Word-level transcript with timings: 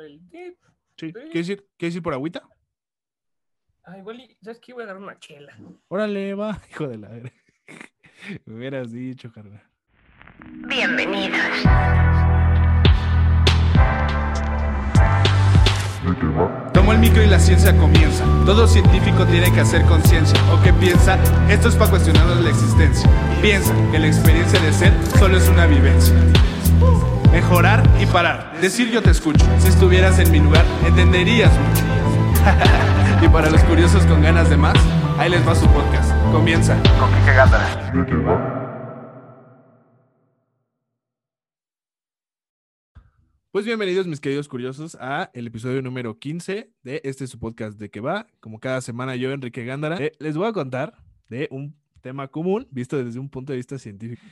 sonar 0.00 0.06
el 0.06 0.20
tip. 0.28 0.56
Sí. 0.96 1.12
¿Quieres 1.12 1.48
ir, 1.48 1.66
¿Quieres 1.76 1.96
ir 1.96 2.02
por 2.02 2.12
agüita? 2.12 2.42
Ah, 3.84 3.98
igual, 3.98 4.20
¿sabes 4.42 4.60
qué? 4.60 4.72
Voy 4.72 4.82
a 4.82 4.84
agarrar 4.84 5.02
una 5.02 5.18
chela. 5.18 5.56
Órale, 5.88 6.34
va, 6.34 6.60
hijo 6.70 6.88
de 6.88 6.98
la 6.98 7.08
verga. 7.08 7.32
Me 8.44 8.54
hubieras 8.54 8.92
dicho, 8.92 9.32
carnal. 9.32 9.62
Bienvenidos. 10.68 11.40
Tomo 16.72 16.92
el 16.92 16.98
micro 16.98 17.22
y 17.22 17.26
la 17.26 17.38
ciencia 17.38 17.76
comienza. 17.76 18.24
Todo 18.44 18.66
científico 18.66 19.26
tiene 19.26 19.52
que 19.52 19.60
hacer 19.60 19.84
conciencia. 19.86 20.38
¿O 20.52 20.62
qué 20.62 20.72
piensa? 20.72 21.18
Esto 21.50 21.68
es 21.68 21.76
para 21.76 21.90
cuestionarnos 21.90 22.42
la 22.42 22.50
existencia. 22.50 23.08
Piensa 23.42 23.74
que 23.90 23.98
la 23.98 24.06
experiencia 24.06 24.60
de 24.60 24.72
ser 24.72 24.92
solo 25.18 25.36
es 25.36 25.48
una 25.48 25.66
vivencia. 25.66 26.14
Mejorar 27.30 27.88
y 28.02 28.06
parar. 28.06 28.60
Decir 28.60 28.90
yo 28.90 29.02
te 29.02 29.10
escucho. 29.10 29.46
Si 29.60 29.68
estuvieras 29.68 30.18
en 30.18 30.32
mi 30.32 30.40
lugar, 30.40 30.64
entenderías 30.84 31.52
mucho. 31.60 31.84
y 33.24 33.28
para 33.28 33.48
los 33.50 33.62
curiosos 33.62 34.04
con 34.06 34.20
ganas 34.20 34.50
de 34.50 34.56
más, 34.56 34.76
ahí 35.16 35.30
les 35.30 35.46
va 35.46 35.54
su 35.54 35.66
podcast. 35.68 36.10
Comienza. 36.32 36.74
con 36.98 37.08
Kike 37.12 37.32
Gándara. 37.32 38.60
Pues 43.52 43.64
bienvenidos, 43.64 44.08
mis 44.08 44.20
queridos 44.20 44.48
curiosos, 44.48 44.98
a 45.00 45.30
el 45.32 45.46
episodio 45.46 45.82
número 45.82 46.18
15 46.18 46.72
de 46.82 47.00
este 47.04 47.28
su 47.28 47.38
podcast 47.38 47.78
de 47.78 47.90
que 47.90 48.00
va. 48.00 48.26
Como 48.40 48.58
cada 48.58 48.80
semana, 48.80 49.14
yo, 49.14 49.30
Enrique 49.30 49.64
Gándara, 49.64 49.98
eh, 49.98 50.12
les 50.18 50.36
voy 50.36 50.48
a 50.48 50.52
contar 50.52 50.94
de 51.28 51.46
un 51.52 51.76
tema 52.00 52.26
común 52.26 52.66
visto 52.72 52.96
desde 53.02 53.20
un 53.20 53.30
punto 53.30 53.52
de 53.52 53.58
vista 53.58 53.78
científico. 53.78 54.22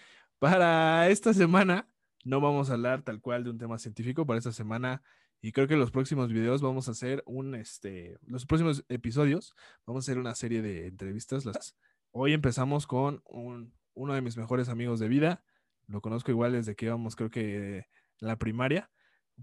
Para 0.41 1.09
esta 1.09 1.33
semana, 1.33 1.87
no 2.25 2.41
vamos 2.41 2.71
a 2.71 2.75
hablar 2.75 3.03
tal 3.03 3.21
cual 3.21 3.45
de 3.45 3.51
un 3.51 3.59
tema 3.59 3.79
científico. 3.79 4.27
Para 4.27 4.39
esta 4.39 4.53
semana, 4.53 5.03
y 5.41 5.53
creo 5.53 5.69
que 5.69 5.75
en 5.75 5.81
los 5.81 5.91
próximos 5.91 6.33
videos 6.33 6.61
vamos 6.63 6.89
a 6.89 6.91
hacer 6.93 7.23
un, 7.27 7.55
este, 7.55 8.19
los 8.27 8.45
próximos 8.47 8.85
episodios, 8.89 9.55
vamos 9.87 10.05
a 10.05 10.11
hacer 10.11 10.19
una 10.19 10.35
serie 10.35 10.63
de 10.63 10.87
entrevistas. 10.89 11.45
Las... 11.45 11.77
Hoy 12.11 12.33
empezamos 12.33 12.87
con 12.87 13.23
un- 13.27 13.73
uno 13.95 14.15
de 14.15 14.21
mis 14.23 14.37
mejores 14.37 14.69
amigos 14.69 14.99
de 15.01 15.09
vida. 15.09 15.43
Lo 15.87 16.01
conozco 16.01 16.31
igual 16.31 16.53
desde 16.53 16.75
que 16.77 16.87
íbamos, 16.87 17.17
creo 17.17 17.31
que 17.31 17.87
la 18.19 18.37
primaria 18.37 18.91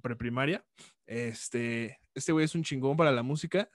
preprimaria. 0.02 0.66
Este, 1.06 2.02
este 2.14 2.32
güey 2.34 2.44
es 2.46 2.56
un 2.56 2.64
chingón 2.64 2.98
para 2.98 3.12
la 3.12 3.24
música. 3.24 3.70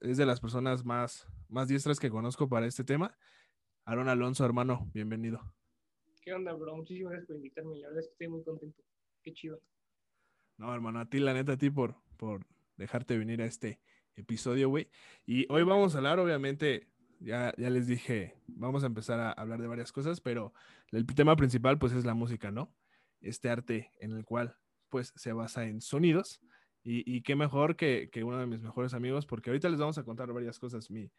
Es 0.00 0.16
de 0.16 0.26
las 0.26 0.40
personas 0.40 0.84
más, 0.84 1.28
más 1.48 1.68
diestras 1.68 2.00
que 2.00 2.10
conozco 2.10 2.48
para 2.48 2.66
este 2.66 2.82
tema. 2.82 3.16
Aaron 3.84 4.08
Alonso, 4.08 4.44
hermano, 4.44 4.90
bienvenido. 4.92 5.54
¿Qué 6.22 6.32
onda, 6.32 6.52
bro? 6.52 6.76
Muchísimas 6.76 7.10
gracias 7.10 7.26
por 7.26 7.36
invitarme. 7.36 7.76
La 7.78 7.88
verdad 7.88 8.00
es 8.00 8.06
que 8.06 8.12
estoy 8.12 8.28
muy 8.28 8.44
contento. 8.44 8.80
Qué 9.24 9.32
chido. 9.32 9.60
No, 10.56 10.72
hermano, 10.72 11.00
a 11.00 11.06
ti, 11.06 11.18
la 11.18 11.34
neta, 11.34 11.52
a 11.52 11.58
ti 11.58 11.68
por, 11.68 11.96
por 12.16 12.46
dejarte 12.76 13.18
venir 13.18 13.42
a 13.42 13.46
este 13.46 13.80
episodio, 14.14 14.68
güey. 14.68 14.88
Y 15.26 15.46
hoy 15.52 15.64
vamos 15.64 15.94
a 15.94 15.98
hablar, 15.98 16.20
obviamente, 16.20 16.86
ya, 17.18 17.52
ya 17.58 17.70
les 17.70 17.88
dije, 17.88 18.36
vamos 18.46 18.84
a 18.84 18.86
empezar 18.86 19.18
a 19.18 19.32
hablar 19.32 19.60
de 19.60 19.66
varias 19.66 19.90
cosas, 19.90 20.20
pero 20.20 20.54
el 20.92 21.04
tema 21.06 21.34
principal, 21.34 21.78
pues, 21.80 21.92
es 21.92 22.04
la 22.04 22.14
música, 22.14 22.52
¿no? 22.52 22.72
Este 23.20 23.48
arte 23.50 23.90
en 23.98 24.12
el 24.12 24.24
cual, 24.24 24.56
pues, 24.90 25.12
se 25.16 25.32
basa 25.32 25.66
en 25.66 25.80
sonidos. 25.80 26.40
Y, 26.84 27.02
y 27.12 27.22
qué 27.22 27.34
mejor 27.34 27.74
que, 27.74 28.10
que 28.12 28.22
uno 28.22 28.38
de 28.38 28.46
mis 28.46 28.62
mejores 28.62 28.94
amigos, 28.94 29.26
porque 29.26 29.50
ahorita 29.50 29.68
les 29.68 29.80
vamos 29.80 29.98
a 29.98 30.04
contar 30.04 30.32
varias 30.32 30.60
cosas. 30.60 30.88
Mi, 30.88 31.10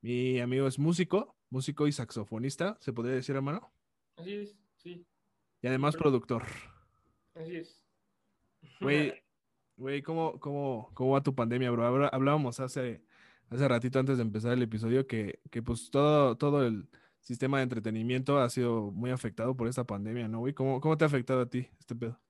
mi 0.00 0.40
amigo 0.40 0.66
es 0.66 0.78
músico, 0.78 1.36
músico 1.50 1.86
y 1.86 1.92
saxofonista, 1.92 2.78
se 2.80 2.94
podría 2.94 3.16
decir, 3.16 3.36
hermano. 3.36 3.70
Así 4.16 4.34
es, 4.34 4.56
sí. 4.76 5.06
Y 5.62 5.66
además 5.66 5.96
productor. 5.96 6.42
Así 7.34 7.56
es. 7.56 7.82
Güey, 8.80 9.12
güey, 9.76 10.02
¿cómo, 10.02 10.40
cómo, 10.40 10.90
¿cómo 10.94 11.12
va 11.12 11.22
tu 11.22 11.34
pandemia, 11.34 11.70
bro? 11.70 12.08
Hablábamos 12.12 12.58
hace, 12.60 13.02
hace 13.48 13.68
ratito 13.68 13.98
antes 13.98 14.18
de 14.18 14.22
empezar 14.22 14.52
el 14.52 14.62
episodio 14.62 15.06
que, 15.06 15.40
que 15.50 15.62
pues 15.62 15.90
todo, 15.90 16.36
todo 16.36 16.66
el 16.66 16.88
sistema 17.20 17.58
de 17.58 17.64
entretenimiento 17.64 18.38
ha 18.38 18.48
sido 18.50 18.90
muy 18.90 19.10
afectado 19.10 19.56
por 19.56 19.68
esta 19.68 19.84
pandemia, 19.84 20.28
¿no, 20.28 20.40
güey? 20.40 20.52
¿Cómo, 20.52 20.80
cómo 20.80 20.96
te 20.96 21.04
ha 21.04 21.06
afectado 21.06 21.40
a 21.40 21.48
ti 21.48 21.68
este 21.78 21.94
pedo? 21.94 22.20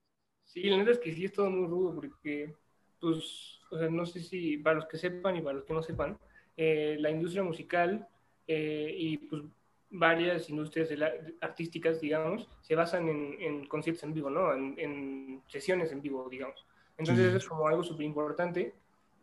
Sí, 0.44 0.62
la 0.64 0.78
neta 0.78 0.92
es 0.92 0.98
que 0.98 1.12
sí 1.12 1.24
es 1.24 1.32
todo 1.32 1.50
muy 1.50 1.66
rudo 1.66 1.94
porque, 1.94 2.54
pues, 3.00 3.60
o 3.70 3.78
sea, 3.78 3.88
no 3.90 4.06
sé 4.06 4.20
si 4.20 4.58
para 4.58 4.76
los 4.76 4.86
que 4.86 4.98
sepan 4.98 5.36
y 5.36 5.42
para 5.42 5.56
los 5.56 5.64
que 5.64 5.74
no 5.74 5.82
sepan, 5.82 6.18
eh, 6.56 6.96
la 6.98 7.10
industria 7.10 7.42
musical 7.42 8.08
eh, 8.46 8.94
y 8.96 9.18
pues 9.18 9.42
varias 9.90 10.50
industrias 10.50 10.88
de 10.88 10.96
la- 10.96 11.12
artísticas, 11.40 12.00
digamos, 12.00 12.48
se 12.60 12.74
basan 12.74 13.08
en, 13.08 13.36
en 13.40 13.66
conciertos 13.66 14.02
en 14.04 14.14
vivo, 14.14 14.30
¿no? 14.30 14.52
En, 14.54 14.74
en 14.78 15.42
sesiones 15.48 15.92
en 15.92 16.02
vivo, 16.02 16.28
digamos. 16.28 16.66
Entonces 16.98 17.24
Sí. 17.24 17.28
eso 17.28 17.36
es 17.38 17.46
como 17.48 17.66
algo 17.68 17.82
súper 17.84 18.04
importante 18.06 18.74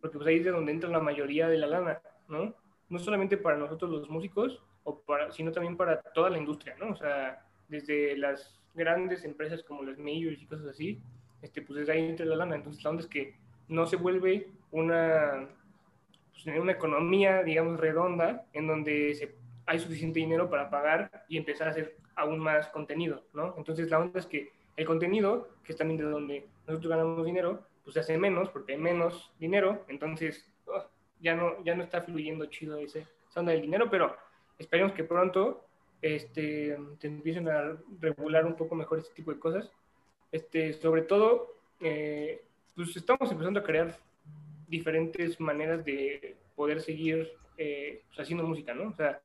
porque 0.02 0.18
pues 0.18 0.28
ahí 0.28 0.38
es 0.38 0.46
de 0.46 0.52
donde 0.52 0.72
entra 0.72 0.90
la 0.90 1.00
mayoría 1.00 1.48
de 1.48 1.58
la 1.58 1.68
lana, 1.68 2.02
¿no? 2.28 2.54
No 2.90 3.00
solamente 3.00 3.38
para 3.38 3.58
nosotros 3.58 3.90
los 3.90 4.10
músicos, 4.10 4.62
o 4.84 5.00
para, 5.00 5.32
sino 5.32 5.52
también 5.52 5.78
para 5.78 6.02
toda 6.02 6.30
la 6.30 6.38
industria, 6.38 6.76
¿no? 6.78 6.90
O 6.92 6.96
sea, 6.96 7.46
desde 7.70 8.18
las 8.18 8.60
grandes 8.76 9.24
empresas 9.24 9.64
como 9.64 9.84
las 9.84 9.98
majors 9.98 10.42
y 10.42 10.46
cosas 10.46 10.68
así, 10.68 11.00
este, 11.42 11.62
pues 11.62 11.80
desde 11.80 11.94
ahí 11.94 12.10
entra 12.10 12.26
la 12.26 12.36
lana. 12.36 12.56
Entonces 12.58 12.84
la 12.84 12.90
onda 12.90 13.02
es 13.04 13.08
que 13.08 13.36
no 13.70 13.86
se 13.86 13.96
vuelve 13.96 14.50
una, 14.72 15.48
pues, 16.34 16.46
una 16.58 16.72
economía, 16.74 17.44
digamos, 17.44 17.80
redonda, 17.80 18.46
en 18.52 18.68
donde 18.68 19.16
se, 19.16 19.34
hay 19.66 19.80
suficiente 19.80 20.20
dinero 20.20 20.50
para 20.50 20.70
pagar 20.70 21.26
y 21.28 21.38
empezar 21.38 21.68
a 21.68 21.72
hacer 21.72 21.96
aún 22.16 22.40
más 22.40 22.68
contenido, 22.68 23.24
¿no? 23.34 23.56
Entonces 23.58 23.90
la 23.90 24.00
onda 24.00 24.20
es 24.20 24.26
que 24.26 24.52
el 24.76 24.86
contenido, 24.86 25.50
que 25.64 25.74
es 25.74 25.78
también 25.78 26.00
de 26.00 26.06
donde 26.06 26.48
nosotros 26.68 26.90
ganamos 26.90 27.26
dinero, 27.26 27.66
pues 27.84 27.94
se 27.94 28.00
hace 28.00 28.18
menos 28.18 28.50
porque 28.50 28.74
hay 28.74 28.80
menos 28.80 29.32
dinero, 29.40 29.86
entonces 29.88 30.50
ugh, 30.66 30.84
ya, 31.20 31.36
no, 31.36 31.64
ya 31.64 31.76
no 31.76 31.84
está 31.84 32.02
fluyendo 32.02 32.46
chido 32.48 32.78
ese, 32.78 33.08
esa 33.30 33.40
onda 33.40 33.52
del 33.52 33.62
dinero, 33.62 33.90
pero 33.90 34.16
esperemos 34.58 34.94
que 34.94 35.04
pronto 35.04 35.66
este, 36.02 36.78
te 37.00 37.08
empiecen 37.08 37.48
a 37.48 37.78
regular 38.00 38.46
un 38.46 38.56
poco 38.56 38.76
mejor 38.76 39.00
este 39.00 39.14
tipo 39.14 39.32
de 39.34 39.40
cosas. 39.40 39.72
Este, 40.32 40.74
sobre 40.74 41.04
todo, 41.04 41.56
eh, 41.80 42.44
pues 42.76 42.96
estamos 42.96 43.32
empezando 43.32 43.62
a 43.62 43.64
crear 43.64 43.98
diferentes 44.68 45.40
maneras 45.40 45.86
de 45.86 46.36
poder 46.56 46.82
seguir 46.82 47.32
eh, 47.58 48.04
pues, 48.08 48.20
haciendo 48.20 48.46
música, 48.46 48.74
¿no? 48.74 48.90
O 48.90 48.96
sea, 48.96 49.22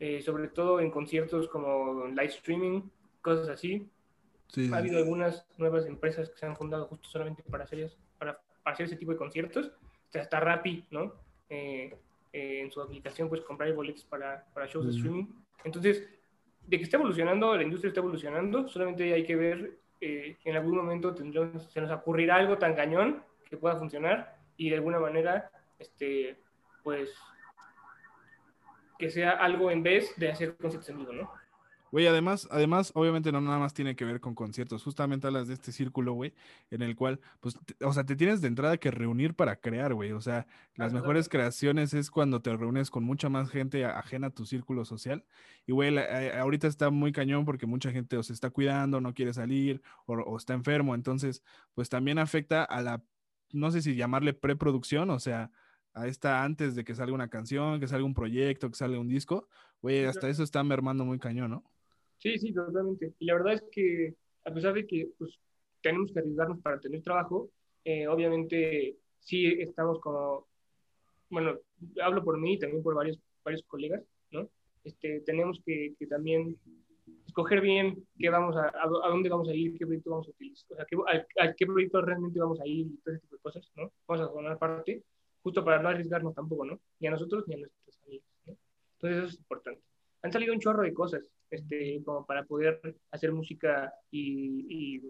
eh, 0.00 0.20
sobre 0.20 0.48
todo 0.48 0.80
en 0.80 0.90
conciertos 0.90 1.48
como 1.48 2.06
live 2.06 2.24
streaming, 2.26 2.82
cosas 3.22 3.48
así. 3.48 3.88
Sí, 4.48 4.70
Ha 4.72 4.78
habido 4.78 4.98
algunas 4.98 5.46
nuevas 5.58 5.86
empresas 5.86 6.28
que 6.28 6.36
se 6.36 6.46
han 6.46 6.56
fundado 6.56 6.86
justo 6.86 7.08
solamente 7.08 7.42
para 7.42 7.64
hacer, 7.64 7.90
para, 8.18 8.38
para 8.62 8.74
hacer 8.74 8.86
ese 8.86 8.96
tipo 8.96 9.12
de 9.12 9.18
conciertos. 9.18 9.66
O 9.68 10.12
sea, 10.12 10.22
Hasta 10.22 10.40
Rappi, 10.40 10.84
¿no? 10.90 11.14
Eh, 11.48 11.96
eh, 12.32 12.60
en 12.62 12.70
su 12.70 12.80
aplicación 12.80 13.28
puedes 13.28 13.44
comprar 13.44 13.72
boletos 13.72 14.04
para, 14.04 14.44
para 14.52 14.66
shows 14.66 14.84
de 14.86 14.90
Ujú. 14.90 14.98
streaming. 14.98 15.26
Entonces, 15.64 16.08
de 16.66 16.78
que 16.78 16.84
está 16.84 16.96
evolucionando, 16.96 17.56
la 17.56 17.62
industria 17.62 17.88
está 17.88 18.00
evolucionando, 18.00 18.68
solamente 18.68 19.12
hay 19.12 19.24
que 19.24 19.36
ver, 19.36 19.78
eh, 20.00 20.36
en 20.44 20.56
algún 20.56 20.76
momento 20.76 21.14
tendremos, 21.14 21.70
se 21.70 21.80
nos 21.80 21.90
ocurrirá 21.90 22.36
algo 22.36 22.58
tan 22.58 22.74
cañón 22.74 23.22
que 23.48 23.56
pueda 23.56 23.76
funcionar 23.76 24.36
y 24.56 24.70
de 24.70 24.76
alguna 24.76 24.98
manera, 24.98 25.50
este, 25.78 26.36
pues, 26.82 27.14
que 28.98 29.10
sea 29.10 29.32
algo 29.32 29.70
en 29.70 29.82
vez 29.82 30.14
de 30.16 30.30
hacer 30.30 30.56
conciertos 30.56 30.88
en 30.90 30.98
vivo, 30.98 31.12
¿no? 31.12 31.30
Güey, 31.90 32.08
además, 32.08 32.48
además, 32.50 32.90
obviamente 32.96 33.30
no 33.30 33.40
nada 33.40 33.60
más 33.60 33.72
tiene 33.72 33.94
que 33.94 34.04
ver 34.04 34.20
con 34.20 34.34
conciertos. 34.34 34.82
Justamente 34.82 35.28
hablas 35.28 35.46
de 35.46 35.54
este 35.54 35.70
círculo, 35.70 36.12
güey, 36.14 36.34
en 36.70 36.82
el 36.82 36.96
cual, 36.96 37.20
pues, 37.38 37.56
te- 37.64 37.84
o 37.84 37.92
sea, 37.92 38.04
te 38.04 38.16
tienes 38.16 38.40
de 38.40 38.48
entrada 38.48 38.78
que 38.78 38.90
reunir 38.90 39.34
para 39.34 39.54
crear, 39.60 39.94
güey. 39.94 40.10
O 40.10 40.20
sea, 40.20 40.38
las 40.74 40.90
Claro. 40.90 40.94
mejores 40.94 41.28
creaciones 41.28 41.94
es 41.94 42.10
cuando 42.10 42.42
te 42.42 42.56
reúnes 42.56 42.90
con 42.90 43.04
mucha 43.04 43.28
más 43.28 43.48
gente 43.48 43.84
ajena 43.84 44.26
a 44.28 44.30
tu 44.30 44.44
círculo 44.44 44.84
social. 44.84 45.24
Y, 45.66 45.72
güey, 45.72 45.96
eh, 45.96 46.32
ahorita 46.36 46.66
está 46.66 46.90
muy 46.90 47.12
cañón 47.12 47.44
porque 47.44 47.66
mucha 47.66 47.92
gente 47.92 48.16
o 48.16 48.24
se 48.24 48.32
está 48.32 48.50
cuidando, 48.50 49.00
no 49.00 49.14
quiere 49.14 49.32
salir 49.32 49.80
o, 50.06 50.14
o 50.14 50.36
está 50.36 50.54
enfermo. 50.54 50.96
Entonces, 50.96 51.44
pues 51.74 51.88
también 51.88 52.18
afecta 52.18 52.64
a 52.64 52.82
la, 52.82 53.04
no 53.52 53.70
sé 53.70 53.82
si 53.82 53.94
llamarle 53.94 54.34
preproducción, 54.34 55.10
o 55.10 55.20
sea, 55.20 55.52
a 55.94 56.06
esta 56.06 56.42
antes 56.42 56.74
de 56.74 56.84
que 56.84 56.94
salga 56.94 57.14
una 57.14 57.28
canción, 57.28 57.80
que 57.80 57.86
salga 57.86 58.04
un 58.04 58.14
proyecto, 58.14 58.68
que 58.68 58.76
salga 58.76 58.98
un 58.98 59.08
disco. 59.08 59.48
Güey, 59.80 60.04
hasta 60.04 60.28
eso 60.28 60.42
está 60.42 60.62
mermando 60.64 61.04
muy 61.04 61.18
cañón, 61.18 61.50
¿no? 61.50 61.64
Sí, 62.18 62.38
sí, 62.38 62.52
totalmente. 62.52 63.14
Y 63.18 63.26
la 63.26 63.34
verdad 63.34 63.54
es 63.54 63.64
que 63.70 64.14
a 64.44 64.52
pesar 64.52 64.74
de 64.74 64.86
que 64.86 65.10
pues, 65.18 65.38
tenemos 65.80 66.12
que 66.12 66.20
arriesgarnos 66.20 66.60
para 66.60 66.80
tener 66.80 67.02
trabajo, 67.02 67.50
eh, 67.84 68.06
obviamente 68.08 68.96
sí 69.20 69.46
estamos 69.60 70.00
como, 70.00 70.46
bueno, 71.30 71.58
hablo 72.02 72.24
por 72.24 72.38
mí 72.38 72.54
y 72.54 72.58
también 72.58 72.82
por 72.82 72.94
varios, 72.94 73.18
varios 73.44 73.62
colegas, 73.66 74.02
¿no? 74.30 74.48
Este, 74.84 75.20
tenemos 75.20 75.60
que, 75.64 75.94
que 75.98 76.06
también 76.06 76.58
escoger 77.26 77.60
bien 77.60 78.06
qué 78.18 78.30
vamos 78.30 78.56
a, 78.56 78.68
a 78.68 79.08
dónde 79.08 79.28
vamos 79.28 79.48
a 79.48 79.54
ir, 79.54 79.76
qué 79.78 79.86
proyecto 79.86 80.10
vamos 80.10 80.28
a 80.28 80.30
utilizar, 80.30 80.72
o 80.72 80.76
sea, 80.76 80.86
qué, 80.86 80.96
a, 80.96 81.44
a 81.44 81.54
qué 81.54 81.66
proyecto 81.66 82.00
realmente 82.00 82.38
vamos 82.38 82.60
a 82.60 82.66
ir 82.66 82.86
y 82.86 82.96
todo 83.02 83.14
ese 83.14 83.22
tipo 83.22 83.36
de 83.36 83.42
cosas, 83.42 83.70
¿no? 83.76 83.92
Vamos 84.06 84.26
a 84.26 84.32
formar 84.32 84.58
parte, 84.58 85.02
justo 85.44 85.62
para 85.62 85.80
no 85.80 85.90
arriesgarnos 85.90 86.34
tampoco, 86.34 86.64
¿no? 86.64 86.80
Ni 86.98 87.06
a 87.06 87.10
nosotros 87.10 87.46
ni 87.46 87.54
a 87.54 87.58
nuestros 87.58 88.00
amigos, 88.06 88.26
¿no? 88.46 88.56
Entonces 88.94 89.18
eso 89.18 89.28
es 89.28 89.38
importante. 89.38 89.82
Han 90.22 90.32
salido 90.32 90.54
un 90.54 90.60
chorro 90.60 90.82
de 90.82 90.94
cosas, 90.94 91.22
este, 91.50 92.02
como 92.02 92.24
para 92.24 92.44
poder 92.44 92.80
hacer 93.10 93.30
música 93.30 93.92
y, 94.10 94.96
y, 94.96 95.02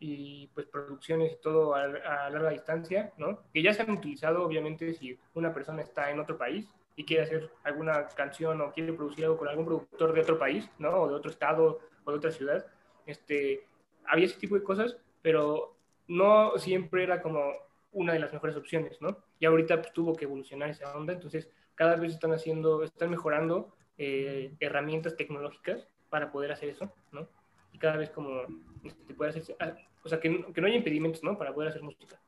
y 0.00 0.46
pues 0.48 0.66
producciones 0.66 1.32
y 1.32 1.40
todo 1.40 1.74
a, 1.74 1.84
a 1.84 2.30
larga 2.30 2.50
distancia, 2.50 3.10
¿no? 3.16 3.42
Que 3.52 3.62
ya 3.62 3.72
se 3.72 3.82
han 3.82 3.90
utilizado, 3.90 4.44
obviamente, 4.44 4.92
si 4.92 5.18
una 5.32 5.54
persona 5.54 5.80
está 5.80 6.10
en 6.10 6.20
otro 6.20 6.36
país 6.36 6.68
y 6.94 7.04
quiere 7.04 7.22
hacer 7.22 7.50
alguna 7.64 8.06
canción 8.08 8.60
o 8.60 8.70
quiere 8.72 8.92
producir 8.92 9.24
algo 9.24 9.38
con 9.38 9.48
algún 9.48 9.64
productor 9.64 10.12
de 10.12 10.20
otro 10.20 10.38
país, 10.38 10.68
¿no? 10.78 10.90
O 10.90 11.08
de 11.08 11.14
otro 11.14 11.30
estado 11.30 11.80
o 12.04 12.10
de 12.10 12.18
otra 12.18 12.30
ciudad, 12.30 12.66
este, 13.06 13.64
había 14.04 14.26
ese 14.26 14.38
tipo 14.38 14.56
de 14.56 14.62
cosas, 14.62 14.98
pero 15.22 15.74
no 16.06 16.58
siempre 16.58 17.04
era 17.04 17.22
como 17.22 17.50
una 17.92 18.12
de 18.12 18.18
las 18.18 18.32
mejores 18.32 18.56
opciones, 18.56 19.00
¿no? 19.00 19.16
Y 19.38 19.46
ahorita 19.46 19.80
pues, 19.80 19.92
tuvo 19.92 20.14
que 20.14 20.24
evolucionar 20.24 20.70
esa 20.70 20.96
onda, 20.96 21.12
entonces 21.12 21.48
cada 21.74 21.96
vez 21.96 22.12
están 22.12 22.32
haciendo, 22.32 22.82
están 22.82 23.10
mejorando 23.10 23.74
eh, 23.96 24.54
herramientas 24.60 25.16
tecnológicas 25.16 25.88
para 26.08 26.32
poder 26.32 26.52
hacer 26.52 26.70
eso, 26.70 26.92
¿no? 27.12 27.28
Y 27.72 27.78
cada 27.78 27.96
vez 27.96 28.10
como 28.10 28.42
este, 28.82 29.14
puede 29.14 29.30
hacerse, 29.30 29.56
ah, 29.60 29.76
o 30.02 30.08
sea, 30.08 30.20
que, 30.20 30.44
que 30.52 30.60
no 30.60 30.66
haya 30.66 30.76
impedimentos, 30.76 31.22
¿no? 31.22 31.38
Para 31.38 31.54
poder 31.54 31.70
hacer 31.70 31.82
música. 31.82 32.20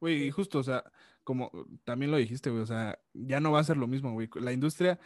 Güey, 0.00 0.26
y 0.26 0.30
justo, 0.30 0.58
o 0.58 0.62
sea, 0.62 0.84
como 1.24 1.50
también 1.84 2.10
lo 2.10 2.18
dijiste, 2.18 2.50
güey, 2.50 2.62
o 2.62 2.66
sea, 2.66 2.98
ya 3.12 3.40
no 3.40 3.52
va 3.52 3.60
a 3.60 3.64
ser 3.64 3.76
lo 3.76 3.86
mismo, 3.86 4.12
güey. 4.12 4.28
La 4.34 4.52
industria 4.52 4.98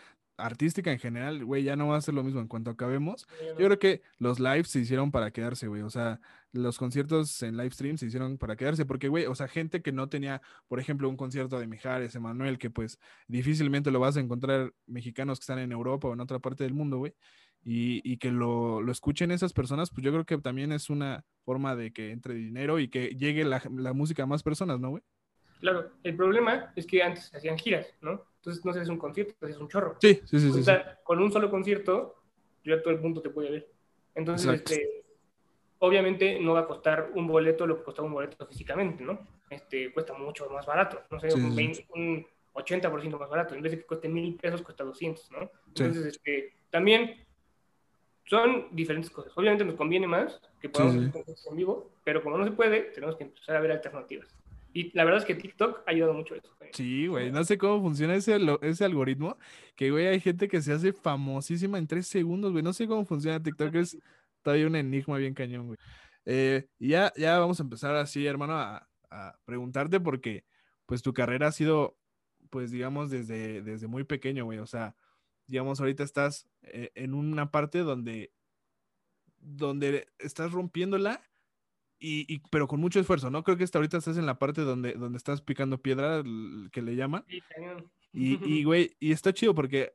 artística 0.44 0.92
en 0.92 0.98
general, 0.98 1.44
güey, 1.44 1.62
ya 1.62 1.76
no 1.76 1.88
va 1.88 1.96
a 1.96 2.00
ser 2.00 2.14
lo 2.14 2.22
mismo 2.22 2.40
en 2.40 2.48
cuanto 2.48 2.70
acabemos. 2.70 3.26
Yo 3.58 3.66
creo 3.66 3.78
que 3.78 4.02
los 4.18 4.40
lives 4.40 4.68
se 4.68 4.80
hicieron 4.80 5.10
para 5.10 5.30
quedarse, 5.30 5.66
güey. 5.68 5.82
O 5.82 5.90
sea, 5.90 6.20
los 6.52 6.78
conciertos 6.78 7.42
en 7.42 7.56
live 7.56 7.70
stream 7.70 7.98
se 7.98 8.06
hicieron 8.06 8.38
para 8.38 8.56
quedarse. 8.56 8.84
Porque, 8.86 9.08
güey, 9.08 9.26
o 9.26 9.34
sea, 9.34 9.48
gente 9.48 9.82
que 9.82 9.92
no 9.92 10.08
tenía, 10.08 10.42
por 10.68 10.80
ejemplo, 10.80 11.08
un 11.08 11.16
concierto 11.16 11.58
de 11.58 11.66
Mijares, 11.66 12.14
Emanuel, 12.14 12.58
que 12.58 12.70
pues 12.70 12.98
difícilmente 13.28 13.90
lo 13.90 14.00
vas 14.00 14.16
a 14.16 14.20
encontrar 14.20 14.72
mexicanos 14.86 15.38
que 15.38 15.44
están 15.44 15.58
en 15.58 15.72
Europa 15.72 16.08
o 16.08 16.12
en 16.12 16.20
otra 16.20 16.38
parte 16.38 16.64
del 16.64 16.74
mundo, 16.74 16.98
güey. 16.98 17.14
Y, 17.62 18.00
y 18.10 18.16
que 18.16 18.30
lo, 18.30 18.80
lo 18.80 18.90
escuchen 18.90 19.30
esas 19.30 19.52
personas, 19.52 19.90
pues 19.90 20.02
yo 20.02 20.12
creo 20.12 20.24
que 20.24 20.38
también 20.38 20.72
es 20.72 20.88
una 20.88 21.24
forma 21.44 21.76
de 21.76 21.92
que 21.92 22.10
entre 22.10 22.34
dinero 22.34 22.78
y 22.78 22.88
que 22.88 23.08
llegue 23.10 23.44
la, 23.44 23.62
la 23.76 23.92
música 23.92 24.22
a 24.22 24.26
más 24.26 24.42
personas, 24.42 24.80
¿no, 24.80 24.90
güey? 24.90 25.02
Claro, 25.60 25.92
el 26.02 26.16
problema 26.16 26.72
es 26.74 26.86
que 26.86 27.02
antes 27.02 27.32
hacían 27.34 27.58
giras, 27.58 27.94
¿no? 28.00 28.24
Entonces 28.40 28.64
no 28.64 28.72
se 28.72 28.80
hace 28.80 28.90
un 28.90 28.98
concierto, 28.98 29.34
haces 29.44 29.58
un 29.58 29.68
chorro. 29.68 29.96
Sí, 30.00 30.14
sí, 30.24 30.40
sí, 30.40 30.40
sí. 30.40 30.50
O 30.50 30.54
sí. 30.54 30.62
sea, 30.64 30.98
con 31.04 31.20
un 31.20 31.30
solo 31.30 31.50
concierto, 31.50 32.16
ya 32.64 32.80
todo 32.80 32.94
el 32.94 33.00
mundo 33.00 33.20
te 33.20 33.28
puede 33.28 33.50
ver. 33.50 33.70
Entonces, 34.14 34.50
este, 34.54 35.04
obviamente 35.78 36.40
no 36.40 36.54
va 36.54 36.60
a 36.60 36.66
costar 36.66 37.10
un 37.14 37.26
boleto 37.26 37.66
lo 37.66 37.76
que 37.76 37.84
costaba 37.84 38.08
un 38.08 38.14
boleto 38.14 38.46
físicamente, 38.46 39.04
¿no? 39.04 39.26
Este, 39.50 39.92
cuesta 39.92 40.14
mucho 40.14 40.48
más 40.48 40.64
barato, 40.64 41.02
no 41.10 41.20
sé, 41.20 41.30
Sí, 41.30 41.38
un, 41.38 41.50
sí, 41.50 41.56
20 41.56 41.86
un 41.94 42.26
80% 42.54 43.18
más 43.18 43.28
barato. 43.28 43.54
En 43.54 43.60
vez 43.60 43.72
de 43.72 43.78
que 43.78 43.86
cueste 43.86 44.08
mil 44.08 44.34
pesos, 44.36 44.62
cuesta 44.62 44.84
200, 44.84 45.30
¿no? 45.32 45.40
Sí. 45.40 45.84
Entonces, 45.84 46.06
este, 46.06 46.54
también 46.70 47.26
son 48.24 48.68
diferentes 48.70 49.10
cosas. 49.10 49.36
Obviamente 49.36 49.66
nos 49.66 49.74
conviene 49.74 50.06
más 50.06 50.40
que 50.60 50.70
podamos 50.70 50.94
sí. 50.94 51.10
conciertos 51.10 51.46
en 51.46 51.56
vivo, 51.56 51.90
pero 52.04 52.22
como 52.22 52.38
no 52.38 52.44
se 52.44 52.52
puede, 52.52 52.82
tenemos 52.92 53.16
que 53.16 53.24
empezar 53.24 53.56
a 53.56 53.60
ver 53.60 53.72
alternativas. 53.72 54.28
Y 54.72 54.96
la 54.96 55.04
verdad 55.04 55.20
es 55.20 55.26
que 55.26 55.34
TikTok 55.34 55.82
ha 55.86 55.90
ayudado 55.90 56.14
mucho 56.14 56.34
a 56.34 56.38
eso. 56.38 56.56
Sí, 56.72 57.06
güey, 57.08 57.32
no 57.32 57.42
sé 57.44 57.58
cómo 57.58 57.82
funciona 57.82 58.14
ese, 58.14 58.38
ese 58.62 58.84
algoritmo, 58.84 59.36
que, 59.74 59.90
güey, 59.90 60.06
hay 60.06 60.20
gente 60.20 60.48
que 60.48 60.62
se 60.62 60.72
hace 60.72 60.92
famosísima 60.92 61.78
en 61.78 61.86
tres 61.86 62.06
segundos, 62.06 62.52
güey, 62.52 62.62
no 62.62 62.72
sé 62.72 62.86
cómo 62.86 63.04
funciona 63.04 63.42
TikTok, 63.42 63.74
es 63.74 63.98
todavía 64.42 64.66
un 64.66 64.76
enigma 64.76 65.18
bien 65.18 65.34
cañón, 65.34 65.66
güey. 65.66 65.78
Eh, 66.24 66.68
ya, 66.78 67.12
ya 67.16 67.38
vamos 67.38 67.58
a 67.58 67.64
empezar 67.64 67.96
así, 67.96 68.26
hermano, 68.26 68.54
a, 68.54 68.88
a 69.10 69.38
preguntarte 69.44 69.98
porque, 69.98 70.44
pues, 70.86 71.02
tu 71.02 71.12
carrera 71.12 71.48
ha 71.48 71.52
sido, 71.52 71.98
pues, 72.50 72.70
digamos, 72.70 73.10
desde, 73.10 73.62
desde 73.62 73.88
muy 73.88 74.04
pequeño, 74.04 74.44
güey, 74.44 74.58
o 74.60 74.66
sea, 74.66 74.94
digamos, 75.48 75.80
ahorita 75.80 76.04
estás 76.04 76.48
eh, 76.62 76.92
en 76.94 77.14
una 77.14 77.50
parte 77.50 77.80
donde, 77.80 78.32
donde 79.38 80.06
estás 80.18 80.52
rompiéndola 80.52 81.20
y, 82.00 82.24
y- 82.34 82.42
pero 82.50 82.66
con 82.66 82.80
mucho 82.80 82.98
esfuerzo, 82.98 83.30
¿no? 83.30 83.44
Creo 83.44 83.56
que 83.56 83.64
hasta 83.64 83.78
ahorita 83.78 83.98
estás 83.98 84.16
en 84.16 84.26
la 84.26 84.38
parte 84.38 84.62
donde, 84.62 84.94
donde 84.94 85.18
estás 85.18 85.42
picando 85.42 85.80
piedra, 85.82 86.22
que 86.72 86.82
le 86.82 86.96
llaman. 86.96 87.24
Sí. 87.28 87.42
Y, 88.12 88.44
y, 88.44 88.64
güey, 88.64 88.96
y 88.98 89.12
está 89.12 89.32
chido 89.32 89.54
porque, 89.54 89.92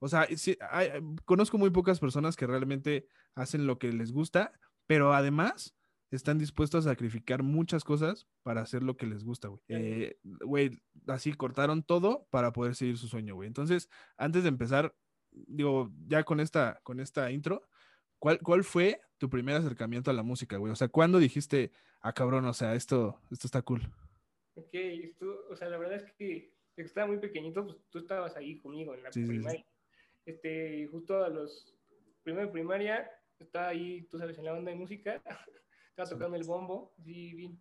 o 0.00 0.08
sea, 0.08 0.26
sí, 0.36 0.56
hay- 0.70 0.88
hay- 0.88 1.02
conozco 1.24 1.58
muy 1.58 1.70
pocas 1.70 1.98
personas 2.00 2.36
que 2.36 2.46
realmente 2.46 3.06
hacen 3.34 3.66
lo 3.66 3.78
que 3.78 3.92
les 3.92 4.12
gusta, 4.12 4.52
pero 4.86 5.12
además 5.14 5.76
están 6.10 6.38
dispuestos 6.38 6.86
a 6.86 6.90
sacrificar 6.90 7.42
muchas 7.42 7.82
cosas 7.82 8.28
para 8.44 8.60
hacer 8.60 8.82
lo 8.84 8.96
que 8.96 9.06
les 9.06 9.24
gusta, 9.24 9.48
güey. 9.48 9.60
Eh, 9.68 10.18
Güey, 10.22 10.80
así 11.08 11.32
cortaron 11.32 11.82
todo 11.82 12.28
para 12.30 12.52
poder 12.52 12.76
seguir 12.76 12.98
su 12.98 13.08
sueño, 13.08 13.34
güey. 13.34 13.48
Entonces, 13.48 13.88
antes 14.16 14.44
de 14.44 14.50
empezar, 14.50 14.94
digo, 15.32 15.90
ya 16.06 16.22
con 16.22 16.38
esta, 16.38 16.78
con 16.84 17.00
esta 17.00 17.32
intro, 17.32 17.62
¿cuál, 18.20 18.38
¿cuál 18.40 18.62
fue 18.62 19.00
tu 19.18 19.28
primer 19.30 19.56
acercamiento 19.56 20.10
a 20.10 20.14
la 20.14 20.22
música, 20.22 20.56
güey? 20.56 20.72
O 20.72 20.76
sea, 20.76 20.88
¿cuándo 20.88 21.18
dijiste, 21.18 21.72
ah, 22.00 22.12
cabrón, 22.12 22.44
o 22.46 22.54
sea, 22.54 22.74
esto, 22.74 23.20
esto 23.30 23.46
está 23.46 23.62
cool? 23.62 23.82
Ok, 24.54 24.70
esto, 24.72 25.46
o 25.50 25.56
sea, 25.56 25.68
la 25.68 25.78
verdad 25.78 25.96
es 25.96 26.12
que 26.12 26.52
desde 26.76 26.76
que 26.76 26.82
estaba 26.82 27.06
muy 27.06 27.18
pequeñito, 27.18 27.64
pues 27.64 27.76
tú 27.90 27.98
estabas 27.98 28.36
ahí 28.36 28.58
conmigo 28.58 28.94
en 28.94 29.02
la 29.02 29.12
Sí, 29.12 29.20
sí, 29.20 29.26
sí. 29.26 29.32
primaria. 29.32 29.66
Este, 30.26 30.88
justo 30.90 31.22
a 31.22 31.28
los 31.28 31.76
primero 32.22 32.46
de 32.46 32.52
primaria, 32.52 33.10
estaba 33.38 33.68
ahí, 33.68 34.02
tú 34.10 34.18
sabes, 34.18 34.38
en 34.38 34.44
la 34.44 34.52
banda 34.52 34.70
de 34.70 34.76
música, 34.76 35.22
estaba 35.90 36.08
tocando 36.08 36.36
el 36.36 36.44
bombo, 36.44 36.94
así 36.98 37.34
bien 37.34 37.60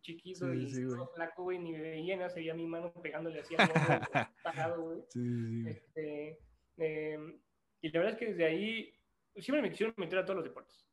chiquito 0.00 0.52
Sí, 0.52 0.58
y 0.64 0.70
sí, 0.70 0.82
todo 0.88 1.06
flaco, 1.14 1.44
güey, 1.44 1.58
ni 1.58 1.72
me 1.72 1.80
veía, 1.80 2.16
no 2.16 2.28
se 2.28 2.40
veía 2.40 2.54
mi 2.54 2.66
mano 2.66 2.92
pegándole 3.02 3.40
así 3.40 3.54
al 3.56 3.68
bombo, 3.68 4.10
parado, 4.42 4.82
güey. 4.82 5.02
Sí, 5.10 5.20
sí, 5.20 5.62
sí. 5.62 5.68
Este, 5.68 6.38
em, 6.78 7.38
y 7.82 7.88
la 7.90 8.00
verdad 8.00 8.14
es 8.14 8.18
que 8.18 8.26
desde 8.32 8.44
ahí 8.44 8.94
siempre 9.36 9.62
me 9.62 9.70
quisieron 9.70 9.94
meter 9.96 10.18
a 10.18 10.24
todos 10.24 10.36
los 10.36 10.44
deportes. 10.44 10.86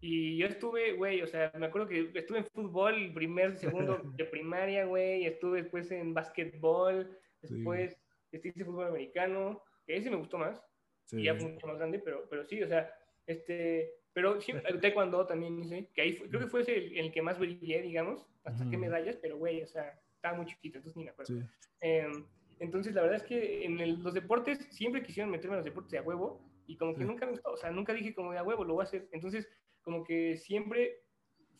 Y 0.00 0.36
yo 0.38 0.46
estuve, 0.46 0.92
güey, 0.92 1.22
o 1.22 1.26
sea, 1.26 1.50
me 1.58 1.66
acuerdo 1.66 1.88
que 1.88 2.10
estuve 2.14 2.38
en 2.38 2.44
fútbol, 2.46 3.12
primer, 3.14 3.56
segundo 3.56 3.98
de 4.16 4.24
primaria, 4.24 4.84
güey, 4.84 5.26
estuve 5.26 5.62
después 5.62 5.90
en 5.90 6.14
básquetbol, 6.14 7.18
Sí, 7.42 7.48
después 7.54 7.96
este, 8.32 8.48
hice 8.48 8.64
fútbol 8.64 8.86
americano, 8.88 9.62
que 9.86 9.96
ese 9.96 10.10
me 10.10 10.16
gustó 10.16 10.38
más, 10.38 10.62
Sí, 11.04 11.20
y 11.20 11.24
ya 11.24 11.34
fue 11.34 11.48
mucho 11.50 11.66
más 11.66 11.78
grande, 11.78 11.98
pero, 11.98 12.28
pero 12.28 12.44
sí, 12.44 12.62
o 12.62 12.68
sea, 12.68 12.92
este, 13.26 13.94
pero 14.12 14.40
sí, 14.40 14.52
el 14.52 14.80
taekwondo 14.80 15.26
también 15.26 15.58
hice, 15.58 15.88
que 15.94 16.02
ahí 16.02 16.12
fue- 16.14 16.28
creo 16.28 16.40
que 16.42 16.48
fue 16.48 16.60
ese 16.60 16.76
el, 16.76 16.98
el 16.98 17.12
que 17.12 17.22
más 17.22 17.38
brillé, 17.38 17.82
digamos, 17.82 18.26
hasta 18.44 18.68
que 18.68 18.76
Ujú. 18.76 18.84
medallas, 18.86 19.16
pero 19.16 19.36
güey, 19.38 19.62
o 19.62 19.66
sea, 19.66 19.98
estaba 20.14 20.36
muy 20.36 20.46
chiquito, 20.46 20.78
entonces 20.78 20.96
ni 20.96 21.04
me 21.04 21.10
acuerdo. 21.10 21.34
sí. 21.40 21.46
Em, 21.80 22.24
entonces, 22.60 22.94
la 22.94 23.02
verdad 23.02 23.16
es 23.18 23.22
que 23.22 23.64
en 23.64 23.80
el- 23.80 24.02
los 24.02 24.14
deportes 24.14 24.58
siempre 24.70 25.02
quisieron 25.02 25.30
meterme 25.30 25.54
a 25.54 25.58
los 25.58 25.64
deportes 25.64 25.92
de 25.92 25.98
a 25.98 26.02
huevo 26.02 26.40
y 26.68 26.76
como 26.78 26.96
que 26.96 27.04
Sí. 27.04 27.06
nunca 27.06 27.26
me 27.26 27.32
gustó, 27.32 27.52
o 27.52 27.58
sea, 27.58 27.72
nunca 27.72 27.94
dije 27.94 28.14
como 28.14 28.32
de 28.32 28.38
a 28.38 28.44
huevo, 28.44 28.64
lo 28.64 28.74
voy 28.74 28.82
a 28.82 28.84
hacer. 28.84 29.08
Entonces, 29.12 29.48
como 29.82 30.04
que 30.04 30.36
siempre 30.38 31.06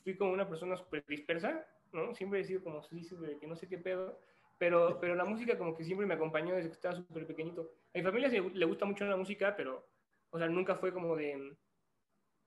fui 0.05 0.16
como 0.16 0.32
una 0.32 0.49
persona 0.49 0.76
súper 0.76 1.05
dispersa, 1.08 1.66
¿no? 1.93 2.14
Siempre 2.14 2.40
he 2.40 2.44
sido 2.44 2.62
como 2.64 2.82
sí, 2.82 3.08
de 3.16 3.38
que 3.40 3.46
no 3.49 3.56
sé 3.56 3.69
qué 3.69 3.78
pedo, 3.78 4.20
pero, 4.58 5.00
pero 5.00 5.15
la 5.17 5.24
música 5.27 5.58
como 5.58 5.77
que 5.77 5.84
siempre 5.84 6.06
me 6.06 6.15
acompañó 6.15 6.55
desde 6.56 6.70
que 6.70 6.74
estaba 6.74 6.96
súper 6.96 7.27
pequeñito. 7.27 7.72
A 7.94 7.98
mi 7.98 8.05
familia 8.05 8.31
se- 8.31 8.41
le 8.43 8.67
gusta 8.67 8.86
mucho 8.86 9.06
la 9.06 9.17
música, 9.17 9.56
pero, 9.56 9.91
o 10.31 10.38
sea, 10.38 10.48
nunca 10.48 10.77
fue 10.77 10.93
como 10.93 11.17
de 11.17 11.58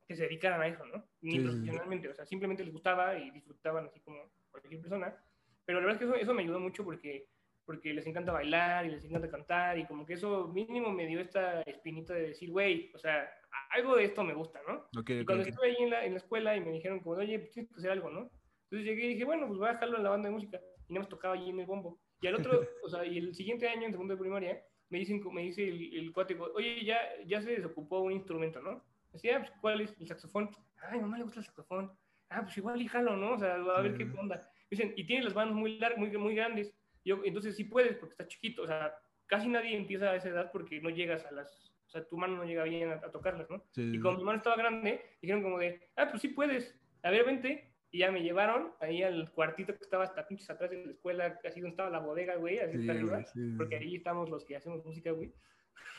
que 0.07 0.15
se 0.15 0.23
dedicaran 0.23 0.61
a 0.61 0.67
eso, 0.67 0.85
¿no? 0.85 1.09
Ni 1.21 1.39
sí. 1.39 1.41
profesionalmente, 1.41 2.09
o 2.09 2.13
sea, 2.13 2.25
simplemente 2.25 2.63
les 2.63 2.73
gustaba 2.73 3.17
y 3.17 3.31
disfrutaban 3.31 3.85
así 3.87 4.01
como 4.01 4.31
cualquier 4.51 4.81
persona. 4.81 5.23
Pero 5.65 5.79
la 5.79 5.85
verdad 5.87 6.03
es 6.03 6.09
que 6.09 6.15
eso, 6.15 6.23
eso 6.23 6.33
me 6.33 6.43
ayudó 6.43 6.59
mucho 6.59 6.83
porque, 6.83 7.29
porque 7.71 7.93
les 7.93 8.05
encanta 8.05 8.33
bailar 8.33 8.85
y 8.85 8.89
les 8.89 9.05
encanta 9.05 9.31
cantar 9.31 9.77
y 9.79 9.85
como 9.85 10.05
que 10.05 10.13
eso 10.13 10.49
mínimo 10.49 10.91
me 10.91 11.07
dio 11.07 11.21
esta 11.21 11.61
espinita 11.61 12.13
de 12.13 12.27
decir, 12.27 12.51
güey, 12.51 12.91
o 12.93 12.97
sea, 12.97 13.29
algo 13.69 13.95
de 13.95 14.03
esto 14.03 14.25
me 14.25 14.33
gusta, 14.33 14.59
¿no? 14.67 14.89
Ok, 14.99 15.09
Y 15.09 15.25
cuando 15.25 15.43
ok. 15.43 15.49
estuve 15.49 15.67
ahí 15.67 15.77
en 15.79 15.89
la, 15.89 16.05
en 16.05 16.11
la 16.11 16.17
escuela 16.17 16.55
y 16.57 16.59
me 16.59 16.71
dijeron 16.71 16.99
como, 16.99 17.15
oye, 17.15 17.39
pues 17.39 17.51
tienes 17.51 17.71
que 17.71 17.79
hacer 17.79 17.91
algo, 17.91 18.09
¿no? 18.09 18.29
Entonces 18.63 18.85
llegué 18.85 19.05
y 19.05 19.13
dije, 19.13 19.23
bueno, 19.23 19.47
pues 19.47 19.57
voy 19.57 19.69
a 19.69 19.73
dejarlo 19.73 19.97
en 19.97 20.03
la 20.03 20.09
banda 20.09 20.27
de 20.27 20.35
música. 20.35 20.59
Y 20.89 20.93
nada 20.93 21.03
más 21.03 21.09
tocaba 21.09 21.35
allí 21.35 21.49
en 21.49 21.59
el 21.61 21.65
bombo. 21.65 21.97
Y 22.19 22.27
al 22.27 22.35
otro, 22.35 22.51
o 22.83 22.89
sea, 22.89 23.05
y 23.05 23.17
el 23.17 23.33
siguiente 23.33 23.69
año, 23.69 23.85
en 23.85 23.91
segundo 23.93 24.15
de 24.15 24.19
primaria, 24.19 24.61
me, 24.89 24.99
dicen, 24.99 25.21
me 25.31 25.43
dice 25.43 25.65
el, 25.65 25.97
el 25.97 26.11
cuate, 26.11 26.37
oye, 26.53 26.83
ya, 26.83 26.99
ya 27.25 27.41
se 27.41 27.51
desocupó 27.51 28.01
un 28.01 28.11
instrumento, 28.11 28.61
¿no? 28.61 28.83
Decía, 29.13 29.39
pues, 29.39 29.51
¿cuál 29.61 29.79
es? 29.79 29.95
El 29.97 30.07
saxofón. 30.07 30.49
Ay, 30.89 30.99
mamá 30.99 31.17
le 31.17 31.23
gusta 31.23 31.39
el 31.39 31.45
saxofón. 31.45 31.91
Ah, 32.29 32.41
pues 32.43 32.57
igual 32.57 32.81
y 32.81 32.87
jalo, 32.87 33.15
¿no? 33.15 33.33
O 33.33 33.39
sea, 33.39 33.55
a 33.55 33.81
ver 33.81 33.97
qué 33.97 34.03
onda. 34.17 34.49
Dicen, 34.69 34.93
y 34.95 35.05
tiene 35.05 35.25
las 35.25 35.35
manos 35.35 35.53
muy 35.53 35.77
largas, 35.77 35.99
muy, 35.99 36.15
muy 36.17 36.35
grandes. 36.35 36.73
Yo, 37.03 37.21
entonces 37.23 37.55
sí 37.55 37.63
puedes, 37.63 37.97
porque 37.97 38.13
está 38.13 38.27
chiquito. 38.27 38.63
O 38.63 38.67
sea, 38.67 38.95
casi 39.27 39.47
nadie 39.47 39.75
empieza 39.75 40.11
a 40.11 40.15
esa 40.15 40.29
edad 40.29 40.51
porque 40.51 40.79
no 40.81 40.89
llegas 40.89 41.25
a 41.25 41.31
las... 41.31 41.71
O 41.87 41.89
sea, 41.89 42.07
tu 42.07 42.17
mano 42.17 42.37
no 42.37 42.45
llega 42.45 42.63
bien 42.63 42.89
a, 42.89 42.95
a 42.95 43.11
tocarlas, 43.11 43.49
¿no? 43.49 43.63
Sí, 43.71 43.91
Y 43.95 43.99
como 43.99 44.17
mi 44.17 44.23
mano 44.23 44.37
estaba 44.37 44.55
grande, 44.55 45.01
dijeron 45.21 45.43
como 45.43 45.59
de, 45.59 45.89
ah, 45.97 46.07
pues 46.09 46.21
sí 46.21 46.29
puedes, 46.29 46.73
a 47.03 47.11
ver, 47.11 47.25
vente. 47.25 47.67
Y 47.93 47.99
ya 47.99 48.11
me 48.11 48.23
llevaron 48.23 48.71
ahí 48.79 49.03
al 49.03 49.29
cuartito 49.33 49.75
que 49.75 49.83
estaba 49.83 50.05
hasta 50.05 50.25
pinches 50.25 50.49
atrás 50.49 50.71
de 50.71 50.85
la 50.85 50.91
escuela, 50.91 51.39
así 51.43 51.59
donde 51.59 51.71
estaba 51.71 51.89
la 51.89 51.99
bodega, 51.99 52.37
güey, 52.37 52.59
así 52.59 52.81
Sí, 52.81 52.89
arriba, 52.89 53.25
sí, 53.25 53.53
porque 53.57 53.75
ahí 53.75 53.95
estamos 53.97 54.29
los 54.29 54.45
que 54.45 54.55
hacemos 54.55 54.85
música, 54.85 55.11
güey. 55.11 55.33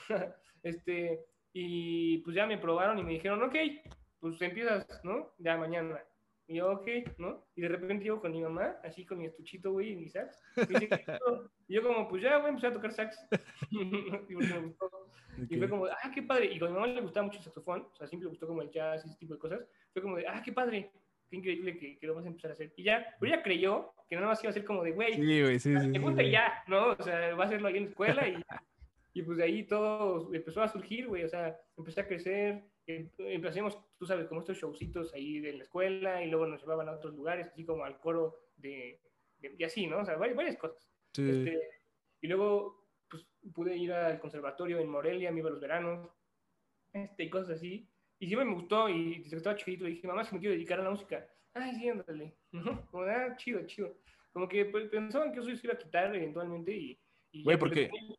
este, 0.62 1.20
y 1.52 2.18
pues 2.18 2.34
ya 2.34 2.46
me 2.46 2.56
probaron 2.56 2.98
y 2.98 3.02
me 3.02 3.12
dijeron, 3.12 3.42
ok, 3.42 3.54
pues 4.20 4.40
empiezas, 4.40 4.86
¿no? 5.04 5.34
Ya 5.38 5.58
mañana. 5.58 6.00
Y 6.46 6.56
yo, 6.56 6.72
ok, 6.72 6.88
¿no? 7.18 7.46
Y 7.54 7.62
de 7.62 7.68
repente 7.68 8.04
llego 8.04 8.20
con 8.20 8.32
mi 8.32 8.42
mamá, 8.42 8.76
así 8.82 9.06
con 9.06 9.18
mi 9.18 9.26
estuchito, 9.26 9.72
güey, 9.72 9.92
y 9.92 9.96
mi 9.96 10.08
sax. 10.08 10.42
Y, 11.68 11.74
yo 11.74 11.82
como, 11.82 12.08
pues 12.08 12.22
ya, 12.22 12.36
a 12.36 12.48
empezar 12.48 12.70
a 12.70 12.74
tocar 12.74 12.92
sax. 12.92 13.18
y 13.70 13.84
me 13.84 14.58
gustó. 14.58 15.02
Y 15.48 15.56
fue 15.56 15.68
como, 15.68 15.86
ah, 15.86 16.10
qué 16.14 16.22
padre. 16.22 16.52
Y 16.52 16.58
con 16.58 16.68
mi 16.68 16.74
mamá 16.74 16.86
le 16.88 17.00
gustaba 17.00 17.26
mucho 17.26 17.38
el 17.38 17.44
saxofón, 17.44 17.86
o 17.92 17.96
sea, 17.96 18.06
siempre 18.06 18.26
le 18.26 18.30
gustó 18.30 18.46
como 18.46 18.62
el 18.62 18.70
jazz 18.70 19.04
y 19.04 19.08
ese 19.08 19.18
tipo 19.18 19.34
de 19.34 19.40
cosas. 19.40 19.60
Fue 19.92 20.02
como 20.02 20.16
de, 20.16 20.26
ah, 20.26 20.42
qué 20.44 20.52
padre. 20.52 20.90
qué 21.30 21.36
increíble 21.36 21.78
que, 21.78 21.98
que 21.98 22.06
lo 22.06 22.14
vas 22.14 22.24
a 22.24 22.28
empezar 22.28 22.50
a 22.50 22.54
hacer. 22.54 22.72
Y 22.76 22.84
ya, 22.84 23.06
pero 23.18 23.32
ella 23.32 23.42
creyó 23.42 23.94
que 24.08 24.16
nada 24.16 24.28
más 24.28 24.42
iba 24.42 24.50
a 24.50 24.54
ser 24.54 24.64
como 24.64 24.82
de, 24.82 24.92
güey, 24.92 25.14
Sí, 25.14 25.42
güey, 25.42 25.58
sí. 25.58 25.72
ya, 26.30 26.62
¿no? 26.66 26.90
O 26.90 27.02
sea, 27.02 27.34
va 27.34 27.44
a 27.44 27.46
hacerlo 27.46 27.68
ahí 27.68 27.78
en 27.78 27.84
la 27.84 27.88
escuela 27.88 28.28
y, 28.28 28.42
y 29.14 29.22
pues 29.22 29.38
de 29.38 29.44
ahí 29.44 29.64
todo 29.64 30.32
empezó 30.34 30.62
a 30.62 30.68
surgir, 30.68 31.08
güey, 31.08 31.24
o 31.24 31.28
sea, 31.28 31.56
empecé 31.78 32.02
a 32.02 32.06
crecer, 32.06 32.64
em- 32.86 33.10
empecemos, 33.18 33.78
tú 33.98 34.06
sabes, 34.06 34.26
como 34.26 34.40
estos 34.40 34.56
showcitos 34.58 35.12
ahí 35.14 35.40
de 35.40 35.52
la 35.54 35.62
escuela 35.64 36.22
y 36.24 36.28
luego 36.30 36.46
nos 36.46 36.60
llevaban 36.60 36.88
a 36.88 36.92
otros 36.92 37.14
lugares, 37.14 37.48
así 37.48 37.64
como 37.64 37.84
al 37.84 37.98
coro 38.00 38.38
de, 38.56 39.00
de- 39.38 39.54
y 39.58 39.64
así, 39.64 39.86
¿no? 39.86 39.98
O 40.00 40.04
sea, 40.04 40.16
varias, 40.16 40.36
varias 40.36 40.56
cosas. 40.56 40.88
Sí. 41.12 41.28
Este, 41.28 41.60
y 42.20 42.26
luego, 42.28 42.86
pues, 43.10 43.26
pude 43.54 43.76
ir 43.76 43.92
al 43.92 44.18
conservatorio 44.20 44.78
en 44.78 44.88
Morelia, 44.88 45.30
me 45.32 45.40
iba 45.40 45.48
a 45.48 45.52
los 45.52 45.60
veranos, 45.60 46.08
este, 46.92 47.24
y 47.24 47.30
cosas 47.30 47.56
así. 47.56 47.88
Y 48.18 48.26
siempre 48.26 48.46
me 48.46 48.54
gustó, 48.54 48.88
y 48.88 49.18
desde 49.18 49.30
que 49.30 49.36
estaba 49.36 49.56
chiquito 49.56 49.84
dije, 49.84 50.06
mamá, 50.06 50.24
si 50.24 50.34
me 50.34 50.40
quiero 50.40 50.54
dedicar 50.54 50.78
a 50.80 50.84
la 50.84 50.90
música. 50.90 51.26
Ay, 51.54 51.74
sí, 51.74 51.88
ándale. 51.88 52.34
Como, 52.90 53.02
ah, 53.04 53.34
chido, 53.36 53.66
chido. 53.66 53.96
Como 54.32 54.48
que 54.48 54.64
pues, 54.66 54.88
pensaban 54.88 55.32
que 55.32 55.40
eso 55.40 55.54
se 55.56 55.66
iba 55.66 55.74
a 55.74 55.78
quitar 55.78 56.14
eventualmente 56.14 56.72
y... 56.74 56.98
y 57.32 57.42
Güey, 57.44 57.56
ya, 57.56 57.60
porque- 57.60 57.90
pero- 57.92 58.16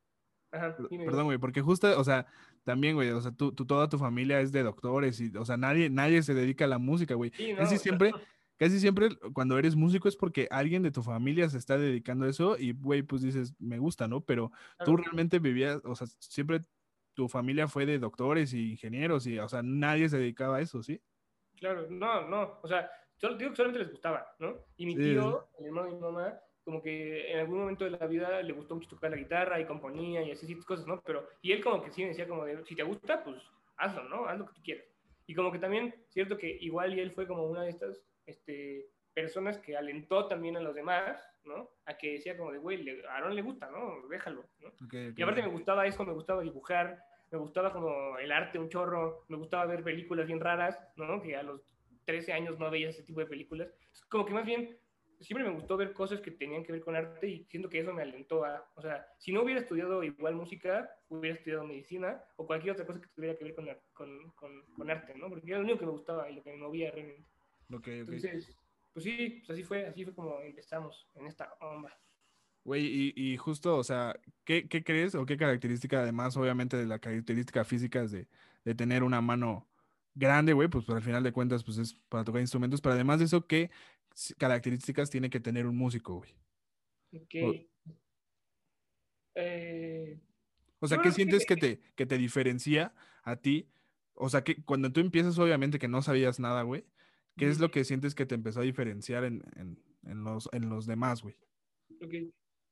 Ajá, 0.52 0.78
Perdón, 0.88 1.26
güey, 1.26 1.40
porque 1.40 1.62
justo, 1.62 2.00
o 2.00 2.04
sea, 2.04 2.28
también, 2.64 2.96
güey, 2.96 3.10
o 3.12 3.22
sea, 3.22 3.32
tú, 3.32 3.54
tú- 3.54 3.66
toda 3.66 3.90
tu 3.90 3.98
familia 3.98 4.40
es 4.42 4.52
de 4.52 4.64
doctores 4.64 5.20
y, 5.20 5.36
o 5.38 5.46
sea, 5.46 5.58
nadie, 5.58 5.90
nadie 5.90 6.24
se 6.24 6.34
dedica 6.34 6.66
a 6.66 6.68
la 6.68 6.78
música, 6.80 7.16
güey. 7.16 7.32
Sí, 7.36 7.52
no, 7.54 7.58
Casi 7.60 7.78
siempre, 7.78 8.12
casi 8.58 8.80
siempre 8.80 9.10
cuando 9.34 9.58
eres 9.58 9.76
músico 9.76 10.08
es 10.08 10.16
porque 10.16 10.48
alguien 10.52 10.84
de 10.84 10.92
tu 10.92 11.02
familia 11.04 11.50
se 11.50 11.58
está 11.58 11.78
dedicando 11.78 12.26
a 12.26 12.30
eso 12.30 12.58
y, 12.58 12.74
güey, 12.74 13.04
pues 13.04 13.22
dices, 13.22 13.54
me 13.60 13.78
gusta, 13.80 14.08
¿no? 14.08 14.22
Pero 14.26 14.52
tú 14.84 14.96
realmente 14.98 15.40
vivías, 15.40 15.82
o 15.84 15.96
sea, 15.96 16.08
siempre 16.20 16.62
tu 17.14 17.28
familia 17.30 17.68
fue 17.68 17.86
de 17.86 18.00
doctores 18.00 18.54
y 18.54 18.72
ingenieros 18.72 19.28
y, 19.28 19.38
o 19.40 19.48
sea, 19.48 19.62
nadie 19.64 20.10
se 20.10 20.18
dedicaba 20.18 20.58
a 20.58 20.62
eso, 20.62 20.82
¿sí? 20.82 21.02
Claro, 21.58 21.88
no, 21.90 22.28
no, 22.28 22.60
o 22.62 22.68
sea, 22.68 22.90
solo 23.18 23.38
digo 23.38 23.52
que 23.52 23.56
solamente 23.58 23.80
les 23.84 23.92
gustaba, 23.92 24.26
¿no? 24.40 24.66
Y 24.76 24.86
mi 24.86 24.96
Sí, 24.96 25.00
tío, 25.04 25.50
el 25.60 25.66
hermano 25.68 25.88
de 25.88 25.94
mi 25.94 26.00
mamá, 26.02 26.40
como 26.64 26.82
que 26.82 27.32
en 27.32 27.40
algún 27.40 27.60
momento 27.60 27.86
de 27.86 27.92
la 27.92 28.08
vida 28.08 28.42
le 28.42 28.54
gustó 28.54 28.76
mucho 28.76 28.90
tocar 28.90 29.12
la 29.12 29.18
guitarra 29.18 29.60
y 29.60 29.66
componía 29.66 30.24
y 30.24 30.32
así 30.32 30.56
cosas, 30.62 30.88
¿no? 30.88 31.02
Pero, 31.02 31.28
y 31.42 31.52
él 31.52 31.64
como 31.64 31.84
que 31.84 31.92
sí 31.92 32.02
me 32.02 32.10
decía 32.10 32.28
como 32.28 32.46
de, 32.46 32.64
si 32.66 32.76
te 32.76 32.84
gusta, 32.84 33.24
pues 33.24 33.42
hazlo, 33.78 34.04
¿no? 34.06 34.26
Haz 34.26 34.40
lo 34.40 34.46
que 34.46 34.54
tú 34.54 34.62
quieras. 34.64 34.86
Y 35.28 35.36
como 35.36 35.52
que 35.52 35.60
también, 35.60 35.94
cierto 36.10 36.38
que 36.38 36.50
igual 36.62 36.94
y 36.94 37.00
él 37.00 37.12
fue 37.12 37.28
como 37.28 37.46
una 37.46 37.64
de 37.64 37.70
estas, 37.70 38.02
este, 38.26 38.88
personas 39.14 39.58
que 39.60 39.78
alentó 39.78 40.28
también 40.28 40.58
a 40.58 40.62
los 40.62 40.76
demás, 40.76 41.22
¿no? 41.46 41.70
A 41.86 41.98
que 41.98 42.14
decía 42.14 42.38
como 42.38 42.52
de, 42.52 42.58
güey, 42.58 43.02
a 43.06 43.16
Aaron 43.16 43.36
le 43.36 43.42
gusta, 43.42 43.70
¿no? 43.70 44.08
Déjalo, 44.08 44.46
¿no? 44.60 44.72
Y 45.16 45.22
aparte 45.22 45.42
me 45.42 45.50
gustaba 45.50 45.86
eso, 45.86 46.04
me 46.06 46.14
gustaba 46.14 46.42
dibujar, 46.42 47.04
me 47.32 47.38
gustaba 47.38 47.72
como 47.72 48.18
el 48.18 48.32
arte 48.32 48.60
un 48.60 48.70
chorro, 48.70 49.26
me 49.28 49.38
gustaba 49.38 49.66
ver 49.66 49.84
películas 49.84 50.28
bien 50.28 50.40
raras, 50.40 50.80
¿no? 50.96 51.22
Que 51.22 51.36
a 51.36 51.44
los 51.44 51.62
13 52.06 52.34
años 52.34 52.60
no 52.60 52.70
veía 52.70 52.90
ese 52.90 53.04
tipo 53.04 53.20
de 53.20 53.28
películas. 53.28 53.70
Como 54.10 54.26
que 54.26 54.34
más 54.34 54.46
bien, 54.46 54.78
siempre 55.20 55.48
me 55.48 55.54
gustó 55.56 55.78
ver 55.78 55.94
cosas 55.94 56.22
que 56.22 56.32
tenían 56.32 56.64
que 56.64 56.72
ver 56.72 56.82
con 56.82 56.96
arte 56.96 57.28
y 57.28 57.46
siento 57.46 57.70
que 57.70 57.80
eso 57.80 57.94
me 57.94 58.02
alentó 58.02 58.46
a, 58.46 58.70
o 58.76 58.82
sea, 58.82 59.08
si 59.18 59.32
no 59.32 59.44
hubiera 59.44 59.62
estudiado 59.62 60.04
igual 60.04 60.36
música, 60.36 60.90
hubiera 61.10 61.38
estudiado 61.38 61.66
medicina 61.66 62.24
o 62.36 62.46
cualquier 62.46 62.74
otra 62.74 62.86
cosa 62.86 63.02
que 63.02 63.08
tuviera 63.16 63.38
que 63.38 63.44
ver 63.44 63.56
con, 63.56 63.68
con, 63.94 64.32
con, 64.32 64.62
con 64.74 64.90
arte, 64.92 65.16
¿no? 65.16 65.30
Porque 65.30 65.48
era 65.48 65.58
lo 65.58 65.64
único 65.64 65.80
que 65.80 65.86
me 65.86 65.92
gustaba 65.92 66.30
y 66.30 66.36
lo 66.36 66.44
que 66.44 66.52
me 66.52 66.58
movía 66.58 66.92
realmente. 66.92 67.30
Ok, 67.72 67.80
ok. 67.80 67.88
Entonces, 67.88 68.58
pues 68.94 69.04
sí, 69.06 69.42
pues 69.46 69.50
así 69.50 69.64
fue, 69.64 69.86
así 69.86 70.04
fue 70.04 70.14
como 70.14 70.40
empezamos 70.42 71.10
en 71.16 71.28
esta 71.28 71.54
onda. 71.60 71.98
Güey, 72.64 72.86
y, 72.86 73.14
y 73.16 73.38
justo, 73.38 73.78
o 73.78 73.84
sea, 73.84 74.16
¿qué, 74.46 74.68
qué 74.70 74.84
crees 74.84 75.16
o 75.16 75.26
qué 75.26 75.36
característica, 75.36 76.02
además, 76.02 76.38
obviamente, 76.38 76.78
de 76.78 76.86
la 76.86 77.00
característica 77.00 77.66
física 77.66 78.06
de, 78.06 78.28
de 78.64 78.76
tener 78.76 79.04
una 79.04 79.20
mano 79.20 79.68
grande, 80.16 80.54
güey, 80.54 80.68
pues, 80.70 80.86
pues, 80.86 80.96
al 80.96 81.04
final 81.04 81.24
de 81.24 81.34
cuentas, 81.34 81.64
pues 81.64 81.78
es 81.78 81.94
para 81.94 82.24
tocar 82.24 82.42
instrumentos, 82.42 82.80
pero 82.82 82.94
además 82.94 83.20
de 83.20 83.26
eso, 83.26 83.48
¿qué 83.48 83.72
características 84.38 85.10
tiene 85.10 85.30
que 85.30 85.40
tener 85.40 85.66
un 85.66 85.76
músico, 85.78 86.16
güey? 86.18 86.36
Ok. 87.16 87.68
Eh, 89.36 90.20
O 90.80 90.88
sea, 90.88 91.02
¿qué 91.02 91.12
sientes 91.12 91.46
que- 91.46 91.56
que 91.56 91.62
te, 91.62 91.80
que 91.96 92.06
te 92.06 92.18
diferencia 92.18 92.94
a 93.24 93.36
ti? 93.38 93.70
O 94.16 94.30
sea, 94.30 94.44
que 94.44 94.64
cuando 94.64 94.92
tú 94.92 95.00
empiezas, 95.00 95.40
obviamente, 95.40 95.80
que 95.80 95.88
no 95.88 96.02
sabías 96.02 96.40
nada, 96.40 96.62
güey, 96.64 96.84
¿qué 97.38 97.48
es 97.48 97.60
lo 97.60 97.72
que 97.72 97.84
sientes 97.84 98.14
que 98.16 98.26
te 98.26 98.36
empezó 98.36 98.60
a 98.60 98.64
diferenciar 98.64 99.24
en, 99.24 99.44
en, 99.56 99.82
en 100.04 100.24
los, 100.24 100.50
en 100.52 100.70
los 100.70 100.86
demás, 100.86 101.24
güey? 101.24 101.36
Ok. 102.02 102.14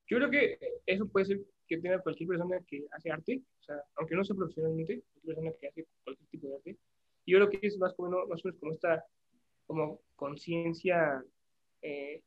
Yo 0.07 0.17
creo 0.17 0.29
que 0.29 0.59
eso 0.85 1.07
puede 1.07 1.25
ser 1.25 1.41
que 1.67 1.77
tenga 1.77 1.99
cualquier 2.01 2.27
persona 2.27 2.59
que 2.67 2.85
hace 2.91 3.09
arte, 3.11 3.41
o 3.61 3.63
sea, 3.63 3.75
aunque 3.95 4.15
no 4.15 4.23
sea 4.25 4.35
profesionalmente, 4.35 5.01
cualquier 5.13 5.35
persona 5.35 5.51
que 5.59 5.67
hace 5.69 5.87
cualquier 6.03 6.29
tipo 6.29 6.47
de 6.47 6.55
arte. 6.55 6.77
Y 7.25 7.31
yo 7.31 7.37
creo 7.37 7.49
que 7.49 7.65
es 7.65 7.77
más 7.77 7.93
o 7.97 8.03
menos, 8.03 8.27
más 8.27 8.43
o 8.43 8.47
menos 8.47 8.59
como 8.59 8.73
esta 8.73 9.05
como 9.71 10.01
conciencia 10.17 11.23
eh, 11.81 12.21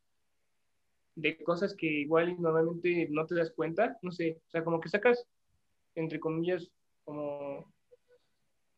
de 1.14 1.36
cosas 1.44 1.74
que 1.76 1.86
igual 1.86 2.40
normalmente 2.40 3.06
no 3.10 3.26
te 3.26 3.34
das 3.34 3.52
cuenta, 3.52 3.98
no 4.00 4.10
sé, 4.10 4.40
o 4.46 4.50
sea, 4.50 4.64
como 4.64 4.80
que 4.80 4.88
sacas, 4.88 5.28
entre 5.94 6.18
comillas, 6.18 6.70
como, 7.04 7.70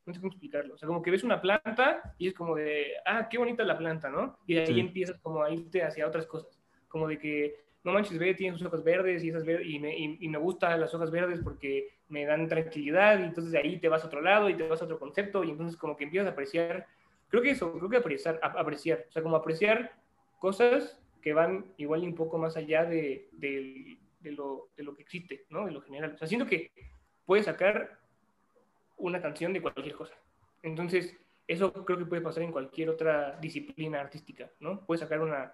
no 0.05 0.13
sé 0.13 0.19
cómo 0.19 0.33
explicarlo, 0.33 0.75
o 0.75 0.77
sea, 0.79 0.89
como 0.89 1.01
que 1.01 1.13
ves 1.13 1.23
una 1.23 1.41
planta 1.41 2.13
y 2.19 2.27
es 2.27 2.35
como 2.35 2.57
de, 2.57 2.89
ah, 3.07 3.29
qué 3.31 3.39
bonita 3.39 3.63
la 3.63 3.79
planta, 3.79 4.11
¿no? 4.11 4.37
Y 4.49 4.55
de 4.55 4.63
ahí 4.63 4.75
Sí. 4.75 4.81
empiezas 4.81 5.17
como 5.21 5.45
a 5.45 5.51
irte 5.53 5.85
hacia 5.85 6.09
otras 6.09 6.27
cosas, 6.27 6.61
como 6.89 7.07
de 7.07 7.21
que, 7.21 7.55
no 7.85 7.93
manches, 7.93 8.19
ve, 8.19 8.35
tiene 8.35 8.59
sus 8.59 8.67
hojas 8.67 8.83
verdes 8.83 9.23
y, 9.23 9.29
esas 9.29 9.45
ver- 9.45 9.65
y, 9.65 9.79
me, 9.79 9.97
y, 9.97 10.19
y 10.21 10.29
me 10.29 10.39
gustan 10.39 10.81
las 10.81 10.93
hojas 10.93 11.13
verdes 11.13 11.41
porque 11.41 12.01
me 12.09 12.27
dan 12.27 12.49
tranquilidad 12.49 13.21
y 13.21 13.23
entonces 13.23 13.53
de 13.53 13.59
ahí 13.59 13.79
te 13.79 13.89
vas 13.89 14.03
a 14.03 14.09
otro 14.09 14.21
lado 14.21 14.51
y 14.51 14.57
te 14.57 14.67
vas 14.67 14.83
a 14.83 14.87
otro 14.87 14.99
concepto 14.99 15.45
y 15.45 15.51
entonces 15.51 15.77
como 15.77 15.97
que 15.97 16.03
empiezas 16.03 16.27
a 16.29 16.33
apreciar, 16.33 16.89
creo 17.29 17.43
que 17.43 17.51
eso, 17.51 17.73
creo 17.73 17.91
que 17.91 17.97
apreciar, 17.97 18.41
apreciar, 18.43 19.07
o 19.09 19.13
sea, 19.13 19.23
como 19.23 19.37
apreciar 19.37 19.93
cosas 20.39 20.99
que 21.23 21.33
van 21.33 21.73
igual 21.77 22.05
y 22.05 22.07
un 22.07 22.15
poco 22.15 22.39
más 22.39 22.57
allá 22.57 22.85
de, 22.85 23.29
de, 23.33 23.99
de 24.21 24.33
lo, 24.33 24.69
de 24.77 24.85
lo 24.85 24.95
que 24.95 25.03
existe, 25.03 25.45
¿no? 25.51 25.67
De 25.67 25.73
lo 25.73 25.81
general. 25.81 26.13
O 26.15 26.19
sea, 26.19 26.29
siento 26.29 26.47
que 26.47 26.71
puedes 27.25 27.47
sacar 27.47 27.99
una 28.97 29.21
canción 29.21 29.53
de 29.53 29.61
cualquier 29.61 29.95
cosa. 29.95 30.15
Entonces, 30.63 31.17
eso 31.47 31.73
creo 31.85 31.99
que 31.99 32.07
puede 32.07 32.23
pasar 32.23 32.43
en 32.43 32.53
cualquier 32.53 32.91
otra 32.91 33.39
disciplina 33.41 34.01
artística, 34.01 34.51
¿no? 34.61 34.85
Puedes 34.85 35.01
sacar 35.01 35.21
una, 35.21 35.53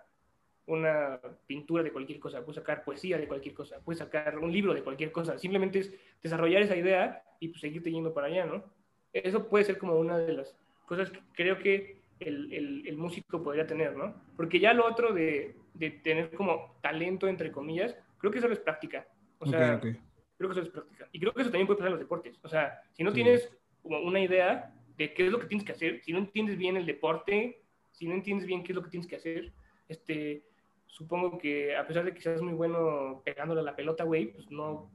una 0.66 1.20
pintura 1.46 1.82
de 1.82 1.92
cualquier 1.92 2.18
cosa, 2.18 2.40
puedes 2.40 2.56
sacar 2.56 2.84
poesía 2.84 3.18
de 3.18 3.28
cualquier 3.28 3.54
cosa, 3.54 3.80
puedes 3.84 3.98
sacar 3.98 4.38
un 4.38 4.52
libro 4.52 4.74
de 4.74 4.82
cualquier 4.82 5.12
cosa. 5.12 5.38
Simplemente 5.38 5.80
es 5.80 5.94
desarrollar 6.22 6.62
esa 6.62 6.76
idea 6.76 7.22
y 7.40 7.48
pues, 7.48 7.60
seguirte 7.60 7.90
yendo 7.90 8.14
para 8.14 8.28
allá, 8.28 8.46
¿no? 8.46 8.64
Eso 9.12 9.48
puede 9.48 9.64
ser 9.64 9.76
como 9.76 9.96
una 9.96 10.18
de 10.18 10.32
las 10.32 10.56
cosas 10.92 11.10
que 11.10 11.20
creo 11.32 11.58
que 11.58 11.96
el, 12.20 12.52
el, 12.52 12.86
el 12.86 12.96
músico 12.96 13.42
podría 13.42 13.66
tener, 13.66 13.96
¿no? 13.96 14.14
Porque 14.36 14.60
ya 14.60 14.72
lo 14.74 14.86
otro 14.86 15.12
de, 15.12 15.56
de 15.74 15.90
tener 15.90 16.30
como 16.34 16.76
talento, 16.82 17.26
entre 17.28 17.50
comillas, 17.50 17.96
creo 18.18 18.30
que 18.30 18.38
eso 18.38 18.48
es 18.52 18.58
práctica. 18.60 19.06
O 19.38 19.46
sea, 19.46 19.76
Ok, 19.76 19.84
ok. 19.86 19.96
creo 20.38 20.50
que 20.50 20.58
eso 20.58 20.62
es 20.68 20.68
práctica. 20.68 21.08
Y 21.12 21.18
creo 21.20 21.32
que 21.32 21.40
eso 21.42 21.50
también 21.50 21.66
puede 21.66 21.78
pasar 21.78 21.88
en 21.88 21.94
los 21.94 22.00
deportes. 22.00 22.38
O 22.42 22.48
sea, 22.48 22.80
si 22.92 23.02
no 23.02 23.10
Sí. 23.10 23.16
tienes 23.16 23.50
como 23.82 23.98
una 24.00 24.20
idea 24.20 24.72
de 24.96 25.12
qué 25.14 25.26
es 25.26 25.32
lo 25.32 25.40
que 25.40 25.46
tienes 25.46 25.64
que 25.66 25.72
hacer, 25.72 26.00
si 26.04 26.12
no 26.12 26.18
entiendes 26.18 26.56
bien 26.58 26.76
el 26.76 26.86
deporte, 26.86 27.62
si 27.90 28.06
no 28.06 28.14
entiendes 28.14 28.46
bien 28.46 28.62
qué 28.62 28.72
es 28.72 28.76
lo 28.76 28.82
que 28.84 28.90
tienes 28.90 29.08
que 29.08 29.16
hacer, 29.16 29.52
este, 29.88 30.44
supongo 30.86 31.38
que 31.38 31.74
a 31.76 31.86
pesar 31.86 32.04
de 32.04 32.12
que 32.14 32.20
seas 32.20 32.42
muy 32.42 32.52
bueno 32.52 33.22
pegándole 33.24 33.60
a 33.62 33.64
la 33.64 33.74
pelota, 33.76 34.04
güey, 34.04 34.32
pues 34.32 34.50
no, 34.50 34.90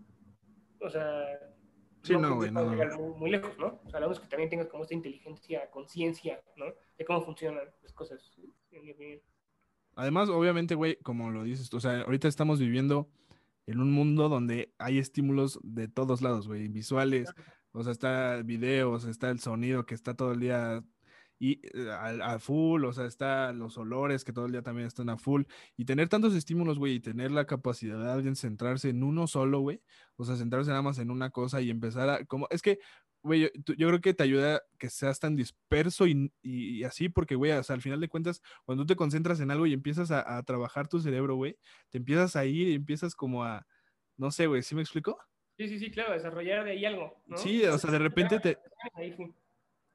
o 0.79 0.89
sea, 0.89 1.25
Sí, 2.07 2.17
no, 2.17 2.35
güey, 2.35 2.51
no, 2.51 2.63
no. 2.63 2.71
llegar 2.71 2.97
muy, 2.97 3.29
lejos, 3.29 3.57
¿no? 3.57 3.79
O 3.85 3.89
sea, 3.89 3.99
es 4.05 4.19
que 4.19 4.27
también 4.27 4.49
tengas 4.49 4.67
como 4.67 4.83
esta 4.83 4.95
inteligencia, 4.95 5.69
conciencia, 5.69 6.41
¿no? 6.55 6.65
De 6.97 7.05
cómo 7.05 7.21
funcionan 7.21 7.63
las 7.81 7.93
cosas, 7.93 8.31
en 8.71 8.83
mi 8.83 8.91
opinión. 8.91 9.19
Además, 9.95 10.29
obviamente, 10.29 10.75
güey, 10.75 10.97
como 10.97 11.31
lo 11.31 11.43
dices, 11.43 11.69
tú, 11.69 11.77
o 11.77 11.79
sea, 11.79 12.01
ahorita 12.01 12.27
estamos 12.27 12.59
viviendo 12.59 13.09
en 13.65 13.81
un 13.81 13.91
mundo 13.91 14.29
donde 14.29 14.73
hay 14.77 14.99
estímulos 14.99 15.59
de 15.63 15.87
todos 15.87 16.21
lados, 16.21 16.47
güey, 16.47 16.67
visuales, 16.67 17.33
o 17.71 17.83
sea, 17.83 17.91
está 17.91 18.41
videos, 18.43 19.05
está 19.05 19.29
el 19.29 19.39
sonido 19.39 19.85
que 19.85 19.95
está 19.95 20.13
todo 20.13 20.31
el 20.31 20.39
día 20.39 20.83
y 21.39 21.61
eh, 21.77 21.91
al- 21.91 22.21
a, 22.21 22.39
full, 22.39 22.83
o 22.85 22.93
sea, 22.93 23.05
está 23.05 23.51
los 23.53 23.77
olores 23.77 24.23
que 24.23 24.33
todo 24.33 24.45
el 24.45 24.51
día 24.51 24.61
también 24.63 24.87
están 24.87 25.09
a 25.09 25.17
full, 25.17 25.43
y 25.75 25.85
tener 25.85 26.09
tantos 26.09 26.33
estímulos, 26.35 26.79
güey, 26.79 26.95
y 26.95 26.99
tener 26.99 27.31
la 27.31 27.45
capacidad 27.45 27.97
de 28.03 28.11
alguien 28.11 28.35
centrarse 28.35 28.89
en 28.89 29.03
uno 29.03 29.27
solo, 29.27 29.59
güey, 29.59 29.81
o 30.15 30.25
sea, 30.25 30.35
centrarse 30.35 30.69
nada 30.71 30.81
más 30.81 30.99
en 30.99 31.11
una 31.11 31.29
cosa 31.29 31.61
y 31.61 31.69
empezar 31.69 32.09
a, 32.09 32.25
como, 32.25 32.47
es 32.49 32.61
que, 32.61 32.79
güey, 33.23 33.41
yo, 33.41 33.73
yo 33.75 33.87
creo 33.87 33.99
que 34.01 34.13
te 34.13 34.23
ayuda 34.23 34.61
que 34.77 34.89
seas 34.89 35.19
tan 35.19 35.35
disperso 35.35 36.07
y, 36.07 36.31
y- 36.41 36.79
y 36.79 36.83
así, 36.83 37.09
porque, 37.09 37.35
güey, 37.35 37.51
o 37.51 37.63
sea, 37.63 37.75
al 37.75 37.81
final 37.81 37.99
de 37.99 38.07
cuentas, 38.09 38.41
cuando 38.65 38.83
tú 38.83 38.87
te 38.87 38.95
concentras 38.95 39.39
en 39.39 39.51
algo 39.51 39.65
y 39.67 39.73
empiezas 39.73 40.11
a, 40.11 40.37
a 40.37 40.43
trabajar 40.43 40.87
tu 40.87 40.99
cerebro, 40.99 41.35
güey, 41.35 41.57
te 41.89 41.97
empiezas 41.97 42.35
a 42.35 42.45
ir 42.45 42.67
y 42.69 42.73
empiezas 42.75 43.15
como 43.15 43.43
a, 43.43 43.67
no 44.17 44.31
sé, 44.31 44.47
güey, 44.47 44.63
¿sí 44.63 44.75
me 44.75 44.81
explico? 44.81 45.17
Sí, 45.57 45.67
sí, 45.67 45.79
sí, 45.79 45.91
claro, 45.91 46.13
desarrollar 46.13 46.63
de 46.65 46.71
ahí 46.71 46.85
algo, 46.85 47.21
¿no? 47.25 47.37
Sí, 47.37 47.63
o 47.65 47.77
sea, 47.77 47.91
de 47.91 47.99
repente 47.99 48.39
te. 48.39 48.57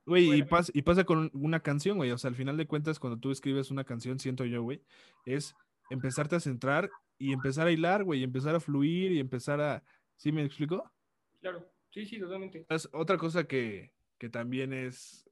Güey, 0.04 0.24
y, 0.24 0.28
Bueno. 0.28 0.46
pas- 0.46 0.70
y 0.74 0.82
pasa 0.82 1.04
con 1.04 1.30
una 1.32 1.60
canción, 1.60 1.96
güey. 1.96 2.10
O 2.10 2.18
sea, 2.18 2.28
al 2.28 2.34
final 2.34 2.56
de 2.56 2.66
cuentas, 2.66 2.98
cuando 2.98 3.18
tú 3.18 3.30
escribes 3.30 3.70
una 3.70 3.84
canción, 3.84 4.18
siento 4.18 4.44
yo, 4.44 4.62
güey, 4.62 4.82
es 5.26 5.54
empezarte 5.90 6.36
a 6.36 6.40
centrar 6.40 6.90
y 7.18 7.32
empezar 7.32 7.66
a 7.66 7.72
hilar, 7.72 8.02
güey, 8.04 8.20
y 8.20 8.24
empezar 8.24 8.54
a 8.54 8.60
fluir 8.60 9.12
y 9.12 9.20
empezar 9.20 9.60
a... 9.60 9.84
¿Sí 10.16 10.32
me 10.32 10.44
explico? 10.44 10.90
Claro, 11.40 11.70
sí, 11.90 12.04
sí, 12.06 12.18
totalmente. 12.18 12.66
Es 12.68 12.88
otra 12.92 13.16
cosa 13.16 13.44
que, 13.44 13.92
que 14.18 14.28
también 14.28 14.72
es 14.72 15.28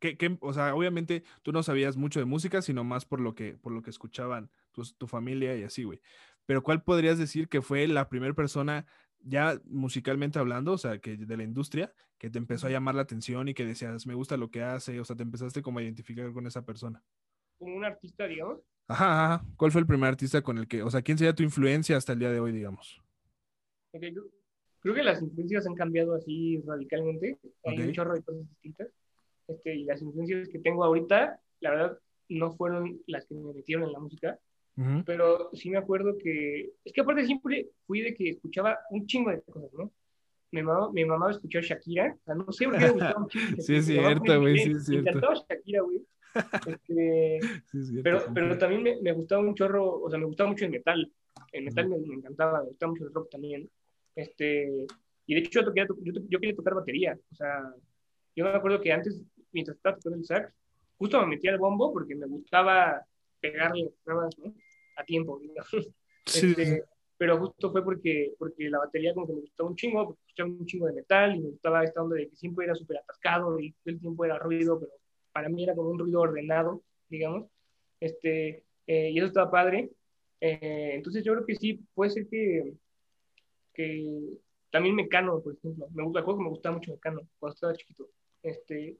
¿qué, 0.00 0.16
qué- 0.18 0.36
o 0.40 0.52
sea, 0.52 0.74
obviamente 0.74 1.22
tú 1.42 1.52
no 1.52 1.62
sabías 1.62 1.96
mucho 1.96 2.18
de 2.20 2.26
música, 2.26 2.60
sino 2.62 2.84
más 2.84 3.04
por 3.06 3.20
lo 3.20 3.34
que, 3.34 3.56
por 3.56 3.72
lo 3.72 3.82
que 3.82 3.90
escuchaban 3.90 4.50
tus- 4.72 4.96
tu 4.96 5.06
familia 5.06 5.56
y 5.56 5.62
así, 5.62 5.84
güey. 5.84 6.00
Pero 6.46 6.62
¿cuál 6.62 6.82
podrías 6.82 7.18
decir 7.18 7.48
que 7.48 7.62
fue 7.62 7.86
la 7.86 8.08
primera 8.08 8.34
persona, 8.34 8.86
ya 9.24 9.60
musicalmente 9.66 10.38
hablando, 10.38 10.72
o 10.72 10.78
sea, 10.78 10.98
que 10.98 11.16
de 11.16 11.36
la 11.36 11.42
industria, 11.42 11.92
que 12.18 12.30
te 12.30 12.38
empezó 12.38 12.66
a 12.66 12.70
llamar 12.70 12.94
la 12.94 13.02
atención 13.02 13.48
y 13.48 13.54
que 13.54 13.64
decías, 13.64 14.06
me 14.06 14.14
gusta 14.14 14.36
lo 14.36 14.50
que 14.50 14.62
hace, 14.62 15.00
o 15.00 15.04
sea, 15.04 15.16
te 15.16 15.22
empezaste 15.22 15.62
como 15.62 15.78
a 15.78 15.82
identificar 15.82 16.32
con 16.32 16.46
esa 16.46 16.64
persona? 16.64 17.02
Como 17.58 17.76
un 17.76 17.84
artista, 17.84 18.26
digamos. 18.26 18.60
Ajá, 18.88 19.34
ajá. 19.34 19.44
¿Cuál 19.56 19.72
fue 19.72 19.80
el 19.80 19.86
primer 19.86 20.08
artista 20.10 20.42
con 20.42 20.58
el 20.58 20.68
que, 20.68 20.82
o 20.82 20.90
sea, 20.90 21.02
quién 21.02 21.16
sería 21.18 21.34
tu 21.34 21.42
influencia 21.42 21.96
hasta 21.96 22.12
el 22.12 22.18
día 22.18 22.30
de 22.30 22.40
hoy, 22.40 22.52
digamos? 22.52 23.00
Ok, 23.92 24.00
creo- 24.00 24.24
Creo 24.80 24.94
que 24.94 25.02
las 25.02 25.22
influencias 25.22 25.66
han 25.66 25.74
cambiado 25.74 26.14
así 26.14 26.60
radicalmente. 26.66 27.38
Hay 27.64 27.80
Ok. 27.80 27.86
un 27.86 27.92
chorro 27.94 28.12
de 28.12 28.22
cosas 28.22 28.46
distintas. 28.50 28.88
Este, 29.48 29.74
y 29.76 29.84
las 29.84 30.02
influencias 30.02 30.46
que 30.50 30.58
tengo 30.58 30.84
ahorita, 30.84 31.40
la 31.60 31.70
verdad, 31.70 31.98
no 32.28 32.52
fueron 32.52 33.00
las 33.06 33.24
que 33.24 33.34
me 33.34 33.54
metieron 33.54 33.84
en 33.86 33.92
la 33.92 33.98
música. 33.98 34.38
Pero 35.06 35.50
sí 35.52 35.70
me 35.70 35.78
acuerdo 35.78 36.16
que. 36.18 36.72
Es 36.84 36.92
que 36.92 37.00
aparte 37.00 37.24
siempre 37.26 37.68
fui 37.86 38.00
de 38.02 38.14
que 38.14 38.30
escuchaba 38.30 38.78
un 38.90 39.06
chingo 39.06 39.30
de 39.30 39.40
cosas, 39.42 39.72
¿no? 39.74 39.90
Mi 40.50 40.62
mamá, 40.62 40.90
mi 40.92 41.04
mamá 41.04 41.30
escuchaba 41.30 41.64
Shakira. 41.64 42.16
O 42.20 42.24
sea, 42.24 42.34
no 42.34 42.52
sé 42.52 42.64
por 42.64 42.74
qué 42.78 42.84
me 42.84 42.90
gustaba 42.90 43.18
un 43.20 43.28
chingo. 43.28 43.56
Sí, 43.62 43.74
es 43.76 43.86
cierto, 43.86 44.40
güey, 44.40 44.58
sí, 44.58 44.70
es 44.70 44.76
Me 44.76 44.80
cierto. 44.84 45.08
encantaba 45.10 45.34
Shakira, 45.48 45.80
güey. 45.82 46.06
Este, 46.66 47.40
Sí, 47.70 47.82
cierto, 47.84 48.02
pero, 48.02 48.24
pero 48.34 48.58
también 48.58 48.82
me, 48.82 49.00
me 49.00 49.12
gustaba 49.12 49.42
un 49.42 49.54
chorro, 49.54 50.00
o 50.02 50.10
sea, 50.10 50.18
me 50.18 50.26
gustaba 50.26 50.50
mucho 50.50 50.64
el 50.64 50.70
metal. 50.72 51.12
El 51.52 51.64
metal 51.64 51.88
me, 51.88 51.98
me 51.98 52.14
encantaba, 52.14 52.62
me 52.62 52.68
gustaba 52.68 52.92
mucho 52.92 53.04
el 53.06 53.14
rock 53.14 53.30
también. 53.30 53.68
Este, 54.16 54.86
y 55.26 55.34
de 55.34 55.40
hecho 55.40 55.60
yo, 55.60 55.66
toqué- 55.72 55.86
yo, 56.02 56.12
yo 56.28 56.40
quería 56.40 56.54
tocar 56.56 56.74
batería. 56.74 57.18
O 57.32 57.34
sea, 57.34 57.72
yo 58.36 58.44
me 58.44 58.50
acuerdo 58.50 58.80
que 58.80 58.92
antes, 58.92 59.20
mientras 59.52 59.76
estaba 59.76 59.96
tocando 59.96 60.18
el 60.18 60.24
sax, 60.24 60.52
justo 60.98 61.20
me 61.20 61.26
metía 61.28 61.52
al 61.52 61.58
bombo 61.58 61.92
porque 61.92 62.14
me 62.14 62.26
gustaba 62.26 63.04
pegarle 63.40 63.92
nada 64.06 64.22
más, 64.22 64.38
¿no? 64.38 64.54
A 64.96 65.04
tiempo, 65.04 65.38
digamos. 65.40 65.70
Sí, 66.26 66.54
Este. 66.56 66.82
Pero 67.18 67.38
justo 67.38 67.70
fue 67.70 67.84
porque, 67.84 68.32
porque 68.38 68.68
la 68.70 68.78
batería 68.78 69.12
como 69.14 69.26
que 69.26 69.34
me 69.34 69.40
gustaba 69.42 69.68
un 69.68 69.76
chingo, 69.76 70.04
porque 70.06 70.20
escuchaba 70.26 70.48
un 70.50 70.66
chingo 70.66 70.86
de 70.86 70.94
metal 70.94 71.36
y 71.36 71.40
me 71.40 71.50
gustaba 71.50 71.84
esta 71.84 72.02
onda 72.02 72.16
de 72.16 72.28
que 72.28 72.36
siempre 72.36 72.64
era 72.64 72.74
súper 72.74 72.96
atascado 72.98 73.60
y 73.60 73.72
todo 73.72 73.94
el 73.94 74.00
tiempo 74.00 74.24
era 74.24 74.38
ruido, 74.38 74.80
pero 74.80 74.92
para 75.32 75.48
mí 75.50 75.62
era 75.62 75.74
como 75.74 75.90
un 75.90 75.98
ruido 75.98 76.20
ordenado, 76.22 76.82
digamos. 77.08 77.46
Este, 78.00 78.64
eh, 78.86 79.10
y 79.10 79.18
eso 79.18 79.26
estaba 79.28 79.50
padre. 79.50 79.90
Eh, 80.40 80.92
entonces 80.94 81.22
yo 81.24 81.34
creo 81.34 81.46
que 81.46 81.54
sí, 81.56 81.78
puede 81.94 82.10
ser 82.10 82.26
que, 82.28 82.72
que 83.72 84.38
también 84.70 84.94
Mecano, 84.96 85.40
por 85.40 85.54
ejemplo. 85.54 85.86
Me, 85.92 86.02
gusta- 86.04 86.24
que 86.24 86.32
me 86.34 86.48
gustaba 86.48 86.76
mucho 86.76 86.92
Mecano 86.92 87.20
cuando 87.38 87.54
estaba 87.54 87.74
chiquito. 87.74 88.08
Este, 88.42 88.96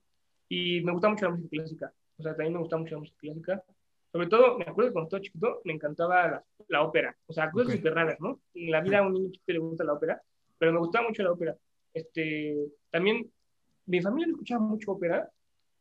y 0.49 0.81
me 0.83 0.93
gusta 0.93 1.09
mucho 1.09 1.27
la 1.27 1.33
música 1.33 1.51
clásica. 1.51 1.93
O 2.19 2.23
sea, 2.23 2.33
también 2.33 2.53
me 2.55 2.61
gusta 2.61 2.77
mucho 2.77 2.95
la 2.95 3.01
música 3.01 3.19
clásica. 3.21 3.65
Sobre 4.15 4.29
todo, 4.29 4.59
me 4.59 4.63
acuerdo 4.65 4.91
que 4.91 4.93
cuando 4.93 5.07
estaba 5.09 5.21
chiquito 5.23 5.61
me 5.65 5.73
encantaba 5.73 6.29
la, 6.29 6.45
la 6.69 6.83
ópera. 6.83 7.17
O 7.27 7.33
sea, 7.33 7.51
cosas 7.51 7.71
Ok. 7.73 7.77
súper 7.79 7.95
raras, 7.95 8.21
¿no? 8.21 8.39
En 8.55 8.71
la 8.71 8.81
vida 8.81 8.99
a 9.01 9.03
un 9.03 9.13
niño 9.13 9.27
chiquito 9.33 9.53
le 9.55 9.59
gusta 9.59 9.83
la 9.83 9.95
ópera, 9.95 10.23
pero 10.57 10.73
me 10.73 10.79
gustaba 10.79 11.09
mucho 11.09 11.25
la 11.25 11.33
ópera. 11.33 11.57
Este, 11.93 12.55
también, 12.93 13.29
mi 13.87 14.01
familia 14.01 14.29
no 14.29 14.35
escuchaba 14.35 14.61
mucho 14.65 14.93
ópera, 14.93 15.29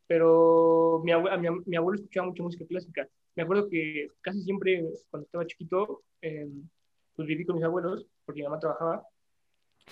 pero 0.08 1.00
mi, 1.04 1.12
abue- 1.12 1.32
a 1.32 1.38
mi, 1.38 1.48
mi 1.68 1.76
abuelo 1.76 1.98
escuchaba 2.00 2.26
mucho 2.26 2.42
música 2.42 2.66
clásica. 2.66 3.08
Me 3.36 3.44
acuerdo 3.44 3.70
que 3.70 4.08
casi 4.22 4.42
siempre, 4.42 4.84
cuando 5.12 5.26
estaba 5.28 5.46
chiquito, 5.46 6.02
eh, 6.24 6.50
pues 7.16 7.28
viví 7.28 7.46
con 7.46 7.56
mis 7.58 7.66
abuelos, 7.66 8.08
porque 8.26 8.42
mi 8.42 8.46
mamá 8.46 8.60
trabajaba, 8.60 9.04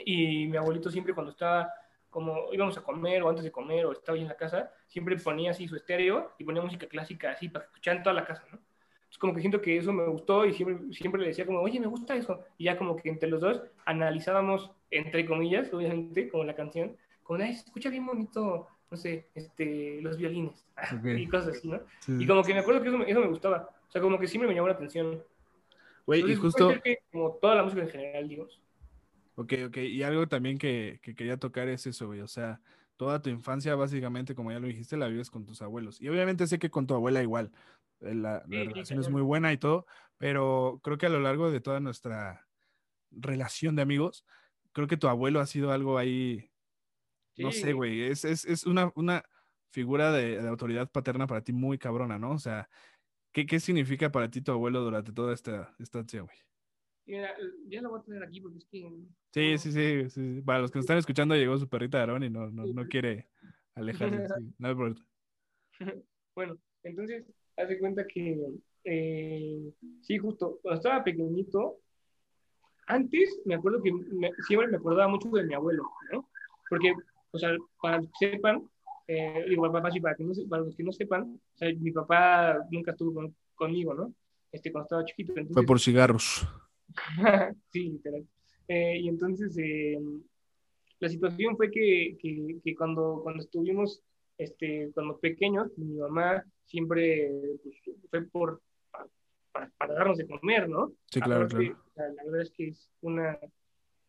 y 0.04 0.48
mi 0.48 0.58
abuelito 0.58 0.90
siempre 0.90 1.14
cuando 1.14 1.32
estaba, 1.32 1.72
como 2.12 2.54
íbamos 2.54 2.78
a 2.78 2.84
comer 2.84 3.24
o 3.24 3.30
antes 3.30 3.44
de 3.44 3.52
comer 3.52 3.86
o 3.86 3.94
estaba 3.94 4.16
ahí 4.16 4.22
en 4.22 4.28
la 4.28 4.38
casa, 4.38 4.72
siempre 4.86 5.18
ponía 5.18 5.52
así 5.52 5.68
su 5.68 5.76
estéreo 5.76 6.34
y 6.38 6.44
ponía 6.44 6.62
música 6.62 6.86
clásica 6.88 7.32
así 7.32 7.50
para 7.50 7.66
escuchar 7.66 7.98
en 7.98 8.04
toda 8.04 8.14
la 8.14 8.26
casa, 8.26 8.44
¿no? 8.52 8.60
Entonces 8.60 9.18
como 9.18 9.34
que 9.34 9.42
siento 9.42 9.62
que 9.62 9.78
eso 9.78 9.92
me 9.92 10.06
gustó 10.08 10.46
y 10.46 10.54
siempre, 10.54 10.94
siempre 10.94 11.22
le 11.22 11.28
decía 11.30 11.46
como, 11.46 11.62
oye, 11.62 11.80
me 11.80 11.88
gusta 11.88 12.16
eso. 12.16 12.44
Y 12.58 12.66
ya 12.66 12.78
como 12.78 12.96
que 12.96 13.10
entre 13.10 13.30
los 13.30 13.42
dos 13.42 13.62
analizábamos, 13.86 14.72
entre 14.90 15.26
comillas, 15.26 15.74
obviamente, 15.74 16.30
como 16.30 16.44
la 16.44 16.56
canción, 16.56 16.96
como, 17.24 17.42
ay, 17.44 17.56
se 17.56 17.66
escucha 17.66 17.90
bien 17.90 18.06
bonito, 18.06 18.68
no 18.90 18.98
sé, 18.98 19.28
este, 19.36 20.00
los 20.02 20.18
violines 20.18 20.66
Ok. 20.98 21.06
y 21.18 21.28
cosas 21.28 21.58
así, 21.58 21.68
¿no? 21.68 21.80
Sí, 22.00 22.18
Y 22.20 22.28
como 22.28 22.44
que 22.44 22.54
me 22.54 22.60
acuerdo 22.60 22.82
que 22.82 22.90
eso, 22.90 23.02
eso 23.04 23.20
me 23.20 23.28
gustaba. 23.28 23.70
O 23.88 23.92
sea, 23.92 24.02
como 24.02 24.20
que 24.20 24.28
siempre 24.28 24.48
me 24.48 24.56
llamó 24.56 24.68
la 24.68 24.76
atención. 24.76 25.24
Güey, 26.06 26.32
y 26.32 26.36
justo, 26.36 26.70
que 26.82 27.00
como 27.12 27.32
toda 27.34 27.56
la 27.56 27.64
música 27.64 27.82
en 27.84 27.90
general, 27.90 28.28
digo. 28.28 28.48
Ok, 29.36 29.54
ok, 29.68 29.78
y 29.78 30.04
algo 30.04 30.28
también 30.28 30.58
que, 30.58 31.00
que 31.02 31.16
quería 31.16 31.38
tocar 31.38 31.68
es 31.70 31.86
eso, 31.88 32.08
güey, 32.08 32.22
o 32.22 32.28
sea, 32.28 32.62
toda 32.98 33.22
tu 33.22 33.30
infancia 33.30 33.76
básicamente, 33.76 34.36
como 34.36 34.52
ya 34.52 34.60
lo 34.60 34.68
dijiste, 34.68 34.98
la 34.98 35.08
vives 35.08 35.30
con 35.32 35.46
tus 35.46 35.62
abuelos. 35.62 36.00
Y 36.02 36.10
obviamente 36.10 36.48
sé 36.48 36.60
que 36.60 36.70
con 36.72 36.88
tu 36.88 36.94
abuela 36.94 37.22
igual, 37.24 37.52
eh, 38.02 38.14
la, 38.16 38.44
la 38.48 38.64
Sí, 38.74 38.86
sí, 38.86 38.86
relación 38.86 39.00
es 39.00 39.10
muy 39.10 39.22
buena 39.22 39.54
y 39.54 39.58
todo, 39.58 39.86
pero 40.18 40.80
creo 40.84 40.98
que 40.98 41.08
a 41.08 41.10
lo 41.10 41.20
largo 41.20 41.52
de 41.52 41.62
toda 41.62 41.80
nuestra 41.80 42.48
relación 43.12 43.76
de 43.76 43.84
amigos, 43.84 44.26
creo 44.74 44.88
que 44.88 44.98
tu 44.98 45.08
abuelo 45.08 45.40
ha 45.42 45.48
sido 45.48 45.72
algo 45.72 45.98
ahí, 45.98 46.52
no 47.38 47.52
sé, 47.52 47.74
güey, 47.74 48.04
es, 48.04 48.26
es, 48.26 48.46
es 48.46 48.66
una, 48.66 48.92
una 48.96 49.24
figura 49.72 50.12
de, 50.12 50.42
de 50.42 50.50
autoridad 50.50 50.92
paterna 50.92 51.28
para 51.28 51.44
ti 51.44 51.54
muy 51.54 51.78
cabrona, 51.78 52.20
¿no? 52.20 52.32
O 52.34 52.40
sea, 52.40 52.70
¿qué, 53.34 53.46
qué 53.48 53.60
significa 53.62 54.12
para 54.12 54.30
ti 54.32 54.42
tu 54.42 54.52
abuelo 54.54 54.82
durante 54.82 55.14
toda 55.14 55.34
esta 55.34 55.76
estancia, 55.80 56.22
güey? 56.24 56.38
Ya 57.06 57.82
lo 57.82 57.90
voy 57.90 58.00
a 58.00 58.04
tener 58.04 58.24
aquí 58.24 58.42
porque 58.42 58.58
es 58.60 58.66
que... 58.66 58.90
Sí, 59.34 59.58
sí, 59.58 59.72
sí, 59.72 60.10
sí. 60.10 60.42
Para 60.42 60.60
los 60.60 60.72
que 60.72 60.80
nos 60.80 60.84
están 60.84 60.98
escuchando, 60.98 61.36
llegó 61.36 61.58
su 61.58 61.68
perrita 61.68 62.00
Aarón 62.00 62.24
y 62.24 62.30
no, 62.30 62.50
no, 62.50 62.66
no 62.66 62.86
quiere 62.90 63.28
alejarse. 63.76 64.28
sí. 64.38 64.54
No 64.58 64.68
hay 64.68 64.76
problema. 64.76 65.06
Bueno, 66.34 66.58
entonces, 66.84 67.26
haz 67.58 67.68
de 67.68 67.78
cuenta 67.78 68.08
que, 68.08 68.42
eh, 68.86 69.74
sí, 70.02 70.18
justo, 70.18 70.60
cuando 70.62 70.80
estaba 70.80 71.04
pequeñito, 71.04 71.80
antes 72.88 73.42
me 73.46 73.56
acuerdo 73.56 73.82
que 73.84 73.92
me- 73.92 74.32
siempre 74.48 74.70
me 74.70 74.78
acordaba 74.78 75.10
mucho 75.10 75.30
de 75.30 75.44
mi 75.44 75.54
abuelo, 75.54 75.84
¿no? 76.14 76.30
Porque, 76.70 76.94
o 77.32 77.38
sea, 77.38 77.56
para 77.82 77.98
los 77.98 78.08
que 78.18 78.32
sepan, 78.32 78.64
eh, 79.08 79.46
igual 79.50 79.74
papá, 79.74 79.92
sí, 79.92 80.00
para, 80.00 80.16
que 80.16 80.24
no 80.24 80.32
para 80.50 80.64
los 80.64 80.76
que 80.76 80.84
no 80.84 80.94
sepan, 80.94 81.24
o 81.54 81.58
sea, 81.58 81.70
mi 81.78 81.92
papá 81.92 82.58
nunca 82.72 82.92
estuvo 82.92 83.14
con- 83.14 83.36
conmigo, 83.56 83.94
¿no? 83.94 84.14
Este, 84.54 84.72
cuando 84.72 84.86
estaba 84.86 85.06
chiquito. 85.06 85.34
Fue 85.34 85.42
Entonces, 85.42 85.68
por 85.68 85.80
cigarros. 85.82 86.48
sí, 87.72 87.90
literal. 87.90 88.26
Eh, 88.68 89.00
y 89.00 89.08
entonces, 89.10 89.58
eh, 89.58 90.00
la 91.00 91.10
situación 91.10 91.58
fue 91.58 91.72
que, 91.72 92.18
que, 92.22 92.58
que 92.64 92.76
cuando, 92.76 93.20
cuando 93.24 93.42
estuvimos, 93.42 94.02
este, 94.38 94.92
cuando 94.94 95.18
pequeños, 95.18 95.78
mi 95.78 95.98
mamá 95.98 96.44
siempre 96.66 97.32
pues, 97.64 97.76
fue 98.10 98.22
por, 98.24 98.62
pa- 98.92 99.08
pa- 99.52 99.72
para, 99.78 99.94
darnos 99.94 100.18
de 100.18 100.28
comer, 100.28 100.70
¿no? 100.70 100.94
Sí, 101.12 101.20
claro, 101.20 101.46
Aparte, 101.46 101.66
claro. 101.68 101.84
sea, 101.96 102.08
la 102.10 102.24
verdad 102.24 102.42
es 102.42 102.52
que 102.52 102.68
es 102.70 102.90
una 103.02 103.38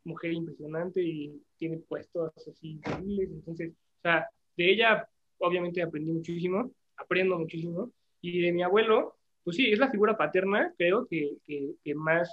mujer 0.04 0.32
impresionante 0.32 1.02
y 1.02 1.42
tiene 1.58 1.78
puestos 1.78 2.32
así 2.36 2.72
increíbles. 2.72 3.30
Entonces, 3.30 3.72
o 3.72 4.00
sea, 4.02 4.28
de 4.56 4.70
ella 4.72 5.08
obviamente 5.38 5.82
aprendí 5.82 6.12
muchísimo, 6.12 6.72
aprendo 6.96 7.38
muchísimo. 7.38 7.90
Y 8.20 8.40
de 8.40 8.52
mi 8.52 8.62
abuelo, 8.62 9.16
pues 9.44 9.56
sí, 9.56 9.70
es 9.72 9.78
la 9.78 9.90
figura 9.90 10.16
paterna, 10.16 10.72
creo, 10.78 11.06
que, 11.06 11.36
que, 11.44 11.72
que 11.82 11.94
más 11.94 12.30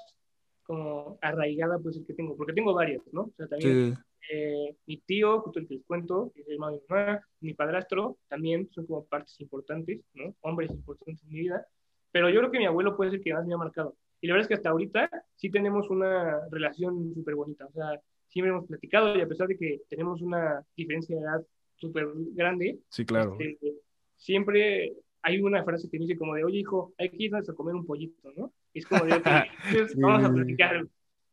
como 0.69 1.17
arraigada 1.19 1.79
pues 1.79 1.97
el 1.97 2.05
que 2.05 2.13
tengo, 2.13 2.37
porque 2.37 2.53
tengo 2.53 2.75
varias, 2.75 3.01
¿no? 3.11 3.21
O 3.21 3.33
sea, 3.35 3.47
también 3.47 3.95
Sí, 3.95 4.01
eh, 4.31 4.75
mi 4.85 4.97
tío, 4.97 5.41
justo 5.41 5.59
el 5.59 5.67
que 5.67 5.75
les 5.75 5.85
cuento, 5.85 6.31
que 6.35 6.41
es 6.41 6.47
el 6.47 6.53
hermano 6.53 6.73
de 6.73 6.81
mi 6.81 6.87
mamá, 6.87 7.21
mi 7.39 7.53
padrastro, 7.55 8.19
también 8.27 8.69
son 8.71 8.85
como 8.85 9.03
partes 9.05 9.41
importantes, 9.41 10.01
¿no? 10.13 10.35
Hombres 10.41 10.69
importantes 10.69 11.23
en 11.23 11.29
mi 11.29 11.39
vida. 11.39 11.65
Pero 12.11 12.29
yo 12.29 12.39
creo 12.39 12.51
que 12.51 12.59
mi 12.59 12.67
abuelo 12.67 12.95
puede 12.95 13.09
ser 13.09 13.21
que 13.21 13.33
más 13.33 13.47
me 13.47 13.55
ha 13.55 13.57
marcado. 13.57 13.95
Y 14.21 14.27
la 14.27 14.33
verdad 14.33 14.43
es 14.43 14.47
que 14.49 14.53
hasta 14.53 14.69
ahorita 14.69 15.09
sí 15.35 15.49
tenemos 15.49 15.89
una 15.89 16.47
relación 16.51 17.15
súper 17.15 17.33
bonita. 17.33 17.65
O 17.65 17.71
sea, 17.71 17.99
siempre 18.27 18.51
hemos 18.51 18.67
platicado 18.67 19.15
y 19.17 19.21
a 19.21 19.27
pesar 19.27 19.47
de 19.47 19.57
que 19.57 19.81
tenemos 19.89 20.21
una 20.21 20.63
diferencia 20.75 21.15
de 21.15 21.23
edad 21.23 21.43
súper 21.77 22.07
grande, 22.35 22.77
sí, 22.89 23.05
claro. 23.05 23.35
este, 23.39 23.73
siempre 24.15 24.93
hay 25.23 25.41
una 25.41 25.63
frase 25.63 25.89
que 25.89 25.97
dice 25.97 26.17
como 26.17 26.35
de, 26.35 26.43
oye 26.43 26.59
hijo, 26.59 26.93
hay 26.99 27.09
que 27.09 27.23
irnos 27.23 27.49
a 27.49 27.53
comer 27.53 27.73
un 27.73 27.85
pollito, 27.87 28.31
¿no? 28.35 28.53
Y 28.73 28.79
es 28.79 28.85
como 28.85 29.03
de, 29.05 29.13
ok, 29.15 29.25
entonces 29.65 29.91
Sí, 29.93 30.01
vamos 30.01 30.23
a 30.23 30.33
platicar. 30.33 30.87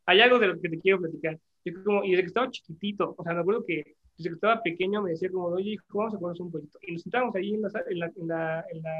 Hay 0.07 0.20
algo 0.20 0.38
de 0.38 0.46
lo 0.49 0.61
que 0.61 0.68
te 0.68 0.79
quiero 0.81 1.01
platicar. 1.01 1.38
Y, 1.64 1.72
como, 1.72 2.05
y 2.05 2.11
desde 2.11 2.22
que 2.22 2.29
estaba 2.29 2.51
chiquitito, 2.51 3.14
o 3.18 3.25
sea, 3.25 3.35
me 3.35 3.40
acuerdo 3.40 3.64
que 3.64 3.96
desde 4.16 4.31
que 4.31 4.35
estaba 4.35 4.62
pequeño 4.62 5.03
me 5.03 5.11
decía 5.11 5.31
como, 5.31 5.46
oye 5.49 5.72
hijo, 5.72 5.85
vamos 5.99 6.14
a 6.14 6.18
comernos 6.18 6.40
un 6.40 6.51
pollito. 6.53 6.79
Y 6.83 6.92
nos 6.92 7.03
sentábamos 7.03 7.35
ahí 7.35 7.55
en 7.55 7.62
la, 7.62 7.68
en 7.90 7.99
la, 7.99 8.07
en 8.16 8.29
la, 8.29 8.64
en 8.70 8.83
la 8.83 8.92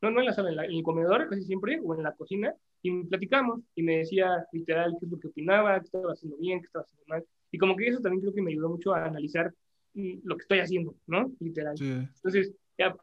no, 0.00 0.10
no 0.10 0.20
en 0.20 0.26
la 0.26 0.32
sala, 0.32 0.50
en, 0.50 0.56
la- 0.56 0.64
en 0.66 0.72
el 0.74 0.82
comedor 0.82 1.28
casi 1.28 1.42
siempre, 1.42 1.80
o 1.82 1.94
en 1.94 2.02
la 2.02 2.12
cocina, 2.14 2.54
y 2.82 3.02
platicamos, 3.04 3.60
y 3.74 3.82
me 3.82 3.98
decía 3.98 4.44
literal 4.52 4.94
qué 4.98 5.06
es 5.06 5.12
lo 5.12 5.18
que 5.18 5.28
opinaba, 5.28 5.78
qué 5.80 5.86
estaba 5.86 6.12
haciendo 6.12 6.36
bien, 6.38 6.60
qué 6.60 6.66
estaba 6.66 6.84
haciendo 6.84 7.04
mal. 7.08 7.24
Y 7.50 7.58
como 7.58 7.74
que 7.76 7.88
eso 7.88 8.00
también 8.00 8.20
creo 8.20 8.32
que 8.34 8.42
me 8.42 8.52
ayudó 8.52 8.68
mucho 8.70 8.94
a 8.94 9.06
analizar 9.06 9.52
mm, 9.94 10.18
lo 10.22 10.36
que 10.36 10.42
estoy 10.42 10.60
haciendo, 10.60 10.94
¿no? 11.06 11.32
Literal. 11.40 11.76
Sí. 11.76 11.90
Entonces, 12.16 12.54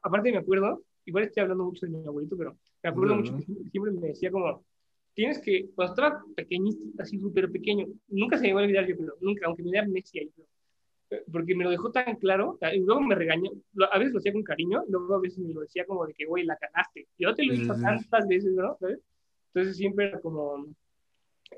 aparte 0.01 0.31
me 0.31 0.37
acuerdo, 0.37 0.83
igual 1.05 1.25
estoy 1.25 1.41
hablando 1.43 1.65
mucho 1.65 1.85
de 1.85 1.91
mi 1.91 2.05
abuelito, 2.07 2.37
pero 2.37 2.57
me 2.85 2.91
acuerdo 2.91 3.15
No, 3.15 3.21
mucho 3.21 3.31
no. 3.31 3.39
que 3.39 3.45
siempre, 3.71 3.91
me 3.91 4.07
decía 4.07 4.31
como, 4.31 4.63
tienes 5.13 5.39
que, 5.39 5.69
cuando 5.75 5.93
estaba 5.93 6.23
pequeñito, 6.35 6.83
así 6.99 7.17
súper 7.19 7.51
pequeño, 7.51 7.87
nunca 8.07 8.37
se 8.37 8.47
me 8.47 8.53
va 8.53 8.61
a 8.61 8.63
olvidar 8.63 8.87
yo 8.87 8.97
creo, 8.97 9.15
nunca, 9.21 9.47
aunque 9.47 9.63
me 9.63 9.71
dé 9.71 9.79
amnesia, 9.79 10.23
yo 10.23 10.29
creo. 11.09 11.23
porque 11.31 11.55
me 11.55 11.63
lo 11.63 11.69
dejó 11.71 11.91
tan 11.91 12.15
claro, 12.17 12.57
sea, 12.59 12.73
y 12.75 12.79
luego 12.79 13.01
me 13.01 13.15
regañó, 13.15 13.51
a 13.91 13.97
veces 13.97 14.13
lo 14.13 14.19
hacía 14.19 14.33
con 14.33 14.43
cariño, 14.43 14.83
y 14.87 14.91
luego 14.91 15.15
a 15.15 15.19
veces 15.19 15.39
me 15.39 15.53
lo 15.53 15.61
decía 15.61 15.85
como 15.85 16.05
de 16.05 16.13
que, 16.13 16.25
güey, 16.25 16.45
la 16.45 16.57
cagaste. 16.57 17.07
Yo 17.17 17.33
te 17.33 17.43
lo 17.43 17.53
he 17.53 17.57
dicho 17.57 17.73
sí, 17.73 17.79
sí. 17.79 17.85
tantas 17.85 18.27
veces, 18.27 18.53
¿no? 18.53 18.77
¿Sabes? 18.79 18.99
Entonces 19.53 19.77
siempre 19.77 20.07
era 20.09 20.19
como, 20.19 20.65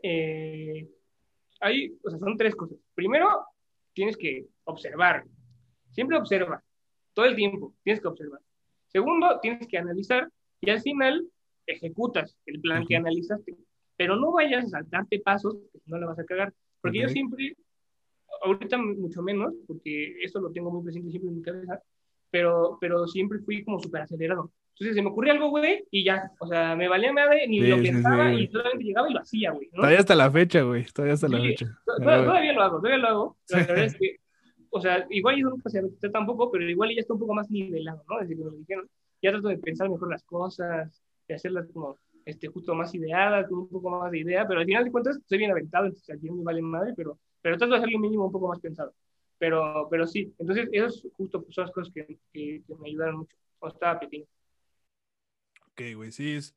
eh, 0.04 0.88
hay, 1.60 1.98
o 2.04 2.10
sea, 2.10 2.20
son 2.20 2.38
tres 2.38 2.56
cosas. 2.56 2.78
Primero, 2.94 3.28
tienes 3.94 4.16
que 4.16 4.46
observar, 4.66 5.26
siempre 5.92 6.18
observa, 6.18 6.64
todo 7.14 7.26
el 7.26 7.36
tiempo, 7.36 7.74
tienes 7.84 8.00
que 8.02 8.08
observar. 8.08 8.40
Segundo, 8.88 9.40
tienes 9.42 9.68
que 9.68 9.78
analizar 9.78 10.30
y 10.62 10.70
al 10.70 10.82
final 10.82 11.28
ejecutas 11.66 12.38
el 12.46 12.60
plan 12.62 12.86
que 12.86 12.96
Ujú. 12.96 13.02
analizaste. 13.04 13.56
Pero 13.96 14.16
no 14.16 14.32
vayas 14.32 14.66
a 14.66 14.70
saltarte 14.70 15.20
pasos, 15.20 15.56
porque 15.72 15.90
no 15.90 15.98
la 15.98 16.08
vas 16.08 16.20
a 16.20 16.26
cagar. 16.26 16.54
Porque 16.82 17.00
yo 17.00 17.06
Ok. 17.08 17.12
siempre, 17.14 17.56
ahorita 18.44 18.78
mucho 18.78 19.22
menos, 19.22 19.54
porque 19.68 20.16
eso 20.24 20.40
lo 20.40 20.52
tengo 20.52 20.72
muy 20.72 20.84
presente 20.84 21.10
siempre 21.10 21.30
en 21.32 21.38
mi 21.38 21.42
cabeza, 21.42 21.82
pero, 22.30 22.78
pero 22.80 23.08
siempre 23.08 23.40
fui 23.40 23.64
como 23.64 23.80
súper 23.80 24.02
acelerado. 24.02 24.52
Entonces 24.74 24.96
se 24.96 25.02
me 25.02 25.10
ocurría 25.10 25.34
algo, 25.34 25.50
güey, 25.50 25.84
y 25.90 26.04
ya, 26.04 26.32
o 26.40 26.46
sea, 26.46 26.76
me 26.76 26.88
valía 26.88 27.12
madre, 27.12 27.48
ni 27.48 27.62
Sí, 27.62 27.68
lo 27.68 27.78
sí, 27.78 27.86
sí, 27.86 27.92
pensaba, 27.92 28.30
güey. 28.30 28.44
y 28.44 28.48
solamente 28.50 28.84
llegaba 28.86 29.10
y 29.10 29.14
lo 29.14 29.20
hacía, 29.22 29.52
güey, 29.52 29.68
¿no? 29.72 29.78
Todavía 29.78 30.00
hasta 30.00 30.16
la 30.16 30.30
fecha, 30.32 30.62
güey. 30.62 30.86
Todavía 30.86 31.14
hasta 31.16 31.28
la 31.30 31.38
Sí, 31.42 31.48
fecha. 31.48 31.66
to- 31.86 31.96
to- 31.98 32.04
güey. 32.04 32.24
Todavía 32.26 32.54
lo 32.54 32.62
hago, 32.62 32.78
todavía 32.78 32.98
lo 33.00 33.08
hago. 33.08 33.38
La 33.50 33.58
verdad 33.68 33.86
es 33.86 33.96
que, 33.98 34.18
o 34.70 34.80
sea, 34.80 35.08
igual 35.10 35.38
yo 35.38 35.50
nunca 35.50 35.70
se 35.72 36.10
tampoco, 36.12 36.52
pero 36.52 36.70
igual 36.70 36.94
ya 36.94 37.02
está 37.02 37.14
un 37.14 37.20
poco 37.20 37.34
más 37.34 37.50
nivelado, 37.50 38.04
¿no? 38.08 38.20
Desde 38.20 38.36
que 38.36 38.40
me 38.40 38.46
lo 38.46 38.52
dijeron. 38.52 38.88
Ya 39.28 39.34
trato 39.34 39.50
de 39.50 39.58
pensar 39.58 39.90
mejor 39.90 40.10
las 40.10 40.24
cosas, 40.24 41.04
de 41.28 41.36
hacerlas 41.36 41.68
como, 41.74 41.98
este, 42.24 42.48
justo 42.48 42.74
más 42.74 42.96
ideadas, 42.96 43.48
con 43.50 43.60
un 43.60 43.68
poco 43.68 43.90
más 43.90 44.10
de 44.10 44.20
idea, 44.20 44.48
pero 44.48 44.62
al 44.62 44.66
final 44.66 44.86
de 44.86 44.92
cuentas 44.92 45.18
estoy 45.18 45.38
bien 45.38 45.52
aventado, 45.52 45.86
entonces 45.86 46.16
aquí 46.16 46.28
no 46.28 46.36
me 46.36 46.44
vale 46.44 46.62
madre, 46.62 46.94
pero, 46.96 47.20
pero 47.42 47.58
trato 47.58 47.74
de 47.74 47.80
hacerlo 47.80 48.00
mínimo 48.00 48.26
un 48.26 48.32
poco 48.32 48.48
más 48.48 48.60
pensado. 48.60 48.94
Pero, 49.38 49.88
pero 49.92 50.08
sí, 50.08 50.34
entonces 50.40 50.70
esas 50.72 51.04
justo 51.18 51.42
pues, 51.44 51.54
son 51.54 51.66
las 51.66 51.74
cosas 51.74 51.94
que, 51.94 52.06
que, 52.32 52.64
que 52.66 52.76
me 52.76 52.88
ayudaron 52.88 53.18
mucho 53.20 53.36
cuando 53.60 53.76
estaba 53.76 54.00
pequeño. 54.00 54.26
Ok, 55.72 55.82
güey, 55.96 56.12
sí 56.12 56.32
es. 56.32 56.56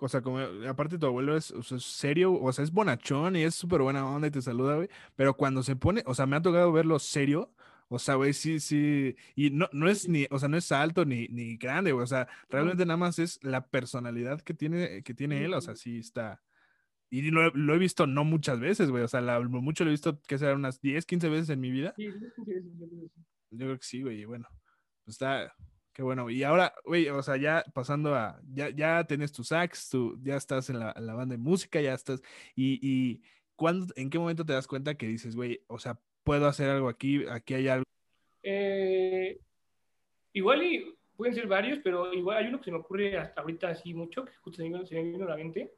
O 0.00 0.08
sea, 0.08 0.22
como 0.22 0.38
aparte 0.68 0.98
tu 0.98 1.06
abuelo 1.06 1.36
es, 1.36 1.50
o 1.50 1.62
sea, 1.62 1.78
es 1.78 1.84
serio, 1.84 2.32
o 2.32 2.52
sea, 2.52 2.62
es 2.62 2.72
bonachón 2.72 3.34
y 3.34 3.42
es 3.42 3.54
súper 3.54 3.82
buena 3.82 4.08
onda 4.08 4.28
y 4.28 4.30
te 4.30 4.42
saluda, 4.42 4.76
güey. 4.76 4.88
Pero 5.16 5.34
cuando 5.34 5.62
se 5.62 5.74
pone, 5.74 6.02
o 6.06 6.14
sea, 6.14 6.26
me 6.26 6.36
ha 6.36 6.42
tocado 6.42 6.70
verlo 6.70 6.98
serio. 6.98 7.50
O 7.88 7.98
sea, 7.98 8.14
güey, 8.16 8.32
sí, 8.34 8.60
sí. 8.60 9.16
Y 9.34 9.50
no, 9.50 9.68
no 9.72 9.88
es 9.88 10.08
ni, 10.08 10.26
o 10.30 10.38
sea, 10.38 10.48
no 10.48 10.56
es 10.58 10.70
alto 10.72 11.04
ni, 11.04 11.26
ni 11.28 11.56
grande, 11.56 11.92
güey. 11.92 12.04
O 12.04 12.06
sea, 12.06 12.28
realmente 12.50 12.84
nada 12.84 12.96
más 12.98 13.18
es 13.18 13.38
la 13.42 13.66
personalidad 13.68 14.40
que 14.42 14.54
tiene, 14.54 15.02
que 15.02 15.14
tiene 15.14 15.44
él. 15.44 15.54
O 15.54 15.60
sea, 15.60 15.74
sí 15.74 15.98
está. 15.98 16.42
Y 17.10 17.30
lo, 17.30 17.46
he- 17.46 17.52
lo 17.54 17.74
he 17.74 17.78
visto 17.78 18.06
no 18.06 18.24
muchas 18.24 18.60
veces, 18.60 18.90
güey. 18.90 19.02
O 19.04 19.08
sea, 19.08 19.20
la- 19.22 19.40
mucho 19.40 19.84
lo 19.84 19.90
he 19.90 19.92
visto, 19.92 20.20
que 20.22 20.36
será 20.38 20.54
unas 20.54 20.80
10, 20.82 21.06
15 21.06 21.28
veces 21.30 21.48
en 21.48 21.60
mi 21.60 21.70
vida. 21.70 21.94
Sí. 21.96 22.08
Yo 23.50 23.58
creo 23.66 23.78
que 23.78 23.84
sí, 23.86 24.02
güey, 24.02 24.20
y 24.20 24.24
bueno, 24.26 24.46
pues 25.04 25.14
está, 25.14 25.54
qué 25.94 26.02
bueno. 26.02 26.28
Y 26.28 26.42
ahora, 26.42 26.74
güey, 26.84 27.08
o 27.08 27.22
sea, 27.22 27.36
ya 27.38 27.64
pasando 27.74 28.14
a, 28.14 28.40
ya, 28.52 28.68
ya 28.70 29.04
tienes 29.04 29.32
tu 29.32 29.42
sax, 29.42 29.88
tú 29.88 30.18
ya 30.22 30.36
estás 30.36 30.68
en 30.68 30.78
la, 30.80 30.92
en 30.94 31.06
la 31.06 31.14
banda 31.14 31.34
de 31.34 31.42
música, 31.42 31.80
ya 31.80 31.94
estás, 31.94 32.20
y, 32.54 32.78
y 32.86 33.22
¿cuándo, 33.56 33.86
en 33.96 34.10
qué 34.10 34.18
momento 34.18 34.44
te 34.44 34.52
das 34.52 34.66
cuenta 34.66 34.96
que 34.96 35.06
dices, 35.08 35.34
güey, 35.34 35.64
o 35.66 35.78
sea, 35.78 35.98
puedo 36.28 36.46
hacer 36.46 36.68
algo 36.68 36.90
aquí, 36.90 37.24
aquí 37.26 37.54
hay 37.54 37.68
algo? 37.68 37.84
Eh, 38.42 39.40
igual 40.34 40.62
y 40.62 40.94
pueden 41.16 41.34
ser 41.34 41.46
varios, 41.46 41.78
pero 41.82 42.12
igual 42.12 42.36
hay 42.36 42.48
uno 42.48 42.58
que 42.58 42.66
se 42.66 42.70
me 42.70 42.76
ocurre 42.76 43.16
hasta 43.16 43.40
ahorita 43.40 43.68
así 43.70 43.94
mucho, 43.94 44.26
que 44.26 44.36
justo 44.42 44.62
se 44.62 44.68
me, 44.68 44.84
se 44.84 44.94
me 44.94 45.04
vino 45.04 45.24
a 45.24 45.30
la 45.30 45.36
mente, 45.36 45.72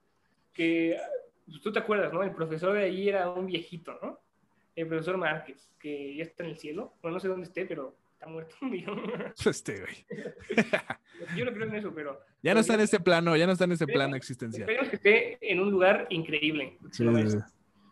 que 0.52 0.98
pues, 1.46 1.60
tú 1.60 1.70
te 1.70 1.78
acuerdas, 1.78 2.12
¿no? 2.12 2.24
El 2.24 2.32
profesor 2.32 2.72
de 2.72 2.82
ahí 2.82 3.08
era 3.08 3.30
un 3.30 3.46
viejito, 3.46 3.96
¿no? 4.02 4.18
El 4.74 4.88
profesor 4.88 5.18
Márquez, 5.18 5.70
que 5.78 6.16
ya 6.16 6.24
está 6.24 6.42
en 6.42 6.50
el 6.50 6.58
cielo, 6.58 6.94
bueno, 7.00 7.14
no 7.14 7.20
sé 7.20 7.28
dónde 7.28 7.46
esté, 7.46 7.64
pero 7.64 7.94
está 8.14 8.26
muerto. 8.26 8.56
Este, 9.46 9.80
güey. 9.80 10.04
Yo 11.36 11.44
no 11.44 11.52
creo 11.52 11.68
en 11.68 11.76
eso, 11.76 11.94
pero... 11.94 12.18
Ya 12.42 12.54
no 12.54 12.60
está 12.60 12.74
en 12.74 12.80
este 12.80 12.98
plano, 12.98 13.36
ya 13.36 13.46
no 13.46 13.52
está 13.52 13.66
en 13.66 13.72
este 13.72 13.86
plano 13.86 14.16
existencial. 14.16 14.68
Esperemos 14.68 14.90
que 14.90 14.96
esté 14.96 15.38
en 15.52 15.60
un 15.60 15.70
lugar 15.70 16.08
increíble. 16.10 16.76
Sí, 16.90 17.06
sí, 17.06 17.20
es. 17.20 17.32
sí. 17.34 17.38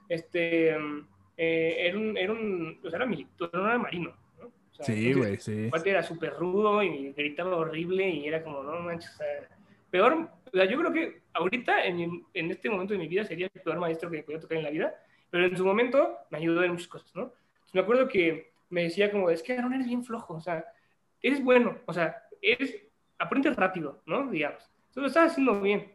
Este, 0.09 0.77
mm, 0.77 1.07
eh, 1.39 1.87
era 1.87 1.97
un, 1.97 2.17
era 2.17 2.33
un, 2.33 2.81
o 2.85 2.91
sea, 2.91 2.97
era 2.97 3.07
militar, 3.07 3.49
no 3.53 3.67
era 3.67 3.79
marino, 3.79 4.13
¿no? 4.41 4.47
O 4.47 4.75
sea, 4.75 4.85
Sí, 4.85 5.07
entonces, 5.07 5.17
güey, 5.17 5.39
sí. 5.39 5.69
Aparte 5.69 5.91
era 5.91 6.03
súper 6.03 6.35
rudo 6.35 6.83
y 6.83 7.13
gritaba 7.13 7.57
horrible 7.57 8.11
y 8.11 8.27
era 8.27 8.43
como, 8.43 8.65
no 8.65 8.81
manches, 8.81 9.15
o 9.15 9.17
sea, 9.19 9.49
peor, 9.89 10.29
o 10.45 10.51
sea, 10.51 10.65
yo 10.65 10.77
creo 10.79 10.93
que 10.93 11.23
ahorita, 11.33 11.85
en, 11.85 12.27
en 12.35 12.51
este 12.51 12.69
momento 12.69 12.93
de 12.93 12.99
mi 12.99 13.07
vida, 13.07 13.25
sería 13.25 13.49
el 13.55 13.63
peor 13.63 13.79
maestro 13.79 14.11
que 14.11 14.25
podía 14.25 14.41
tocar 14.41 14.59
en 14.59 14.65
la 14.65 14.71
vida, 14.71 14.95
pero 15.31 15.47
en 15.47 15.57
su 15.57 15.65
momento 15.65 16.19
me 16.31 16.39
ayudó 16.39 16.65
en 16.65 16.73
muchas 16.73 16.89
cosas, 16.89 17.15
¿no? 17.15 17.23
Entonces, 17.23 17.75
me 17.75 17.81
acuerdo 17.83 18.09
que 18.09 18.51
me 18.71 18.83
decía 18.83 19.13
como, 19.13 19.31
es 19.31 19.41
que 19.41 19.53
Aaron 19.53 19.75
eres 19.75 19.87
bien 19.87 20.05
flojo, 20.05 20.35
o 20.35 20.41
sea, 20.41 20.65
eres 21.23 21.43
bueno, 21.43 21.79
o 21.87 21.93
sea, 21.93 22.25
eres, 22.43 22.83
aprendes 23.17 23.55
rápido, 23.55 24.03
¿no? 24.07 24.29
Digamos, 24.29 24.69
tú 24.93 25.01
lo 25.03 25.07
estás 25.07 25.31
haciendo 25.31 25.61
bien, 25.61 25.93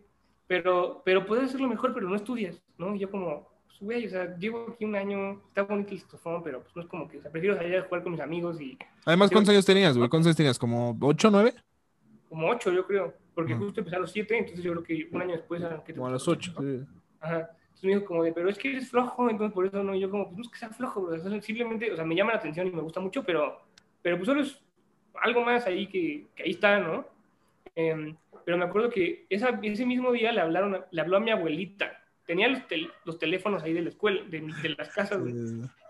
pero, 0.48 1.02
pero 1.04 1.26
puedes 1.26 1.46
hacerlo 1.46 1.68
mejor, 1.68 1.94
pero 1.94 2.08
no 2.08 2.16
estudias, 2.16 2.64
¿no? 2.78 2.96
Y 2.96 3.00
yo 3.00 3.12
como, 3.12 3.53
pues, 3.80 3.82
güey, 3.82 4.08
o 4.08 4.10
sea, 4.10 4.38
llevo 4.38 4.74
aquí 4.74 4.86
un 4.86 4.96
año, 4.96 5.42
está 5.48 5.64
bonito 5.64 5.94
el 5.94 6.00
saxofón, 6.00 6.44
pero 6.44 6.62
pues 6.62 6.76
no 6.76 6.82
es 6.84 6.88
como 6.88 7.08
que, 7.08 7.18
o 7.18 7.22
sea, 7.22 7.32
prefiero 7.32 7.56
salir 7.56 7.78
a 7.78 7.84
jugar 7.84 8.04
con 8.04 8.12
mis 8.14 8.22
amigos 8.22 8.62
y 8.62 8.78
Además, 9.06 9.32
¿cuántos 9.32 9.50
años 9.50 9.66
tenías, 9.66 9.98
güey? 9.98 10.10
¿Cuántos 10.10 10.28
años 10.28 10.38
tenías? 10.38 10.60
¿Como 10.60 10.98
8, 11.02 11.30
9? 11.32 11.54
como 12.34 12.50
ocho, 12.50 12.72
yo 12.72 12.88
creo, 12.88 13.14
porque 13.36 13.54
Ajá. 13.54 13.62
justo 13.62 13.82
empecé 13.82 13.96
a 13.96 14.00
los 14.00 14.12
siete, 14.12 14.36
entonces 14.36 14.64
yo 14.64 14.72
creo 14.72 14.84
que 14.84 15.08
un 15.12 15.22
año 15.22 15.34
después 15.34 15.62
eran 15.62 15.84
que 15.84 15.94
Como 15.94 16.08
a 16.08 16.12
los 16.12 16.28
8. 16.28 16.54
¿no? 16.60 16.88
Ajá. 17.20 17.38
Entonces 17.38 17.84
me 17.84 17.90
dijo 17.90 18.06
como 18.06 18.24
de, 18.24 18.34
pero 18.34 18.50
es 18.50 18.58
que 18.58 18.72
eres 18.72 18.90
flojo, 18.90 19.30
entonces 19.30 19.54
por 19.54 19.68
eso 19.68 19.84
no, 19.84 19.94
y 19.94 20.00
yo 20.00 20.10
como, 20.10 20.26
pues 20.26 20.38
no 20.38 20.42
es 20.42 20.50
que 20.50 20.58
sea 20.58 20.70
flojo, 20.70 21.04
bro, 21.04 21.16
o 21.16 21.20
sea, 21.20 21.42
simplemente, 21.42 21.92
o 21.92 21.96
sea, 21.96 22.06
me 22.06 22.16
llama 22.16 22.32
la 22.32 22.40
atención 22.40 22.66
y 22.66 22.72
me 22.72 22.82
gusta 22.82 23.00
mucho, 23.00 23.24
pero, 23.24 23.62
pero 24.02 24.18
pues 24.18 24.26
solo 24.26 24.42
es 24.42 24.60
algo 25.22 25.44
más 25.44 25.68
ahí 25.68 25.86
que, 25.86 26.26
que 26.36 26.44
ahí 26.44 26.52
está, 26.52 26.80
¿no? 26.80 27.06
Em, 27.76 28.16
pero 28.46 28.58
me 28.58 28.66
acuerdo 28.66 28.90
que 28.90 29.28
esa, 29.30 29.60
ese 29.62 29.86
mismo 29.86 30.12
día 30.12 30.32
le 30.32 30.42
hablaron, 30.42 30.84
le 30.90 31.02
habló 31.02 31.18
a 31.18 31.20
mi 31.20 31.30
abuelita, 31.30 32.03
tenía 32.26 32.48
los, 32.48 32.68
tel- 32.68 32.92
los 33.06 33.20
teléfonos 33.20 33.64
ahí 33.64 33.74
de 33.74 33.82
la 33.82 33.90
escuela, 33.90 34.22
de, 34.30 34.42
de 34.42 34.70
las 34.78 34.90
casas, 34.94 35.20
güey. 35.22 35.34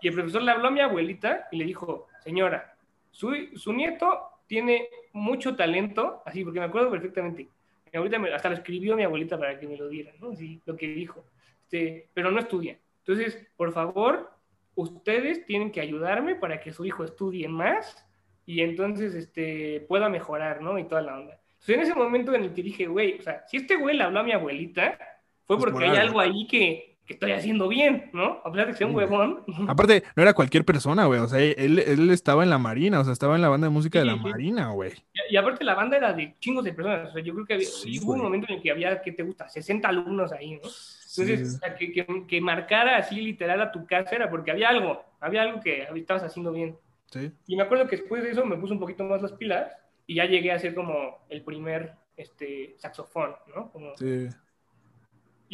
Y 0.02 0.08
el 0.08 0.14
profesor 0.14 0.42
le 0.42 0.50
habló 0.50 0.68
a 0.68 0.70
mi 0.70 0.80
abuelita 0.80 1.48
y 1.52 1.56
le 1.58 1.64
dijo, 1.64 2.08
señora, 2.20 2.76
su, 3.10 3.32
su 3.54 3.72
nieto 3.72 4.20
tiene 4.46 4.88
mucho 5.12 5.54
talento, 5.56 6.22
así, 6.26 6.44
porque 6.44 6.58
me 6.60 6.66
acuerdo 6.66 6.90
perfectamente. 6.90 7.48
Mi 7.92 7.96
abuelita 7.96 8.18
me- 8.18 8.32
hasta 8.34 8.48
lo 8.50 8.56
escribió 8.56 8.96
mi 8.96 9.04
abuelita 9.04 9.38
para 9.38 9.58
que 9.58 9.66
me 9.68 9.76
lo 9.76 9.88
diera, 9.88 10.12
¿no? 10.20 10.30
Así, 10.32 10.60
lo 10.66 10.76
que 10.76 10.88
dijo. 10.88 11.24
Este, 11.62 12.08
pero 12.12 12.30
no 12.30 12.40
estudia. 12.40 12.78
Entonces, 12.98 13.46
por 13.56 13.72
favor, 13.72 14.30
ustedes 14.74 15.46
tienen 15.46 15.70
que 15.70 15.80
ayudarme 15.80 16.34
para 16.34 16.60
que 16.60 16.72
su 16.72 16.84
hijo 16.84 17.04
estudie 17.04 17.48
más 17.48 18.06
y 18.46 18.60
entonces 18.60 19.14
este, 19.14 19.84
pueda 19.88 20.08
mejorar, 20.08 20.60
¿no? 20.60 20.78
Y 20.78 20.84
toda 20.84 21.02
la 21.02 21.18
onda. 21.18 21.40
Entonces, 21.52 21.76
en 21.76 21.80
ese 21.82 21.94
momento 21.94 22.34
en 22.34 22.42
el 22.44 22.52
que 22.52 22.62
dije, 22.62 22.86
güey, 22.86 23.18
o 23.18 23.22
sea, 23.22 23.44
si 23.46 23.56
este 23.58 23.76
güey 23.76 23.96
le 23.96 24.02
habló 24.04 24.20
a 24.20 24.24
mi 24.24 24.32
abuelita, 24.32 24.98
fue 25.46 25.56
Es 25.56 25.60
porque 25.60 25.72
por 25.72 25.84
hay 25.84 25.96
algo. 25.96 26.20
ahí 26.20 26.46
que, 26.46 26.96
que 27.06 27.12
estoy 27.14 27.32
haciendo 27.32 27.68
bien, 27.68 28.10
¿no? 28.14 28.40
A 28.44 28.50
pesar 28.50 28.66
de 28.66 28.72
que 28.72 28.78
sea 28.78 28.86
un 28.86 28.92
Sí, 28.92 28.94
güey. 28.94 29.06
huevón. 29.06 29.44
Aparte, 29.68 30.04
no 30.16 30.22
era 30.22 30.32
cualquier 30.32 30.64
persona, 30.64 31.04
güey. 31.06 31.20
O 31.20 31.28
sea, 31.28 31.38
él, 31.40 31.78
él 31.78 32.10
estaba 32.10 32.42
en 32.42 32.50
la 32.50 32.58
marina, 32.58 33.00
o 33.00 33.04
sea, 33.04 33.12
estaba 33.12 33.34
en 33.36 33.42
la 33.42 33.48
banda 33.50 33.66
de 33.66 33.72
música 33.72 33.98
de 33.98 34.04
Sí, 34.06 34.10
la 34.10 34.16
sí. 34.16 34.22
marina, 34.28 34.68
güey. 34.70 34.92
Y, 35.12 35.34
y 35.34 35.36
aparte 35.36 35.64
la 35.64 35.74
banda 35.74 35.96
era 35.98 36.12
de 36.12 36.34
chingos 36.40 36.64
de 36.64 36.72
personas. 36.72 37.10
O 37.10 37.12
sea, 37.12 37.22
yo 37.22 37.34
creo 37.34 37.46
que 37.46 37.54
había, 37.54 37.66
Sí, 37.68 37.98
hubo 37.98 38.12
un 38.12 38.18
güey. 38.18 38.22
momento 38.22 38.46
en 38.48 38.54
el 38.56 38.62
que 38.62 38.70
había, 38.70 39.02
¿qué 39.02 39.12
te 39.12 39.22
gusta? 39.22 39.48
60 39.48 39.88
alumnos 39.88 40.32
ahí, 40.32 40.52
¿no? 40.52 40.60
Entonces, 40.62 41.50
Sí. 41.50 41.56
o 41.56 41.58
sea, 41.60 41.74
que, 41.76 41.92
que, 41.92 42.06
que 42.26 42.40
marcara 42.40 42.96
así 42.96 43.20
literal 43.20 43.60
a 43.60 43.70
tu 43.70 43.86
casa 43.86 44.16
era 44.16 44.30
porque 44.30 44.50
había 44.50 44.68
algo, 44.70 45.04
había 45.20 45.42
algo 45.42 45.60
que 45.60 45.86
estabas 45.94 46.24
haciendo 46.24 46.50
bien. 46.52 46.76
Sí. 47.10 47.30
Y 47.46 47.54
me 47.56 47.62
acuerdo 47.62 47.86
que 47.86 47.98
después 47.98 48.22
de 48.24 48.30
eso 48.30 48.44
me 48.44 48.56
puse 48.56 48.72
un 48.72 48.80
poquito 48.80 49.04
más 49.04 49.22
las 49.22 49.32
pilas 49.32 49.70
y 50.06 50.16
ya 50.16 50.24
llegué 50.24 50.50
a 50.52 50.58
ser 50.58 50.74
como 50.74 51.18
el 51.28 51.42
primer 51.42 51.92
este, 52.16 52.74
saxofón, 52.78 53.30
¿no? 53.54 53.70
Como, 53.70 53.96
Sí. 53.96 54.26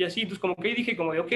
Y 0.01 0.05
así, 0.05 0.21
entonces 0.23 0.41
como 0.41 0.57
que 0.57 0.75
dije 0.75 0.97
como 0.97 1.13
de, 1.13 1.21
ok, 1.21 1.33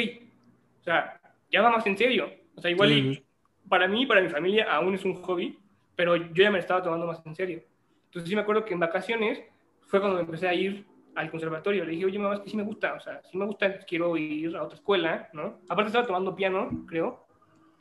o 0.81 0.85
sea, 0.85 1.20
ya 1.50 1.61
va 1.61 1.70
más 1.70 1.87
en 1.87 1.98
serio. 1.98 2.31
O 2.57 2.61
sea, 2.62 2.70
igual 2.70 2.92
y 2.92 3.14
Sí. 3.14 3.24
para 3.68 3.87
mí 3.87 4.03
y 4.03 4.07
para 4.07 4.22
mi 4.22 4.31
familia 4.31 4.72
aún 4.72 4.94
es 4.94 5.05
un 5.05 5.14
hobby, 5.22 5.59
pero 5.94 6.16
yo 6.16 6.33
ya 6.44 6.50
me 6.50 6.59
estaba 6.61 6.83
tomando 6.83 7.07
más 7.07 7.20
en 7.27 7.35
serio. 7.35 7.62
Entonces 8.07 8.29
sí 8.29 8.35
me 8.35 8.40
acuerdo 8.40 8.64
que 8.64 8.72
en 8.72 8.81
vacaciones 8.81 9.42
fue 9.83 10.00
cuando 10.00 10.16
me 10.16 10.24
empecé 10.24 10.48
a 10.48 10.55
ir 10.55 10.87
al 11.14 11.31
conservatorio. 11.31 11.85
Le 11.85 11.92
dije, 11.92 12.07
oye, 12.07 12.18
mamá, 12.18 12.37
es 12.37 12.40
que 12.40 12.48
sí 12.50 12.57
me 12.57 12.62
gusta, 12.62 12.94
o 12.94 13.00
sea, 13.00 13.20
sí 13.31 13.37
me 13.37 13.44
gusta, 13.44 13.81
quiero 13.81 14.16
ir 14.16 14.57
a 14.57 14.62
otra 14.62 14.77
escuela, 14.77 15.29
¿no? 15.35 15.59
Aparte 15.68 15.88
estaba 15.88 16.07
tomando 16.07 16.35
piano, 16.35 16.70
creo. 16.88 17.27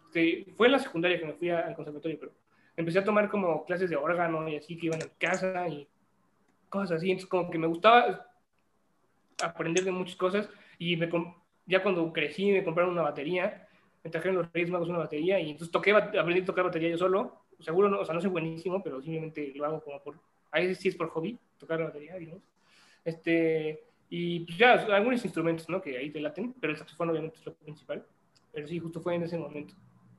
Este, 0.08 0.52
fue 0.58 0.68
en 0.68 0.74
la 0.74 0.80
secundaria 0.80 1.18
que 1.18 1.26
me 1.26 1.34
fui 1.34 1.50
al 1.50 1.74
conservatorio, 1.76 2.18
pero 2.20 2.34
empecé 2.76 3.00
a 3.00 3.04
tomar 3.06 3.30
como 3.30 3.64
clases 3.64 3.90
de 3.90 3.96
órgano 3.96 4.48
y 4.50 4.58
así 4.58 4.76
que 4.78 4.88
iban 4.88 5.02
a 5.02 5.06
mi 5.06 5.12
casa 5.18 5.66
y 5.70 5.88
cosas 6.68 6.98
así. 6.98 7.10
Entonces 7.10 7.30
como 7.30 7.50
que 7.50 7.58
me 7.58 7.68
gustaba 7.68 8.28
aprender 9.42 9.84
de 9.84 9.92
muchas 9.92 10.16
cosas 10.16 10.50
y 10.78 10.98
me 10.98 11.10
ya 11.66 11.82
cuando 11.82 12.12
crecí 12.12 12.52
me 12.52 12.64
compraron 12.64 12.94
una 12.94 13.04
batería, 13.04 13.68
me 14.04 14.10
trajeron 14.10 14.38
los 14.38 14.52
Reyes 14.52 14.70
Magos 14.70 14.90
una 14.90 14.98
batería 14.98 15.40
y 15.40 15.52
entonces 15.52 15.72
toqué, 15.72 15.92
aprendí 15.92 16.42
a 16.42 16.46
tocar 16.46 16.66
batería 16.66 16.90
yo 16.90 16.98
solo. 16.98 17.46
Seguro, 17.60 17.90
no, 17.90 18.00
o 18.00 18.06
sea, 18.06 18.14
no 18.14 18.20
soy 18.20 18.30
buenísimo, 18.30 18.84
pero 18.84 19.02
simplemente 19.02 19.54
lo 19.56 19.66
hago 19.66 19.82
como 19.82 20.02
por, 20.02 20.20
a 20.52 20.60
veces 20.60 20.80
sí 20.80 20.90
es 20.90 20.96
por 20.96 21.10
hobby, 21.10 21.40
tocar 21.58 21.80
la 21.80 21.86
batería, 21.86 22.16
digamos. 22.18 22.44
Este, 23.06 23.84
y 24.10 24.42
pues 24.42 24.58
ya, 24.58 24.74
algunos 24.74 25.24
instrumentos, 25.24 25.70
¿no? 25.70 25.82
Que 25.82 25.98
ahí 25.98 26.10
te 26.10 26.20
laten, 26.20 26.54
pero 26.60 26.72
el 26.72 26.78
saxofón 26.78 27.10
obviamente 27.10 27.38
es 27.40 27.46
lo 27.46 27.54
principal. 27.54 28.06
Pero 28.52 28.68
sí, 28.68 28.80
justo 28.80 29.02
fue 29.02 29.16
en 29.16 29.24
ese 29.24 29.38
momento. 29.38 29.74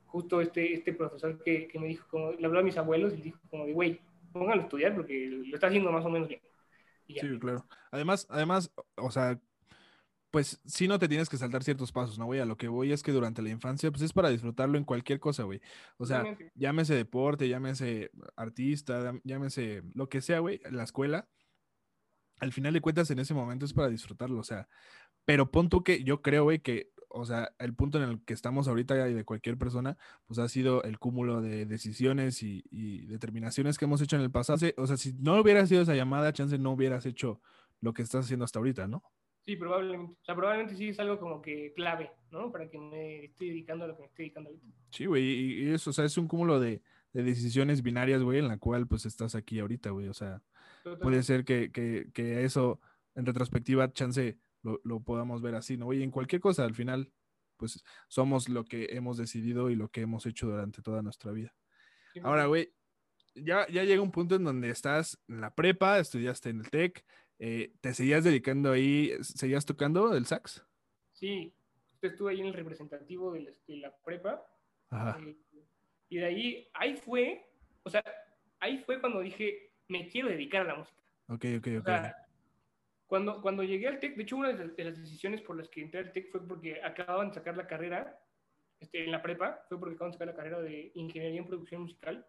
justo 0.06 0.40
este, 0.40 0.74
este 0.74 0.92
profesor 0.92 1.42
que, 1.42 1.68
que 1.68 1.78
me 1.78 1.88
dijo, 1.88 2.06
como, 2.08 2.32
le 2.32 2.46
habló 2.46 2.60
a 2.60 2.62
mis 2.62 2.76
abuelos 2.78 3.12
y 3.14 3.20
dijo 3.20 3.38
como 3.50 3.66
güey, 3.66 4.00
póngalo 4.32 4.62
a 4.62 4.64
estudiar 4.64 4.94
porque 4.94 5.26
lo 5.26 5.54
está 5.54 5.68
haciendo 5.68 5.92
más 5.92 6.04
o 6.04 6.10
menos 6.10 6.28
bien. 6.28 6.40
Sí, 7.06 7.38
claro. 7.38 7.66
Además, 7.90 8.26
además, 8.30 8.72
o 8.96 9.10
sea, 9.10 9.38
pues 10.34 10.60
sí 10.66 10.88
no 10.88 10.98
te 10.98 11.06
tienes 11.06 11.28
que 11.28 11.36
saltar 11.36 11.62
ciertos 11.62 11.92
pasos, 11.92 12.18
¿no, 12.18 12.24
güey? 12.24 12.40
A 12.40 12.44
lo 12.44 12.56
que 12.56 12.66
voy 12.66 12.90
es 12.90 13.04
que 13.04 13.12
durante 13.12 13.40
la 13.40 13.50
infancia, 13.50 13.88
pues 13.92 14.02
es 14.02 14.12
para 14.12 14.30
disfrutarlo 14.30 14.76
en 14.76 14.82
cualquier 14.82 15.20
cosa, 15.20 15.44
güey. 15.44 15.60
O 15.96 16.06
sea, 16.06 16.24
llámese 16.56 16.96
deporte, 16.96 17.48
llámese 17.48 18.10
artista, 18.34 19.12
llámese 19.22 19.84
lo 19.94 20.08
que 20.08 20.20
sea, 20.20 20.40
güey, 20.40 20.60
la 20.72 20.82
escuela. 20.82 21.28
Al 22.40 22.50
final 22.50 22.72
de 22.72 22.80
cuentas, 22.80 23.12
en 23.12 23.20
ese 23.20 23.32
momento 23.32 23.64
es 23.64 23.72
para 23.72 23.86
disfrutarlo, 23.88 24.40
o 24.40 24.42
sea. 24.42 24.66
Pero 25.24 25.52
pon 25.52 25.68
tú 25.68 25.84
que 25.84 26.02
yo 26.02 26.20
creo, 26.20 26.42
güey, 26.42 26.58
que, 26.58 26.90
o 27.10 27.24
sea, 27.24 27.54
el 27.60 27.72
punto 27.72 28.02
en 28.02 28.10
el 28.10 28.24
que 28.24 28.34
estamos 28.34 28.66
ahorita 28.66 29.08
y 29.08 29.14
de 29.14 29.24
cualquier 29.24 29.56
persona, 29.56 29.96
pues 30.26 30.40
ha 30.40 30.48
sido 30.48 30.82
el 30.82 30.98
cúmulo 30.98 31.42
de 31.42 31.64
decisiones 31.64 32.42
y, 32.42 32.64
y 32.72 33.06
determinaciones 33.06 33.78
que 33.78 33.84
hemos 33.84 34.00
hecho 34.00 34.16
en 34.16 34.22
el 34.22 34.32
pasado. 34.32 34.66
O 34.78 34.88
sea, 34.88 34.96
si 34.96 35.12
no 35.12 35.40
hubiera 35.40 35.64
sido 35.68 35.82
esa 35.82 35.94
llamada, 35.94 36.32
chance 36.32 36.58
no 36.58 36.72
hubieras 36.72 37.06
hecho 37.06 37.40
lo 37.80 37.94
que 37.94 38.02
estás 38.02 38.24
haciendo 38.24 38.44
hasta 38.44 38.58
ahorita, 38.58 38.88
¿no? 38.88 39.04
Sí, 39.44 39.56
probablemente. 39.56 40.16
O 40.20 40.24
sea, 40.24 40.34
probablemente 40.34 40.76
sí 40.76 40.88
es 40.88 40.98
algo 40.98 41.18
como 41.18 41.42
que 41.42 41.72
clave, 41.74 42.10
¿no? 42.30 42.50
Para 42.50 42.70
que 42.70 42.78
me 42.78 43.24
esté 43.26 43.46
dedicando 43.46 43.84
a 43.84 43.88
lo 43.88 43.96
que 43.96 44.02
me 44.02 44.08
estoy 44.08 44.24
dedicando 44.24 44.50
ahorita. 44.50 44.66
Sí, 44.90 45.06
güey, 45.06 45.24
y, 45.24 45.70
eso, 45.70 45.90
o 45.90 45.92
sea, 45.92 46.04
es 46.04 46.16
un 46.16 46.28
cúmulo 46.28 46.60
de, 46.60 46.82
de 47.12 47.22
decisiones 47.22 47.82
binarias, 47.82 48.22
güey, 48.22 48.38
en 48.38 48.48
la 48.48 48.58
cual 48.58 48.86
pues 48.86 49.04
estás 49.04 49.34
aquí 49.34 49.60
ahorita, 49.60 49.90
güey, 49.90 50.08
o 50.08 50.14
sea, 50.14 50.42
puede 51.02 51.22
ser 51.22 51.44
que, 51.44 51.70
que, 51.70 52.08
que 52.14 52.44
eso 52.44 52.80
en 53.14 53.26
retrospectiva, 53.26 53.92
chance, 53.92 54.38
lo, 54.62 54.80
lo 54.82 55.00
podamos 55.00 55.42
ver 55.42 55.54
así, 55.54 55.76
¿no? 55.76 55.92
Y 55.92 56.02
en 56.02 56.10
cualquier 56.10 56.40
cosa, 56.40 56.64
al 56.64 56.74
final, 56.74 57.12
pues 57.56 57.84
somos 58.08 58.48
lo 58.48 58.64
que 58.64 58.88
hemos 58.90 59.16
decidido 59.18 59.70
y 59.70 59.76
lo 59.76 59.88
que 59.88 60.00
hemos 60.00 60.26
hecho 60.26 60.48
durante 60.48 60.82
toda 60.82 61.02
nuestra 61.02 61.32
vida. 61.32 61.54
Sí, 62.12 62.20
Ahora, 62.22 62.46
güey, 62.46 62.72
ya, 63.34 63.66
ya 63.68 63.84
llega 63.84 64.02
un 64.02 64.12
punto 64.12 64.36
en 64.36 64.44
donde 64.44 64.70
estás 64.70 65.18
en 65.28 65.40
la 65.40 65.54
prepa, 65.54 65.98
estudiaste 65.98 66.50
en 66.50 66.60
el 66.60 66.70
TEC, 66.70 67.04
eh, 67.38 67.72
te 67.80 67.94
seguías 67.94 68.24
dedicando 68.24 68.72
ahí, 68.72 69.12
seguías 69.22 69.64
tocando 69.66 70.14
el 70.16 70.26
sax. 70.26 70.64
Sí, 71.12 71.54
estuve 72.02 72.32
ahí 72.32 72.40
en 72.40 72.46
el 72.46 72.54
representativo 72.54 73.32
de 73.32 73.40
la, 73.42 73.50
de 73.66 73.76
la 73.76 73.96
prepa. 73.98 74.46
Ajá. 74.90 75.18
eh, 75.20 75.36
y 76.08 76.18
de 76.18 76.24
ahí, 76.24 76.68
ahí 76.74 76.96
fue, 76.96 77.44
o 77.82 77.90
sea, 77.90 78.04
ahí 78.60 78.78
fue 78.78 79.00
cuando 79.00 79.20
dije, 79.20 79.72
me 79.88 80.08
quiero 80.08 80.28
dedicar 80.28 80.62
a 80.62 80.64
la 80.64 80.74
música. 80.76 81.00
Ok, 81.28 81.44
ok, 81.58 81.66
O 81.76 81.78
ok. 81.80 81.84
sea, 81.86 82.16
cuando, 83.06 83.40
cuando 83.42 83.62
llegué 83.62 83.88
al 83.88 83.98
TEC, 84.00 84.16
de 84.16 84.22
hecho, 84.22 84.36
una 84.36 84.48
de 84.52 84.66
las, 84.66 84.76
de 84.76 84.84
las 84.84 84.98
decisiones 84.98 85.40
por 85.42 85.56
las 85.56 85.68
que 85.68 85.80
entré 85.82 86.00
al 86.00 86.12
TEC 86.12 86.30
fue 86.30 86.46
porque 86.46 86.82
acababan 86.82 87.28
de 87.28 87.34
sacar 87.34 87.56
la 87.56 87.66
carrera 87.66 88.20
este, 88.80 89.04
en 89.04 89.10
la 89.12 89.22
prepa, 89.22 89.64
fue 89.68 89.78
porque 89.78 89.94
acababan 89.94 90.12
de 90.12 90.14
sacar 90.18 90.28
la 90.28 90.36
carrera 90.36 90.60
de 90.60 90.92
Ingeniería 90.94 91.40
en 91.40 91.46
Producción 91.46 91.82
Musical. 91.82 92.26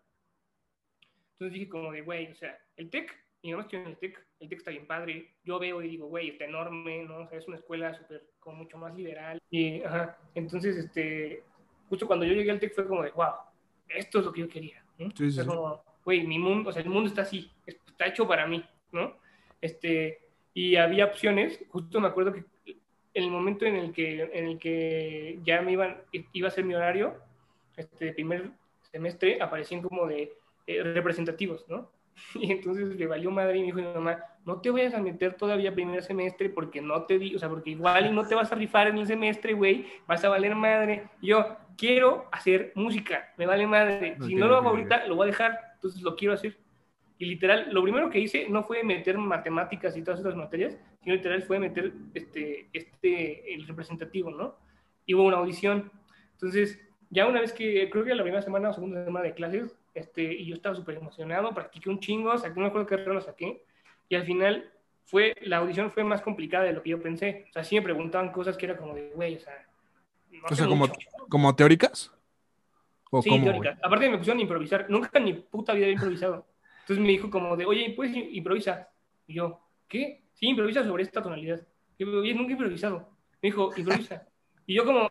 Entonces 1.33 1.53
dije 1.53 1.69
como 1.69 1.91
de, 1.91 2.01
güey, 2.01 2.31
o 2.31 2.35
sea, 2.35 2.57
el 2.77 2.89
TEC, 2.89 3.13
mi 3.45 3.51
mamá 3.51 3.63
estudió 3.63 3.83
en 3.83 3.89
el 3.91 3.97
TEC, 3.97 4.25
el 4.39 4.49
TEC 4.49 4.59
está 4.59 4.71
bien 4.71 4.87
padre, 4.87 5.35
yo 5.43 5.59
veo 5.59 5.81
y 5.81 5.89
digo, 5.89 6.07
güey, 6.07 6.29
está 6.29 6.45
enorme, 6.45 7.03
¿no? 7.03 7.19
O 7.19 7.27
sea, 7.27 7.37
es 7.37 7.47
una 7.47 7.57
escuela 7.57 7.93
súper, 7.93 8.23
como 8.39 8.57
mucho 8.57 8.77
más 8.77 8.95
liberal. 8.95 9.39
Y, 9.51 9.83
ajá, 9.83 10.17
entonces, 10.33 10.75
este, 10.77 11.43
justo 11.87 12.07
cuando 12.07 12.25
yo 12.25 12.33
llegué 12.33 12.51
al 12.51 12.59
TEC 12.59 12.73
fue 12.73 12.87
como 12.87 13.03
de, 13.03 13.11
wow, 13.11 13.33
esto 13.89 14.19
es 14.19 14.25
lo 14.25 14.33
que 14.33 14.41
yo 14.41 14.49
quería, 14.49 14.83
¿no? 14.97 15.11
Sí, 15.15 15.31
sí, 15.31 15.45
como, 15.45 15.83
güey, 16.03 16.25
mi 16.25 16.39
mundo, 16.39 16.69
o 16.69 16.73
sea, 16.73 16.81
el 16.81 16.89
mundo 16.89 17.07
está 17.07 17.21
así, 17.21 17.51
está 17.65 18.07
hecho 18.07 18.27
para 18.27 18.47
mí, 18.47 18.65
¿no? 18.91 19.15
Este, 19.61 20.19
y 20.53 20.75
había 20.75 21.05
opciones, 21.05 21.63
justo 21.69 22.01
me 22.01 22.07
acuerdo 22.07 22.33
que 22.33 22.45
en 23.13 23.23
el 23.23 23.29
momento 23.29 23.65
en 23.65 23.75
el 23.75 23.93
que, 23.93 24.23
en 24.23 24.45
el 24.45 24.59
que 24.59 25.39
ya 25.43 25.61
me 25.61 25.71
iban, 25.71 26.01
iba 26.33 26.47
a 26.47 26.51
ser 26.51 26.65
mi 26.65 26.73
horario, 26.73 27.15
este 27.77 28.11
primer 28.13 28.51
semestre, 28.91 29.41
aparecían 29.41 29.81
como 29.81 30.07
de 30.07 30.33
eh, 30.67 30.83
representativos, 30.83 31.65
¿no? 31.69 31.91
Y 32.35 32.51
entonces 32.51 32.95
le 32.95 33.07
valió 33.07 33.31
madre 33.31 33.57
y 33.57 33.61
me 33.61 33.65
dijo 33.67 33.77
mi 33.77 33.93
mamá, 33.93 34.23
no 34.45 34.61
te 34.61 34.69
vayas 34.69 34.93
a 34.93 35.01
meter 35.01 35.33
todavía 35.33 35.73
primer 35.73 36.03
semestre 36.03 36.49
porque 36.49 36.81
no 36.81 37.03
te 37.03 37.17
di, 37.17 37.35
o 37.35 37.39
sea, 37.39 37.49
porque 37.49 37.71
igual 37.71 38.07
y 38.07 38.11
no 38.11 38.27
te 38.27 38.35
vas 38.35 38.51
a 38.51 38.55
rifar 38.55 38.87
en 38.87 38.97
el 38.97 39.07
semestre, 39.07 39.53
güey, 39.53 39.85
vas 40.07 40.23
a 40.23 40.29
valer 40.29 40.55
madre. 40.55 41.07
Y 41.21 41.27
yo 41.27 41.57
quiero 41.77 42.27
hacer 42.31 42.71
música, 42.75 43.33
me 43.37 43.45
vale 43.45 43.67
madre. 43.67 44.17
Si 44.21 44.35
Ok, 44.35 44.39
no 44.39 44.47
lo 44.47 44.57
hago 44.57 44.69
ahorita, 44.69 45.07
lo 45.07 45.15
voy 45.15 45.25
a 45.25 45.31
dejar, 45.31 45.59
entonces 45.75 46.01
lo 46.01 46.15
quiero 46.15 46.33
hacer. 46.33 46.57
Y 47.17 47.25
literal, 47.25 47.69
lo 47.71 47.81
primero 47.81 48.09
que 48.09 48.19
hice 48.19 48.47
no 48.49 48.63
fue 48.63 48.83
meter 48.83 49.17
matemáticas 49.17 49.95
y 49.95 50.03
todas 50.03 50.19
esas 50.19 50.35
materias, 50.35 50.77
sino 51.01 51.15
literal 51.15 51.43
fue 51.43 51.59
meter 51.59 51.93
este, 52.13 52.67
este, 52.73 53.53
el 53.53 53.65
representativo, 53.67 54.31
¿no? 54.31 54.55
Y 55.05 55.13
hubo 55.13 55.23
una 55.23 55.37
audición. 55.37 55.91
Entonces, 56.33 56.79
ya 57.09 57.25
una 57.25 57.39
vez 57.39 57.53
que, 57.53 57.89
creo 57.89 58.03
que 58.03 58.13
la 58.13 58.23
primera 58.23 58.41
semana 58.41 58.69
o 58.69 58.73
segunda 58.73 59.05
semana 59.05 59.25
de 59.25 59.33
clases, 59.33 59.77
este, 59.95 60.21
y 60.21 60.45
yo 60.45 60.55
estaba 60.55 60.75
súper 60.75 60.97
emocionado, 60.97 61.53
practiqué 61.53 61.89
un 61.89 61.99
chingo, 61.99 62.37
saqué, 62.37 62.55
no 62.55 62.61
me 62.61 62.67
acuerdo 62.67 62.87
qué 62.87 62.97
lo 62.97 63.21
saqué, 63.21 63.63
y 64.09 64.15
al 64.15 64.25
final 64.25 64.71
fue, 65.05 65.35
la 65.41 65.57
audición 65.57 65.91
fue 65.91 66.03
más 66.03 66.21
complicada 66.21 66.65
de 66.65 66.73
lo 66.73 66.83
que 66.83 66.91
yo 66.91 67.01
pensé. 67.01 67.45
O 67.49 67.53
sea, 67.53 67.63
sí 67.63 67.75
me 67.75 67.81
preguntaban 67.81 68.31
cosas 68.31 68.57
que 68.57 68.65
era 68.65 68.77
como 68.77 68.93
de, 68.93 69.09
güey, 69.15 69.35
o 69.35 69.39
sea, 69.39 69.67
no 70.31 70.41
O 70.51 70.55
sea, 70.55 70.67
como, 70.67 70.87
como 71.29 71.55
teóricas. 71.55 72.11
¿O 73.11 73.21
Sí, 73.21 73.29
cómo, 73.29 73.43
güey? 73.45 73.61
teórica. 73.61 73.79
Aparte 73.83 74.09
me 74.09 74.17
pusieron 74.17 74.39
a 74.39 74.41
improvisar. 74.41 74.89
Nunca 74.89 75.09
en 75.13 75.23
mi 75.23 75.33
puta 75.33 75.73
vida 75.73 75.85
había 75.85 75.93
improvisado. 75.93 76.45
Entonces 76.81 77.01
me 77.01 77.09
dijo 77.09 77.29
como 77.29 77.55
de, 77.55 77.65
oye, 77.65 77.93
¿puedes 77.95 78.13
im- 78.15 78.29
improvisa? 78.31 78.89
Y 79.27 79.35
yo, 79.35 79.61
¿qué? 79.87 80.23
Sí, 80.33 80.47
improvisa 80.47 80.83
sobre 80.83 81.03
esta 81.03 81.21
tonalidad. 81.21 81.61
Y 81.97 82.05
yo, 82.05 82.19
oye, 82.19 82.33
nunca 82.33 82.49
he 82.49 82.53
improvisado. 82.53 83.09
Me 83.41 83.49
dijo, 83.49 83.71
improvisa. 83.77 84.27
Y 84.65 84.75
yo 84.75 84.85
como, 84.85 85.07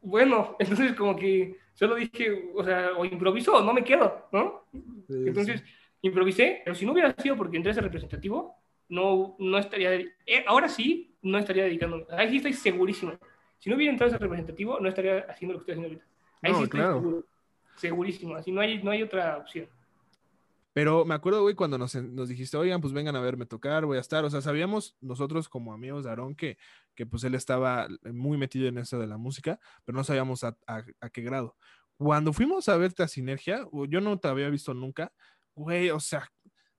bueno, 0.00 0.56
entonces 0.58 0.94
como 0.94 1.16
que 1.16 1.56
solo 1.74 1.94
dije, 1.96 2.50
o 2.54 2.64
sea, 2.64 2.92
o 2.96 3.04
improviso 3.04 3.60
no 3.62 3.72
me 3.72 3.84
quedo, 3.84 4.28
¿no? 4.32 4.64
Sí, 5.06 5.24
Entonces 5.26 5.62
improvisé, 6.02 6.62
pero 6.64 6.74
si 6.74 6.84
no 6.84 6.92
hubiera 6.92 7.14
sido 7.14 7.36
porque 7.36 7.56
entré 7.56 7.70
a 7.70 7.72
ese 7.72 7.80
representativo, 7.80 8.56
no, 8.88 9.36
no 9.38 9.58
estaría, 9.58 9.94
eh, 9.94 10.44
ahora 10.46 10.68
sí, 10.68 11.14
no 11.22 11.38
estaría 11.38 11.64
dedicándome. 11.64 12.04
Ahí 12.10 12.28
sí 12.30 12.36
estoy 12.36 12.52
segurísimo. 12.52 13.12
Si 13.58 13.70
no 13.70 13.76
hubiera 13.76 13.92
entrado 13.92 14.12
a 14.12 14.16
ese 14.16 14.22
representativo, 14.22 14.80
no 14.80 14.88
estaría 14.88 15.20
haciendo 15.28 15.54
lo 15.54 15.60
que 15.64 15.72
estoy 15.72 15.74
haciendo 15.74 15.88
ahorita. 15.88 16.04
Ahí 16.42 16.52
No, 16.52 16.58
sí 16.58 16.64
estoy 16.64 16.80
claro. 16.80 16.94
seguro. 16.98 17.24
Segurísimo. 17.76 18.34
Así 18.36 18.52
no 18.52 18.60
hay, 18.60 18.82
no 18.82 18.90
hay 18.90 19.02
otra 19.02 19.38
opción. 19.38 19.68
Pero 20.72 21.04
me 21.04 21.14
acuerdo, 21.14 21.42
güey, 21.42 21.54
cuando 21.54 21.78
nos, 21.78 21.94
nos 21.94 22.28
dijiste, 22.28 22.56
oigan, 22.56 22.80
pues 22.80 22.92
vengan 22.92 23.16
a 23.16 23.20
verme 23.20 23.46
tocar, 23.46 23.84
voy 23.86 23.98
a 23.98 24.00
estar. 24.00 24.24
O 24.24 24.30
sea, 24.30 24.40
sabíamos 24.40 24.96
nosotros 25.00 25.48
como 25.48 25.72
amigos 25.74 26.04
de 26.04 26.10
Aarón 26.10 26.34
que, 26.34 26.56
que 26.94 27.06
pues 27.06 27.24
él 27.24 27.34
estaba 27.34 27.88
muy 28.12 28.38
metido 28.38 28.68
en 28.68 28.78
eso 28.78 28.98
de 28.98 29.06
la 29.06 29.18
música, 29.18 29.60
pero 29.84 29.96
no 29.96 30.04
sabíamos 30.04 30.44
a, 30.44 30.56
a- 30.66 30.84
qué 31.12 31.22
grado. 31.22 31.56
Cuando 31.98 32.32
fuimos 32.32 32.68
a 32.68 32.76
verte 32.76 33.02
a 33.02 33.08
Sinergia, 33.08 33.66
yo 33.88 34.00
no 34.00 34.18
te 34.18 34.28
había 34.28 34.48
visto 34.50 34.74
nunca, 34.74 35.12
güey, 35.54 35.90
o 35.90 36.00
sea, 36.00 36.28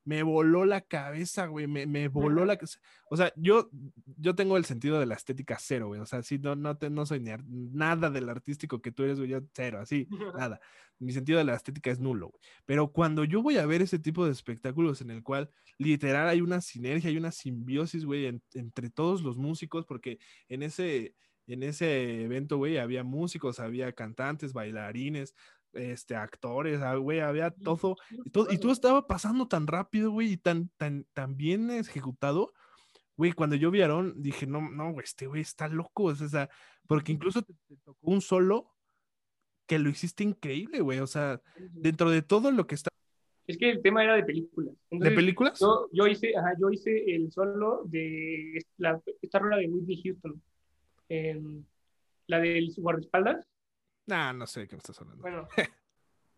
me 0.06 0.22
voló 0.24 0.66
la 0.66 0.82
cabeza, 0.82 1.46
güey, 1.48 1.68
me, 1.68 1.86
me 1.86 2.08
voló 2.08 2.46
la 2.46 2.58
cabeza. 2.58 2.80
O 3.10 3.18
sea, 3.18 3.32
yo, 3.36 3.70
yo 4.18 4.36
tengo 4.36 4.58
el 4.58 4.66
sentido 4.66 5.00
de 5.00 5.06
la 5.06 5.16
estética 5.16 5.58
cero, 5.60 5.88
güey. 5.88 6.02
O 6.02 6.06
sea, 6.06 6.22
sí, 6.24 6.40
no, 6.40 6.56
no, 6.56 6.78
te, 6.78 6.90
no 6.90 7.06
soy 7.06 7.20
ni 7.22 7.32
nada 7.48 8.10
del 8.10 8.30
artístico 8.30 8.82
que 8.82 8.92
tú 8.92 9.04
eres, 9.04 9.18
güey, 9.20 9.30
yo 9.32 9.40
cero, 9.54 9.80
así, 9.82 10.08
nada. 10.38 10.60
Mi 11.00 11.12
sentido 11.12 11.38
de 11.40 11.46
la 11.46 11.56
estética 11.56 11.92
es 11.92 12.00
nulo, 12.00 12.30
güey. 12.30 12.42
Pero 12.66 12.92
cuando 12.92 13.24
yo 13.24 13.42
voy 13.42 13.58
a 13.58 13.66
ver 13.66 13.82
ese 13.82 14.00
tipo 14.00 14.26
de 14.26 14.32
espectáculos 14.32 15.02
en 15.02 15.10
el 15.12 15.24
cual 15.24 15.50
literal 15.78 16.28
hay 16.30 16.42
una 16.42 16.62
sinergia, 16.62 17.10
hay 17.10 17.18
una 17.18 17.32
simbiosis, 17.32 18.06
güey, 18.06 18.26
en- 18.28 18.44
entre 18.54 18.90
todos 18.90 19.22
los 19.24 19.38
músicos, 19.38 19.86
porque 19.86 20.20
en 20.50 20.64
ese, 20.64 21.16
en 21.48 21.64
ese 21.64 22.24
evento, 22.24 22.58
güey, 22.58 22.78
había 22.78 23.04
músicos, 23.04 23.60
había 23.60 23.92
cantantes, 23.94 24.54
bailarines, 24.54 25.36
este, 25.74 26.16
actores, 26.16 26.82
ah, 26.82 26.96
güey, 26.96 27.20
había 27.20 27.52
todo, 27.52 27.96
y 28.12 28.30
todo, 28.30 28.52
y 28.52 28.58
todo 28.58 28.72
estaba 28.72 29.08
pasando 29.08 29.48
tan 29.48 29.68
rápido, 29.68 30.12
güey, 30.12 30.34
y 30.34 30.38
tan, 30.38 30.70
tan, 30.78 31.06
tan 31.14 31.38
bien 31.38 31.72
ejecutado. 31.72 32.54
Güey, 33.16 33.34
cuando 33.34 33.56
yo 33.56 33.70
vi 33.72 33.82
a 33.82 33.86
Aarón, 33.86 34.22
dije, 34.22 34.48
no, 34.48 34.62
no, 34.70 34.92
güey, 34.92 35.04
este 35.04 35.28
güey 35.28 35.42
está 35.42 35.68
loco, 35.68 36.06
o 36.06 36.16
sea, 36.16 36.50
porque 36.88 37.12
incluso 37.12 37.42
te, 37.42 37.54
te 37.68 37.78
tocó 37.78 38.12
un 38.12 38.22
solo 38.22 38.72
que 39.68 39.80
lo 39.80 39.90
hiciste 39.90 40.24
increíble, 40.24 40.82
güey, 40.82 41.00
o 41.00 41.08
sea, 41.08 41.42
dentro 41.58 42.10
de 42.10 42.22
todo 42.22 42.52
lo 42.52 42.68
que 42.68 42.76
está... 42.76 42.90
Es 43.46 43.58
que 43.58 43.70
el 43.70 43.82
tema 43.82 44.04
era 44.04 44.16
de 44.16 44.24
películas. 44.24 44.74
¿De 44.74 44.96
Entonces, 44.96 45.16
películas? 45.16 45.60
Yo, 45.60 45.90
yo, 45.92 46.08
hice, 46.08 46.36
ajá, 46.38 46.54
yo 46.60 46.70
hice 46.70 47.04
el 47.14 47.32
solo 47.32 47.82
de 47.86 48.64
la, 48.78 49.02
esta 49.22 49.40
rola 49.40 49.58
de 49.58 49.68
Whitney 49.68 50.02
Houston. 50.02 50.42
Em, 51.10 51.64
la 52.28 52.40
del 52.40 52.74
guardaespaldas. 52.78 53.46
Nah, 54.08 54.34
no 54.34 54.46
sé 54.48 54.62
de 54.62 54.68
qué 54.68 54.76
me 54.76 54.80
estás 54.80 55.00
hablando. 55.02 55.22
Bueno, 55.22 55.48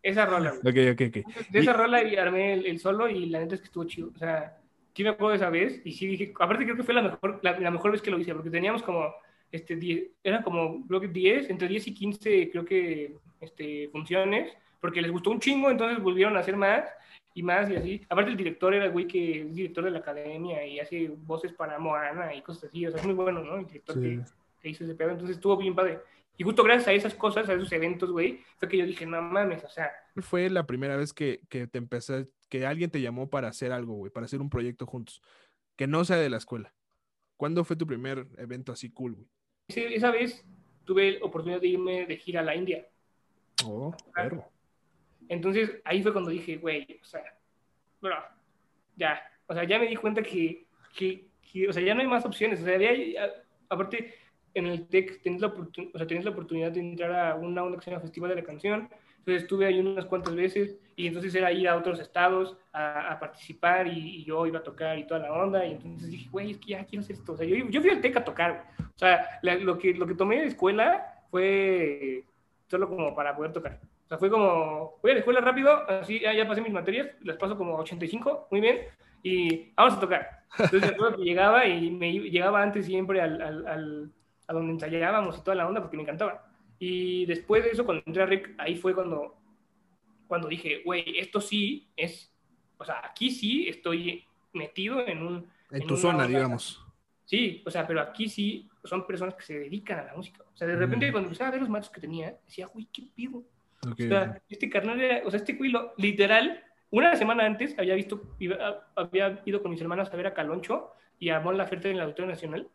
esa 0.01 0.25
rola. 0.25 0.53
Ok, 0.53 0.75
ok, 0.93 1.01
ok. 1.09 1.49
De 1.49 1.59
esa 1.59 1.73
rola 1.73 2.03
y 2.03 2.15
armé 2.15 2.53
el, 2.53 2.65
el 2.65 2.79
solo 2.79 3.09
y 3.09 3.25
la 3.27 3.39
neta 3.39 3.55
es 3.55 3.61
que 3.61 3.65
estuvo 3.67 3.85
chido. 3.85 4.11
O 4.13 4.17
sea, 4.17 4.57
sí 4.93 5.03
me 5.03 5.09
acuerdo 5.09 5.31
de 5.31 5.37
esa 5.37 5.49
vez 5.49 5.81
y 5.83 5.91
sí 5.93 6.07
dije, 6.07 6.33
aparte 6.39 6.63
creo 6.63 6.75
que 6.75 6.83
fue 6.83 6.93
la 6.93 7.01
mejor, 7.01 7.39
la, 7.41 7.59
la 7.59 7.71
mejor 7.71 7.91
vez 7.91 8.01
que 8.01 8.11
lo 8.11 8.19
hice, 8.19 8.33
porque 8.33 8.49
teníamos 8.51 8.83
como, 8.83 9.13
este, 9.51 9.75
10, 9.75 10.03
eran 10.23 10.43
como, 10.43 10.85
creo 10.87 11.01
que 11.01 11.07
10, 11.07 11.49
entre 11.49 11.67
10 11.67 11.87
y 11.87 11.93
15, 11.93 12.49
creo 12.51 12.65
que, 12.65 13.17
este, 13.41 13.89
funciones, 13.89 14.55
porque 14.79 15.01
les 15.01 15.11
gustó 15.11 15.31
un 15.31 15.39
chingo, 15.39 15.71
entonces 15.71 16.01
volvieron 16.01 16.37
a 16.37 16.41
hacer 16.41 16.55
más 16.55 16.85
y 17.33 17.41
más 17.41 17.69
y 17.69 17.75
así. 17.75 18.01
Aparte 18.07 18.31
el 18.31 18.37
director 18.37 18.73
era 18.73 18.85
el 18.85 18.91
güey 18.91 19.07
que 19.07 19.41
es 19.41 19.55
director 19.55 19.83
de 19.83 19.91
la 19.91 19.99
academia 19.99 20.65
y 20.65 20.79
hace 20.79 21.09
voces 21.09 21.51
para 21.53 21.79
Moana 21.79 22.33
y 22.35 22.41
cosas 22.41 22.65
así, 22.65 22.85
o 22.85 22.91
sea, 22.91 22.99
es 22.99 23.05
muy 23.05 23.15
bueno, 23.15 23.43
¿no? 23.43 23.57
El 23.57 23.65
director 23.65 23.95
Sí. 23.95 24.01
que, 24.01 24.21
que 24.61 24.69
hizo 24.69 24.83
ese 24.83 24.93
pedo, 24.95 25.11
entonces 25.11 25.37
estuvo 25.37 25.57
bien 25.57 25.73
padre. 25.75 25.99
Y 26.37 26.43
justo 26.43 26.63
gracias 26.63 26.87
a 26.89 26.93
esas 26.93 27.13
cosas, 27.15 27.47
a 27.47 27.53
esos 27.53 27.71
eventos, 27.71 28.11
güey, 28.11 28.41
fue 28.57 28.67
que 28.67 28.77
yo 28.77 28.85
dije, 28.85 29.05
no 29.05 29.21
mames, 29.21 29.63
o 29.63 29.69
sea, 29.69 29.91
¿Cuál 30.13 30.23
fue 30.23 30.49
la 30.49 30.65
primera 30.65 30.95
vez 30.97 31.13
que, 31.13 31.41
que 31.49 31.67
te 31.67 31.77
empecé, 31.77 32.27
que 32.49 32.65
alguien 32.65 32.89
te 32.89 33.01
llamó 33.01 33.29
para 33.29 33.47
hacer 33.47 33.71
algo, 33.71 33.93
güey, 33.95 34.11
para 34.11 34.25
hacer 34.25 34.41
un 34.41 34.49
proyecto 34.49 34.85
juntos? 34.85 35.21
Que 35.77 35.87
no 35.87 36.03
sea 36.05 36.17
de 36.17 36.29
la 36.29 36.37
escuela. 36.37 36.73
¿Cuándo 37.37 37.63
fue 37.63 37.75
tu 37.75 37.85
primer 37.87 38.27
evento 38.37 38.71
así 38.71 38.89
cool, 38.91 39.15
güey? 39.15 39.27
ese- 39.67 39.95
esa 39.95 40.11
vez 40.11 40.45
tuve 40.85 41.19
oportunidad 41.21 41.59
de 41.61 41.67
irme 41.67 42.05
de 42.05 42.17
gira 42.17 42.41
a 42.41 42.43
la 42.43 42.55
India. 42.55 42.87
Oh, 43.65 43.95
perro. 44.13 44.45
Entonces 45.27 45.71
ahí 45.85 46.03
fue 46.03 46.11
cuando 46.13 46.29
dije, 46.29 46.57
güey, 46.57 46.99
o 47.01 47.05
sea, 47.05 47.23
bro, 48.01 48.15
ya, 48.95 49.21
o 49.47 49.53
sea, 49.53 49.63
ya 49.63 49.79
me 49.79 49.87
di 49.87 49.95
cuenta 49.95 50.21
que, 50.21 50.67
que, 50.95 51.27
que, 51.51 51.67
o 51.67 51.73
sea, 51.73 51.81
ya 51.81 51.95
no 51.95 52.01
hay 52.01 52.07
más 52.07 52.25
opciones, 52.25 52.61
o 52.61 52.65
sea, 52.65 52.77
ya 52.77 52.93
ya- 52.93 53.43
aparte 53.69 54.13
en 54.55 54.65
el 54.67 54.87
TEC 54.87 55.21
tenés 55.21 55.41
la, 55.41 55.47
o 55.47 55.97
sea, 55.97 56.07
tenés 56.07 56.25
la 56.25 56.31
oportunidad 56.31 56.71
de 56.71 56.79
entrar 56.79 57.13
a 57.13 57.35
una 57.35 57.63
onda 57.63 57.77
que 57.77 57.83
se 57.85 57.91
llama 57.91 58.01
Festival 58.01 58.29
de 58.31 58.35
la 58.37 58.43
Canción, 58.43 58.89
entonces 59.19 59.43
estuve 59.43 59.65
ahí 59.65 59.79
unas 59.79 60.05
cuantas 60.05 60.35
veces 60.35 60.77
y 60.95 61.07
entonces 61.07 61.33
era 61.35 61.51
ir 61.51 61.67
a 61.67 61.75
otros 61.77 61.99
estados 61.99 62.55
a, 62.71 63.11
a 63.11 63.19
participar 63.19 63.87
y, 63.87 64.17
y 64.17 64.23
yo 64.23 64.45
iba 64.47 64.59
a 64.59 64.63
tocar 64.63 64.97
y 64.97 65.05
toda 65.07 65.19
la 65.19 65.33
onda 65.33 65.65
y 65.65 65.71
entonces 65.73 66.09
dije, 66.09 66.29
güey, 66.31 66.51
es 66.51 66.57
que 66.57 66.67
ya 66.69 66.85
quiero 66.85 67.03
hacer 67.03 67.15
esto, 67.17 67.33
o 67.33 67.37
sea, 67.37 67.45
yo, 67.45 67.55
yo 67.69 67.81
fui 67.81 67.89
al 67.91 68.01
TEC 68.01 68.17
a 68.17 68.23
tocar, 68.23 68.65
o 68.79 68.97
sea, 68.97 69.39
la- 69.41 69.55
lo, 69.55 69.77
que, 69.77 69.93
lo 69.93 70.07
que 70.07 70.15
tomé 70.15 70.41
de 70.41 70.47
escuela 70.47 71.23
fue 71.31 72.23
solo 72.67 72.87
como 72.89 73.15
para 73.15 73.35
poder 73.35 73.51
tocar. 73.53 73.79
O 74.05 74.07
sea, 74.07 74.17
fue 74.19 74.29
como, 74.29 74.99
voy 75.01 75.11
a 75.11 75.13
la 75.15 75.19
escuela 75.19 75.41
rápido, 75.41 75.71
así 75.89 76.19
ya, 76.19 76.31
ya 76.33 76.47
pasé 76.47 76.61
mis 76.61 76.71
materias, 76.71 77.09
las 77.23 77.37
paso 77.37 77.57
como 77.57 77.75
85, 77.77 78.47
muy 78.51 78.61
bien, 78.61 78.81
y 79.23 79.71
vamos 79.75 79.95
a 79.95 79.99
tocar. 79.99 80.43
Entonces, 80.59 80.81
me 80.91 80.95
acuerdo 80.95 81.17
que 81.17 81.23
llegaba 81.23 81.65
y 81.65 81.89
me 81.89 82.11
llegaba 82.13 82.61
antes 82.61 82.85
siempre 82.85 83.19
al, 83.19 83.41
al, 83.41 83.67
al- 83.67 84.11
a 84.47 84.53
donde 84.53 84.73
ensayábamos 84.73 85.37
y 85.37 85.41
toda 85.43 85.55
la 85.55 85.67
onda 85.67 85.81
porque 85.81 85.97
me 85.97 86.03
encantaba. 86.03 86.47
Y 86.79 87.25
después 87.25 87.63
de 87.63 87.71
eso, 87.71 87.85
cuando 87.85 88.03
entré 88.05 88.23
a 88.23 88.25
RIC, 88.25 88.55
ahí 88.57 88.75
fue 88.75 88.93
cuando, 88.93 89.35
cuando 90.27 90.47
dije, 90.47 90.81
güey, 90.83 91.17
esto 91.19 91.39
sí 91.41 91.87
es, 91.95 92.33
o 92.77 92.85
sea, 92.85 93.01
aquí 93.05 93.29
sí 93.31 93.67
estoy 93.69 94.23
metido 94.53 95.05
en 95.07 95.21
un... 95.21 95.35
En 95.71 95.81
en 95.81 95.87
tu 95.87 95.97
zona, 95.97 96.25
onda- 96.25 96.27
digamos. 96.27 96.81
Sí, 97.25 97.63
o 97.65 97.71
sea, 97.71 97.87
pero 97.87 98.01
aquí 98.01 98.29
sí 98.29 98.69
son 98.83 99.07
personas 99.07 99.33
que 99.33 99.41
se 99.43 99.57
dedican 99.59 99.99
a 99.99 100.03
la 100.03 100.15
música. 100.15 100.43
O 100.53 100.55
sea, 100.55 100.67
de 100.67 100.75
repente 100.75 101.09
Mm. 101.09 101.11
cuando 101.11 101.27
empezaba 101.27 101.47
a 101.47 101.51
ver 101.51 101.61
los 101.61 101.69
matos 101.69 101.89
que 101.89 101.99
tenía, 102.01 102.37
decía, 102.45 102.67
güey, 102.67 102.87
¿qué 102.93 103.03
pido? 103.15 103.39
Ok, 103.87 103.93
O 103.93 104.07
sea, 104.07 104.41
este 104.47 104.69
carnal 104.69 104.99
era, 105.01 105.25
o 105.25 105.31
sea, 105.31 105.39
este 105.39 105.53
güey, 105.53 105.71
lo- 105.71 105.93
literal, 105.97 106.63
una 106.91 107.15
semana 107.15 107.45
antes 107.45 107.77
había 107.79 107.95
visto, 107.95 108.21
iba- 108.39 108.87
había 108.95 109.41
ido 109.45 109.61
con 109.61 109.71
mis 109.71 109.81
hermanos 109.81 110.09
a 110.11 110.15
ver 110.15 110.27
a 110.27 110.33
Caloncho 110.35 110.91
y 111.17 111.29
a 111.29 111.39
Mon 111.39 111.57
Laferte 111.57 111.89
en 111.89 111.95
el 111.97 112.03
Auditorio 112.03 112.29
Nacional. 112.29 112.69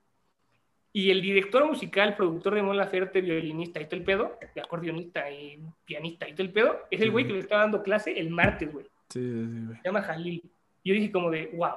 Y 0.92 1.11
el 1.11 1.22
director 1.22 1.64
musical, 1.66 2.16
productor 2.16 2.55
de 2.55 2.62
Mon 2.62 2.76
Laferte, 2.76 3.20
violinista 3.20 3.81
y 3.81 3.85
todo 3.85 3.96
el 3.96 4.05
pedo, 4.05 4.38
y 4.55 4.59
acordeonista 4.59 5.31
y 5.31 5.62
pianista 5.85 6.29
y 6.29 6.33
todo 6.33 6.42
el 6.42 6.53
pedo, 6.53 6.79
es 6.90 7.00
el 7.00 7.11
güey 7.11 7.26
que 7.26 7.33
le 7.33 7.38
estaba 7.38 7.62
dando 7.62 7.83
clase 7.83 8.18
el 8.18 8.31
martes, 8.31 8.72
güey. 8.72 8.87
Sí, 9.09 9.20
sí, 9.20 9.64
güey. 9.66 9.76
Se 9.76 9.88
llama 9.88 10.03
Jalil. 10.03 10.42
Y 10.83 10.88
yo 10.88 10.94
dije 10.94 11.12
como 11.12 11.31
de, 11.31 11.46
wow. 11.55 11.74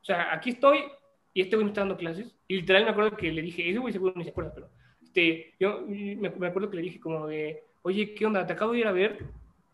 O 0.00 0.04
sea, 0.04 0.34
aquí 0.34 0.50
estoy 0.50 0.80
y 1.32 1.42
este 1.42 1.56
güey 1.56 1.64
me 1.64 1.70
está 1.70 1.82
dando 1.82 1.96
clases. 1.96 2.34
Y 2.48 2.56
literal 2.56 2.84
me 2.84 2.90
acuerdo 2.90 3.16
que 3.16 3.32
le 3.32 3.42
dije, 3.42 3.68
ese 3.68 3.78
güey 3.78 3.92
seguro 3.92 4.12
ni 4.16 4.24
se 4.24 4.30
acuerda, 4.30 4.52
pero 4.54 4.70
este, 5.02 5.54
yo 5.58 5.84
me, 5.86 6.30
me 6.30 6.46
acuerdo 6.46 6.70
que 6.70 6.76
le 6.76 6.82
dije 6.82 7.00
como 7.00 7.26
de, 7.26 7.62
oye, 7.82 8.14
¿qué 8.14 8.26
onda? 8.26 8.46
Te 8.46 8.52
acabo 8.52 8.72
de 8.72 8.80
ir 8.80 8.86
a 8.86 8.92
ver 8.92 9.24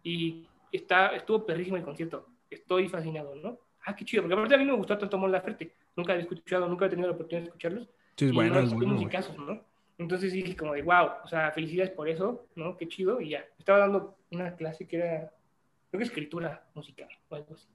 y 0.03 0.47
está, 0.71 1.09
estuvo 1.09 1.45
perrísimo 1.45 1.77
el 1.77 1.83
concierto. 1.83 2.29
Estoy 2.51 2.89
fascinado, 2.89 3.35
¿no? 3.35 3.59
Ah, 3.85 3.95
qué 3.95 4.05
chido, 4.05 4.23
porque 4.23 4.35
aparte 4.35 4.55
a 4.55 4.59
mí 4.59 4.65
me 4.65 4.73
gustó 4.73 4.99
tanto 4.99 5.19
Mon 5.19 5.33
Laferte. 5.33 5.75
Nunca 5.97 6.13
había 6.13 6.23
escuchado, 6.23 6.69
nunca 6.69 6.87
he 6.87 6.89
tenido 6.89 7.09
la 7.09 7.15
oportunidad 7.15 7.43
de 7.43 7.49
escucharlos. 7.49 7.89
Sí, 8.17 8.27
es 8.27 8.33
bueno, 8.33 8.55
no, 8.55 8.61
es 8.61 8.73
bueno, 8.73 8.95
musicazos, 8.95 9.37
¿no? 9.39 9.61
Entonces 9.99 10.33
dije 10.33 10.57
como 10.57 10.75
de, 10.75 10.83
wow, 10.83 11.09
o 11.25 11.29
sea, 11.29 11.51
felicidades 11.53 11.93
por 11.93 12.09
eso, 12.09 12.47
¿no? 12.55 12.77
Qué 12.77 12.89
chido, 12.89 13.21
y 13.21 13.31
ya. 13.31 13.45
Estaba 13.59 13.79
dando 13.81 14.17
una 14.31 14.55
clase 14.55 14.87
que 14.87 14.97
era, 14.97 15.31
creo 15.91 15.99
que 15.99 16.05
escritura 16.05 16.65
musical 16.75 17.09
o 17.29 17.35
algo 17.35 17.55
así. 17.55 17.67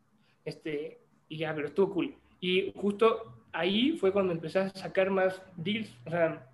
Este, 0.45 0.99
y 1.30 1.38
ya, 1.38 1.54
pero 1.54 1.67
estuvo 1.67 1.93
cool. 1.93 2.15
Y 2.39 2.71
justo 2.75 3.34
ahí 3.51 3.97
fue 3.97 4.12
cuando 4.12 4.34
empecé 4.34 4.60
a 4.60 4.69
sacar 4.69 5.10
más 5.10 5.41
deals, 5.56 5.95
o 6.06 6.10
sea, 6.10 6.47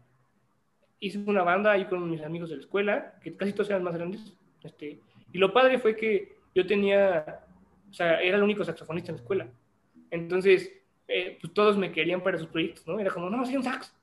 hice 1.00 1.19
una 1.19 1.43
banda 1.43 1.71
ahí 1.71 1.86
con 1.86 2.10
mis 2.10 2.21
amigos 2.21 2.50
de 2.50 2.58
la 2.58 2.62
escuela, 2.62 3.13
que 3.21 3.36
casi 3.36 3.54
todos 3.54 3.69
eran 3.69 3.84
más 3.84 3.95
grandes, 3.95 4.34
este, 4.63 5.00
y 5.32 5.38
lo 5.38 5.54
padre 5.54 5.80
fue 5.80 5.95
que 5.95 6.38
yo 6.56 6.65
tenía, 6.65 7.41
o 7.89 7.93
sea, 7.93 8.21
era 8.21 8.38
el 8.38 8.43
único 8.43 8.63
saxofonista 8.63 9.12
en 9.12 9.17
la 9.17 9.21
escuela. 9.21 9.47
Entonces, 10.10 10.71
eh, 11.08 11.38
pues 11.39 11.54
todos 11.54 11.78
me 11.78 11.91
querían 11.91 12.22
para 12.22 12.38
sus 12.38 12.48
proyectos, 12.48 12.86
¿no? 12.88 13.00
Era 13.00 13.12
como, 13.12 13.30
no, 13.30 13.46
sí, 13.46 13.56
un 13.56 13.63
sax. 13.63 13.93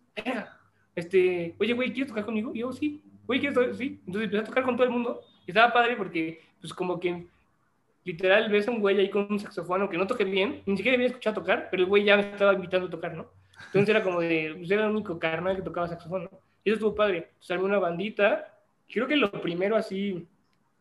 Este, 0.94 1.54
oye, 1.58 1.72
güey, 1.72 1.92
¿quieres 1.92 2.08
tocar 2.08 2.24
conmigo? 2.24 2.52
Y 2.54 2.60
yo, 2.60 2.72
sí, 2.72 3.02
güey, 3.26 3.40
¿quieres 3.40 3.54
tocar? 3.54 3.74
Sí. 3.74 4.00
Entonces 4.06 4.24
empecé 4.24 4.42
a 4.42 4.46
tocar 4.46 4.64
con 4.64 4.76
todo 4.76 4.86
el 4.86 4.92
mundo. 4.92 5.20
Y 5.46 5.50
estaba 5.50 5.72
padre 5.72 5.96
porque, 5.96 6.40
pues, 6.60 6.72
como 6.72 6.98
que 6.98 7.26
literal 8.04 8.50
ves 8.50 8.68
a 8.68 8.70
un 8.70 8.80
güey 8.80 8.98
ahí 8.98 9.10
con 9.10 9.26
un 9.30 9.40
saxofón 9.40 9.88
que 9.88 9.96
no 9.96 10.06
toque 10.06 10.24
bien, 10.24 10.62
ni 10.66 10.76
siquiera 10.76 10.96
había 10.96 11.08
escuchado 11.08 11.40
tocar, 11.40 11.68
pero 11.70 11.82
el 11.82 11.88
güey 11.88 12.04
ya 12.04 12.16
me 12.16 12.22
estaba 12.22 12.52
invitando 12.52 12.86
a 12.86 12.90
tocar, 12.90 13.14
¿no? 13.14 13.26
Entonces 13.66 13.88
era 13.88 14.02
como 14.02 14.20
de, 14.20 14.54
pues 14.58 14.70
era 14.70 14.84
el 14.84 14.90
único 14.90 15.18
carnal 15.18 15.56
que 15.56 15.62
tocaba 15.62 15.88
saxofón, 15.88 16.24
¿no? 16.24 16.30
Y 16.62 16.70
eso 16.70 16.76
estuvo 16.76 16.94
padre. 16.94 17.28
Entonces 17.28 17.50
armé 17.50 17.64
una 17.64 17.78
bandita. 17.78 18.58
Creo 18.88 19.06
que 19.06 19.16
lo 19.16 19.30
primero 19.30 19.76
así 19.76 20.26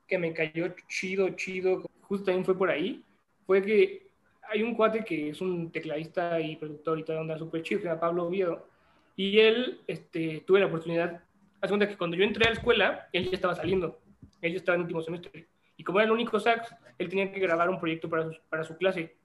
que 0.07 0.17
me 0.17 0.33
cayó 0.33 0.73
chido, 0.87 1.29
chido, 1.29 1.83
justo 2.01 2.25
también 2.25 2.45
fue 2.45 2.57
por 2.57 2.69
ahí, 2.69 3.03
fue 3.45 3.61
que 3.63 4.07
hay 4.53 4.63
un 4.63 4.75
cuate 4.75 5.03
que 5.03 5.29
es 5.29 5.41
un 5.41 5.71
tecladista 5.71 6.39
y 6.39 6.55
productor 6.55 6.99
y 6.99 7.03
toda 7.03 7.21
onda 7.21 7.37
súper 7.37 7.63
chido, 7.63 7.79
que 7.79 7.83
se 7.83 7.89
llama 7.89 8.01
Pablo 8.01 8.25
Oviedo, 8.25 8.67
y 9.15 9.39
él, 9.39 9.81
este, 9.87 10.43
tuve 10.45 10.59
la 10.59 10.67
oportunidad, 10.67 11.21
haz 11.59 11.69
cuenta 11.69 11.87
que 11.87 11.97
cuando 11.97 12.15
yo 12.15 12.23
entré 12.23 12.45
a 12.45 12.49
la 12.49 12.55
escuela, 12.55 13.09
él 13.11 13.25
ya 13.25 13.35
estaba 13.35 13.55
saliendo, 13.55 13.99
él 14.41 14.51
ya 14.51 14.57
estaba 14.57 14.75
en 14.75 14.81
último 14.81 15.01
semestre, 15.01 15.47
y 15.75 15.83
como 15.83 15.99
era 15.99 16.05
el 16.05 16.11
único 16.11 16.39
sax, 16.39 16.75
él 16.99 17.09
tenía 17.09 17.31
que 17.31 17.39
grabar 17.39 17.69
un 17.69 17.79
proyecto 17.79 18.09
para 18.09 18.25
su, 18.25 18.39
para 18.49 18.63
su 18.63 18.77
clase, 18.77 19.15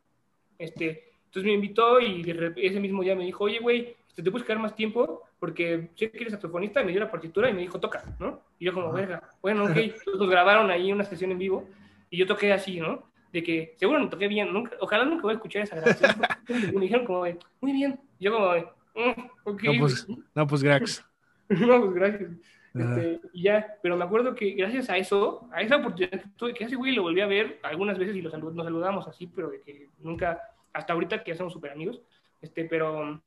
este, 0.59 1.11
entonces 1.27 1.45
me 1.45 1.53
invitó 1.53 2.01
y 2.01 2.23
ese 2.57 2.81
mismo 2.81 3.03
día 3.03 3.15
me 3.15 3.25
dijo, 3.25 3.45
oye, 3.45 3.59
güey, 3.59 3.95
este, 4.09 4.23
¿te 4.23 4.31
puedes 4.31 4.47
quedar 4.47 4.59
más 4.59 4.75
tiempo? 4.75 5.25
Porque 5.39 5.91
sé 5.95 6.11
que 6.11 6.19
eres 6.19 6.33
saxofonista, 6.33 6.81
y 6.81 6.87
me 6.87 6.93
dio 6.93 7.01
la 7.01 7.11
partitura 7.11 7.51
y 7.51 7.53
me 7.53 7.61
dijo, 7.61 7.79
toca, 7.79 8.03
¿no? 8.19 8.41
Y 8.59 8.65
yo 8.65 8.73
como, 8.73 8.91
verga, 8.93 9.31
bueno, 9.43 9.65
ok, 9.65 9.77
entonces 9.77 10.15
nos 10.15 10.31
grabaron 10.31 10.71
ahí 10.71 10.91
una 10.91 11.05
sesión 11.05 11.33
en 11.33 11.39
vivo, 11.39 11.69
y 12.09 12.17
yo 12.17 12.27
toqué 12.27 12.53
así, 12.53 12.81
¿no? 12.81 13.07
De 13.33 13.43
que 13.43 13.75
seguro 13.77 13.99
no 13.99 14.09
toqué 14.09 14.27
bien, 14.29 14.53
nunca, 14.53 14.77
ojalá 14.81 15.05
nunca 15.05 15.23
voy 15.23 15.33
a 15.33 15.37
escuchar 15.37 15.63
esa 15.63 15.77
grabación. 15.77 16.11
me 16.75 16.81
dijeron 16.81 17.05
como 17.07 17.25
de, 17.25 17.39
muy 17.61 17.73
bien. 17.73 18.01
Yo 18.19 18.33
como 18.33 18.53
de, 18.55 18.61
"Mm, 18.95 19.21
ok. 19.45 19.63
No, 19.65 19.73
pues, 19.81 20.07
no, 20.35 20.47
pues, 20.47 20.63
Grax. 20.63 21.05
No, 21.49 21.81
pues 21.81 21.95
gracias. 21.95 22.31
Este, 22.75 23.21
y 23.33 23.43
ya, 23.45 23.75
pero 23.83 23.97
me 23.97 24.05
acuerdo 24.05 24.35
que 24.35 24.51
gracias 24.53 24.89
a 24.91 24.99
eso, 24.99 25.49
a 25.53 25.63
esa 25.63 25.77
oportunidad 25.77 26.21
que 26.21 26.29
tuve, 26.37 26.53
que 26.55 26.65
ese 26.65 26.77
güey 26.77 26.95
lo 26.95 27.03
volví 27.03 27.21
a 27.23 27.27
ver 27.27 27.59
algunas 27.63 27.99
veces 27.99 28.15
y 28.15 28.23
salud- 28.23 28.53
nos 28.53 28.65
saludamos 28.67 29.09
así, 29.09 29.27
pero 29.27 29.49
de 29.51 29.63
que 29.63 29.89
nunca, 30.01 30.41
hasta 30.75 30.93
ahorita 30.93 31.25
que 31.25 31.31
ya 31.33 31.37
somos 31.39 31.53
súper 31.55 31.71
amigos, 31.73 32.01
este, 32.43 32.67
pero 32.67 33.21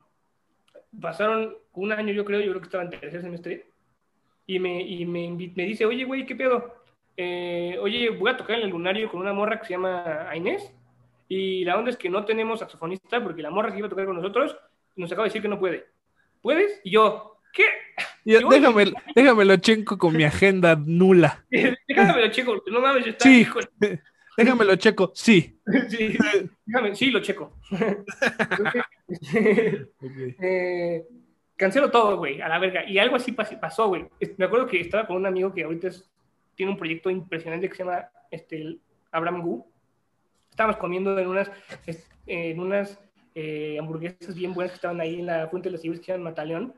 pasaron 1.01 1.55
un 1.73 1.91
año, 1.91 2.13
yo 2.13 2.23
creo, 2.25 2.39
yo 2.41 2.49
creo 2.51 2.61
que 2.61 2.65
estaba 2.67 2.83
en 2.83 2.89
tercer 2.91 3.21
semestre, 3.21 3.65
y 4.45 4.59
me, 4.59 4.81
y 4.81 5.05
me, 5.05 5.29
me 5.31 5.65
dice, 5.65 5.85
oye, 5.85 6.03
güey, 6.03 6.25
¿qué 6.25 6.35
pedo? 6.35 6.80
Eh, 7.23 7.77
oye, 7.79 8.09
voy 8.09 8.31
a 8.31 8.37
tocar 8.37 8.57
en 8.57 8.63
el 8.63 8.69
lunario 8.71 9.07
con 9.11 9.21
una 9.21 9.31
morra 9.31 9.59
que 9.59 9.65
se 9.67 9.73
llama 9.73 10.27
Inés, 10.35 10.73
y 11.27 11.63
la 11.65 11.77
onda 11.77 11.91
es 11.91 11.97
que 11.97 12.09
no 12.09 12.25
tenemos 12.25 12.59
saxofonista 12.59 13.21
porque 13.21 13.43
la 13.43 13.51
morra 13.51 13.71
que 13.71 13.77
iba 13.77 13.85
a 13.85 13.89
tocar 13.91 14.07
con 14.07 14.15
nosotros 14.15 14.57
nos 14.95 15.11
acaba 15.11 15.25
de 15.25 15.29
decir 15.29 15.41
que 15.43 15.47
no 15.47 15.59
puede. 15.59 15.85
¿Puedes? 16.41 16.81
Y 16.83 16.91
yo, 16.91 17.37
¿qué? 17.53 17.63
Yo- 18.25 18.39
Yo 18.41 18.47
voy- 18.47 18.59
déjame, 18.59 18.93
déjamelo 19.15 19.55
checo 19.57 19.97
con 19.99 20.17
mi 20.17 20.23
agenda 20.23 20.75
nula. 20.75 21.43
Déjame 21.87 22.21
lo 22.21 22.27
checo, 22.31 22.63
no 22.71 22.81
mames, 22.81 23.05
está 23.05 23.23
Sí. 23.25 23.41
hijo 23.41 23.59
Déjamelo 24.37 24.75
checo, 24.77 25.11
sí. 25.13 25.59
sí, 25.89 26.17
déjame, 26.65 26.95
sí, 26.95 27.11
lo 27.11 27.19
checo. 27.21 27.53
Eh, 30.41 31.03
cancelo 31.55 31.91
todo, 31.91 32.17
güey, 32.17 32.41
a 32.41 32.47
la 32.47 32.59
verga. 32.59 32.83
Y 32.89 32.97
algo 32.97 33.15
así 33.17 33.31
pas- 33.33 33.59
pasó, 33.59 33.87
güey. 33.89 34.05
Me 34.37 34.45
acuerdo 34.45 34.67
que 34.67 34.79
estaba 34.81 35.05
con 35.05 35.17
un 35.17 35.25
amigo 35.25 35.53
que 35.53 35.63
ahorita 35.63 35.89
es- 35.89 36.10
tiene 36.61 36.73
un 36.73 36.77
proyecto 36.77 37.09
impresionante 37.09 37.67
que 37.67 37.73
se 37.75 37.83
llama 37.83 38.07
este, 38.29 38.77
Abraham 39.11 39.41
Gu. 39.41 39.65
Estábamos 40.51 40.77
comiendo 40.77 41.17
en 41.17 41.27
unas, 41.27 41.49
en 42.27 42.59
unas 42.59 42.99
eh, 43.33 43.79
hamburguesas 43.79 44.35
bien 44.35 44.53
buenas 44.53 44.73
que 44.73 44.75
estaban 44.75 45.01
ahí 45.01 45.21
en 45.21 45.25
la 45.25 45.47
Fuente 45.47 45.69
de 45.69 45.71
los 45.71 45.81
Civiles 45.81 46.01
que 46.01 46.05
se 46.05 46.11
llaman 46.11 46.25
Mataleón. 46.25 46.75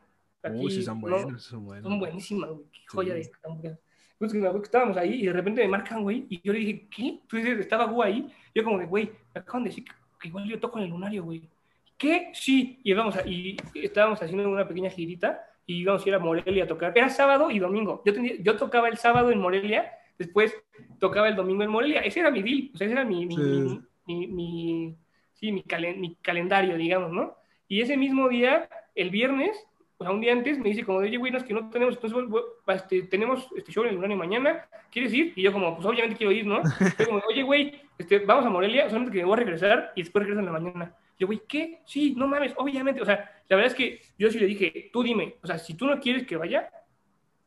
Uy, 0.53 0.71
sí, 0.71 0.83
son 0.83 1.01
¿no? 1.01 1.09
buenos, 1.09 1.43
son 1.43 1.65
buenos. 1.65 1.83
Son 1.89 1.99
buenísimas, 1.99 2.49
güey. 2.51 2.63
Qué 2.71 2.79
joya 2.87 3.13
Sí. 3.15 3.29
de. 3.61 3.77
Pues 4.17 4.33
me 4.33 4.39
acuerdo 4.39 4.61
que 4.61 4.67
estábamos 4.67 4.95
ahí 4.95 5.15
y 5.21 5.25
de 5.25 5.33
repente 5.33 5.61
me 5.63 5.67
marcan, 5.67 6.01
güey, 6.01 6.27
y 6.29 6.39
yo 6.41 6.53
le 6.53 6.59
dije, 6.59 6.87
¿qué? 6.95 7.19
Tú 7.27 7.35
dices, 7.35 7.59
estaba 7.59 7.83
Gu 7.83 8.03
ahí. 8.03 8.33
Yo 8.55 8.63
como 8.63 8.79
de, 8.79 8.85
güey, 8.85 9.11
me 9.35 9.41
acaban 9.41 9.65
de 9.65 9.69
decir 9.71 9.83
que, 10.17 10.27
igual 10.29 10.45
yo 10.47 10.61
toco 10.61 10.77
en 10.77 10.85
el 10.85 10.91
lunario, 10.91 11.25
güey. 11.25 11.49
¿Qué? 11.97 12.29
Sí. 12.33 12.79
Y, 12.85 12.91
íbamos 12.91 13.17
a- 13.17 13.27
y 13.27 13.57
estábamos 13.75 14.21
haciendo 14.23 14.47
una 14.49 14.65
pequeña 14.65 14.89
girita 14.89 15.45
y 15.65 15.81
íbamos 15.81 16.05
a 16.05 16.09
ir 16.09 16.15
a 16.15 16.19
Morelia 16.19 16.63
a 16.65 16.67
tocar. 16.67 16.91
Era 16.95 17.09
sábado 17.09 17.49
y 17.51 17.59
domingo. 17.59 18.01
Yo, 18.05 18.13
tenía- 18.13 18.35
yo 18.39 18.57
tocaba 18.57 18.89
el 18.89 18.97
sábado 18.97 19.31
en 19.31 19.39
Morelia, 19.39 19.91
después 20.17 20.53
tocaba 20.99 21.27
el 21.29 21.35
domingo 21.35 21.63
en 21.63 21.69
Morelia. 21.69 22.01
Ese 22.01 22.19
era 22.19 22.31
mi 22.31 22.41
deal, 22.43 22.71
o 22.73 22.77
sea, 22.77 22.85
ese 22.85 22.93
era 22.93 23.05
mi, 23.05 23.25
mi, 23.25 23.35
Sí. 23.35 23.79
mi, 24.07 24.27
mi- 24.27 24.95
sí, 25.33 25.51
mi, 25.51 25.63
calen- 25.63 25.97
mi 25.99 26.15
calendario, 26.21 26.75
digamos, 26.77 27.11
¿no? 27.11 27.35
Y 27.67 27.81
ese 27.81 27.97
mismo 27.97 28.29
día, 28.29 28.69
el 28.95 29.09
viernes, 29.09 29.65
o 29.97 30.03
sea, 30.03 30.13
un 30.13 30.19
día 30.21 30.33
antes 30.33 30.57
me 30.59 30.69
dice 30.69 30.83
como, 30.83 30.97
oye, 30.99 31.17
güey, 31.17 31.31
no 31.31 31.37
es 31.37 31.43
que 31.43 31.53
no 31.53 31.69
tenemos, 31.69 31.95
entonces, 31.95 32.19
este, 32.67 33.03
tenemos 33.03 33.47
este 33.55 33.71
show 33.71 33.83
en 33.85 33.91
el 33.91 33.97
Urania 33.97 34.17
mañana, 34.17 34.65
¿quieres 34.91 35.13
ir? 35.13 35.31
Y 35.35 35.41
yo 35.43 35.53
como, 35.53 35.75
pues 35.75 35.85
obviamente 35.85 36.17
quiero 36.17 36.31
ir, 36.33 36.45
¿no? 36.45 36.61
Yo 36.99 37.05
como, 37.07 37.21
oye, 37.29 37.43
güey, 37.43 37.81
este, 37.97 38.19
vamos 38.19 38.45
a 38.45 38.49
Morelia, 38.49 38.87
solamente 38.89 39.13
que 39.13 39.19
me 39.19 39.25
voy 39.25 39.33
a 39.33 39.43
regresar 39.43 39.91
y 39.95 40.01
después 40.03 40.23
regreso 40.25 40.39
en 40.39 40.45
la 40.45 40.51
mañana. 40.59 40.95
Yo, 41.23 41.27
güey, 41.27 41.41
¿qué? 41.47 41.79
Sí, 41.85 42.13
no 42.17 42.27
mames, 42.27 42.53
obviamente, 42.57 43.01
o 43.01 43.05
sea, 43.05 43.31
la 43.47 43.55
verdad 43.55 43.71
es 43.71 43.77
que 43.77 44.01
yo 44.19 44.29
sí 44.29 44.37
le 44.39 44.45
dije, 44.45 44.89
tú 44.91 45.01
dime, 45.03 45.37
o 45.41 45.47
sea, 45.47 45.57
si 45.57 45.73
tú 45.75 45.87
no 45.87 45.97
quieres 46.01 46.27
que 46.27 46.35
vaya, 46.35 46.69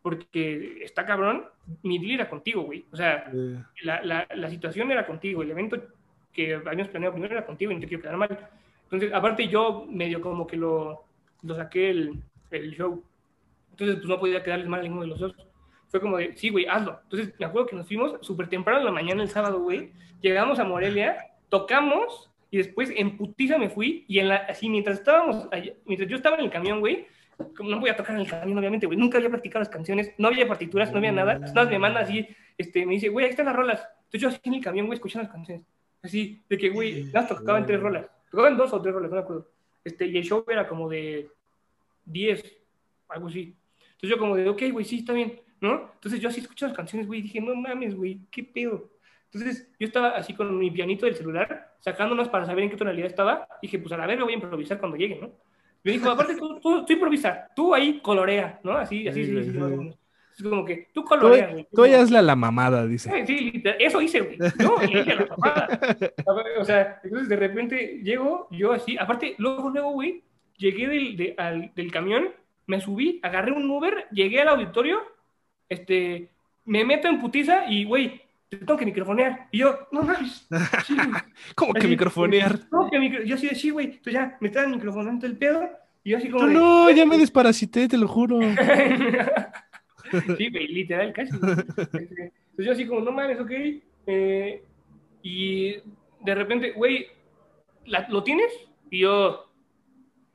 porque 0.00 0.78
está 0.82 1.04
cabrón, 1.04 1.44
mi 1.82 1.98
deal 1.98 2.12
era 2.20 2.30
contigo, 2.30 2.62
güey. 2.62 2.86
O 2.90 2.96
sea, 2.96 3.30
Eh, 3.34 3.62
la, 3.82 4.02
la, 4.02 4.26
la 4.34 4.48
situación 4.48 4.90
era 4.90 5.06
contigo, 5.06 5.42
el 5.42 5.50
evento 5.50 5.76
que 6.32 6.54
habíamos 6.54 6.88
planeado 6.88 7.12
primero 7.12 7.34
era 7.34 7.44
contigo 7.44 7.70
y 7.70 7.74
no 7.74 7.80
te 7.82 7.86
quiero 7.86 8.02
quedar 8.02 8.16
mal. 8.16 8.48
Entonces, 8.84 9.12
aparte 9.12 9.46
yo 9.48 9.84
medio 9.90 10.22
como 10.22 10.46
que 10.46 10.56
lo, 10.56 11.04
lo 11.42 11.54
saqué 11.54 11.90
el, 11.90 12.22
el 12.50 12.70
show. 12.74 13.04
Entonces, 13.72 13.96
pues 13.96 14.08
no 14.08 14.18
podía 14.18 14.42
quedarles 14.42 14.68
mal 14.68 14.80
a 14.80 14.84
ninguno 14.84 15.02
de 15.02 15.08
los 15.08 15.18
dos. 15.18 15.34
Fue 15.88 16.00
como 16.00 16.16
de, 16.16 16.34
sí, 16.34 16.48
güey, 16.48 16.64
hazlo. 16.66 16.98
Entonces, 17.02 17.34
me 17.38 17.44
acuerdo 17.44 17.66
que 17.68 17.76
nos 17.76 17.86
fuimos 17.86 18.16
súper 18.24 18.48
temprano 18.48 18.78
en 18.78 18.86
la 18.86 18.92
mañana 18.92 19.22
el 19.22 19.28
sábado, 19.28 19.60
güey. 19.60 19.92
Llegamos 20.22 20.58
a 20.60 20.64
Morelia, 20.64 21.16
tocamos 21.50 22.30
y 22.56 22.58
después 22.58 22.90
en 22.96 23.18
putiza 23.18 23.58
me 23.58 23.68
fui 23.68 24.04
y 24.08 24.18
en 24.18 24.28
la, 24.28 24.36
así 24.36 24.70
mientras 24.70 24.98
estábamos, 24.98 25.46
allá- 25.52 25.74
mientras 25.84 26.08
yo 26.08 26.16
estaba 26.16 26.36
en 26.38 26.44
el 26.44 26.50
camión, 26.50 26.80
güey, 26.80 27.06
como 27.54 27.68
no 27.68 27.80
voy 27.80 27.90
a 27.90 27.96
tocar 27.96 28.14
en 28.14 28.22
el 28.22 28.28
camión, 28.28 28.56
obviamente, 28.58 28.86
güey, 28.86 28.98
nunca 28.98 29.18
había 29.18 29.28
practicado 29.28 29.60
las 29.60 29.68
canciones, 29.68 30.12
no 30.16 30.28
había 30.28 30.48
partituras, 30.48 30.90
no 30.90 30.96
había 30.98 31.12
nada. 31.12 31.38
Nada 31.38 31.52
más 31.54 31.68
me 31.70 31.78
manda 31.78 32.00
así, 32.00 32.26
este, 32.56 32.86
me 32.86 32.94
dice, 32.94 33.10
güey, 33.10 33.26
ahí 33.26 33.30
están 33.32 33.44
las 33.46 33.54
rolas. 33.56 33.86
Entonces 34.04 34.20
yo 34.22 34.28
así 34.28 34.40
en 34.44 34.54
el 34.54 34.62
camión, 34.64 34.86
güey, 34.86 34.96
escuchando 34.96 35.24
las 35.24 35.32
canciones. 35.34 35.66
Así, 36.02 36.40
de 36.48 36.56
que, 36.56 36.70
güey, 36.70 37.04
más 37.12 37.28
tocaban 37.28 37.66
tres 37.66 37.80
rolas. 37.80 38.06
Tocaban 38.30 38.56
dos 38.56 38.72
o 38.72 38.80
tres 38.80 38.94
rolas, 38.94 39.10
no 39.10 39.16
me 39.16 39.22
acuerdo. 39.22 39.50
Este, 39.84 40.06
y 40.06 40.16
el 40.16 40.24
show 40.24 40.44
era 40.48 40.66
como 40.66 40.88
de 40.88 41.28
10, 42.06 42.56
algo 43.08 43.28
así. 43.28 43.54
Entonces 43.80 44.10
yo 44.10 44.18
como 44.18 44.34
de, 44.36 44.48
ok, 44.48 44.62
güey, 44.72 44.84
sí, 44.84 45.00
está 45.00 45.12
bien, 45.12 45.40
¿no? 45.60 45.90
Entonces 45.94 46.20
yo 46.20 46.28
así 46.28 46.40
escucho 46.40 46.66
las 46.66 46.74
canciones, 46.76 47.06
güey, 47.06 47.22
dije, 47.22 47.40
no 47.40 47.54
mames, 47.54 47.94
güey, 47.94 48.20
qué 48.30 48.42
pedo. 48.42 48.88
Entonces 49.32 49.68
yo 49.78 49.86
estaba 49.86 50.10
así 50.10 50.34
con 50.34 50.58
mi 50.58 50.70
pianito 50.70 51.06
del 51.06 51.14
celular, 51.16 51.74
sacándonos 51.80 52.28
para 52.28 52.46
saber 52.46 52.64
en 52.64 52.70
qué 52.70 52.76
tonalidad 52.76 53.06
estaba. 53.08 53.46
Dije, 53.60 53.78
pues 53.78 53.92
a 53.92 53.96
la 53.98 54.06
verga 54.06 54.24
voy 54.24 54.32
a 54.32 54.36
improvisar 54.36 54.78
cuando 54.78 54.96
llegue, 54.96 55.18
¿no? 55.20 55.30
Me 55.82 55.92
dijo, 55.92 56.10
aparte 56.10 56.36
tú, 56.36 56.58
tú, 56.60 56.84
tú 56.84 56.92
improvisa, 56.92 57.48
tú 57.54 57.74
ahí 57.74 58.00
colorea, 58.00 58.58
¿no? 58.64 58.72
Así, 58.72 59.06
así, 59.06 59.24
Sí, 59.24 59.44
sí, 59.44 59.52
sí. 59.52 59.58
Es 60.38 60.42
como 60.42 60.64
que 60.66 60.88
tú 60.92 61.00
Tú, 61.02 61.04
coloreas, 61.04 61.52
güey. 61.52 61.66
tú 61.72 61.86
ya 61.86 62.00
es 62.00 62.10
la, 62.10 62.20
la 62.22 62.36
mamada, 62.36 62.86
dice. 62.86 63.24
Sí, 63.26 63.62
eso 63.78 64.02
hice, 64.02 64.20
güey. 64.20 64.36
Yo 64.58 64.78
a 64.78 65.14
la 65.14 65.26
mamada. 65.26 65.80
O 66.58 66.64
sea, 66.64 67.00
entonces 67.04 67.28
de 67.28 67.36
repente 67.36 68.00
llego, 68.02 68.46
yo 68.50 68.72
así, 68.72 68.98
aparte, 68.98 69.34
luego, 69.38 69.70
luego, 69.70 69.92
güey, 69.92 70.22
llegué 70.58 70.88
del, 70.88 71.16
de- 71.16 71.34
al- 71.38 71.72
del 71.74 71.90
camión, 71.90 72.28
me 72.66 72.80
subí, 72.80 73.18
agarré 73.22 73.52
un 73.52 73.70
Uber, 73.70 74.08
llegué 74.10 74.42
al 74.42 74.48
auditorio, 74.48 75.00
este, 75.68 76.28
me 76.64 76.84
meto 76.84 77.08
en 77.08 77.20
putiza 77.20 77.70
y, 77.70 77.84
güey, 77.84 78.20
te 78.48 78.58
tengo 78.58 78.76
que 78.76 78.84
microfonear. 78.86 79.48
Y 79.50 79.58
yo, 79.58 79.76
no 79.92 80.02
mames. 80.02 80.46
sí. 80.86 80.96
¿Cómo 81.54 81.74
que 81.74 81.86
microfonear? 81.88 82.58
No, 82.70 82.88
que 82.90 82.98
micro- 82.98 83.24
yo 83.24 83.34
así 83.36 83.48
de 83.48 83.54
sí, 83.54 83.70
güey. 83.70 83.86
Entonces 83.86 84.12
ya 84.12 84.36
me 84.40 84.48
estaban 84.48 84.70
microfonando 84.70 85.26
el 85.26 85.36
pedo 85.36 85.68
y 86.04 86.10
yo 86.10 86.18
así 86.18 86.28
como. 86.30 86.46
No, 86.46 86.48
de, 86.48 86.54
no, 86.54 86.90
ya 86.90 87.06
me 87.06 87.18
desparasité, 87.18 87.88
te 87.88 87.98
lo 87.98 88.06
juro. 88.08 88.38
sí, 90.38 90.50
güey, 90.50 90.68
literal, 90.68 91.12
casi. 91.12 91.34
Este, 91.34 91.52
Entonces 91.92 92.32
yo 92.66 92.72
así 92.72 92.86
como, 92.86 93.00
no 93.00 93.12
mames, 93.12 93.40
ok. 93.40 93.50
Eh, 94.06 94.62
y 95.22 95.74
de 96.20 96.34
repente, 96.34 96.72
güey, 96.72 97.06
¿la- 97.86 98.06
¿lo 98.08 98.22
tienes? 98.22 98.52
Y 98.90 99.00
yo, 99.00 99.50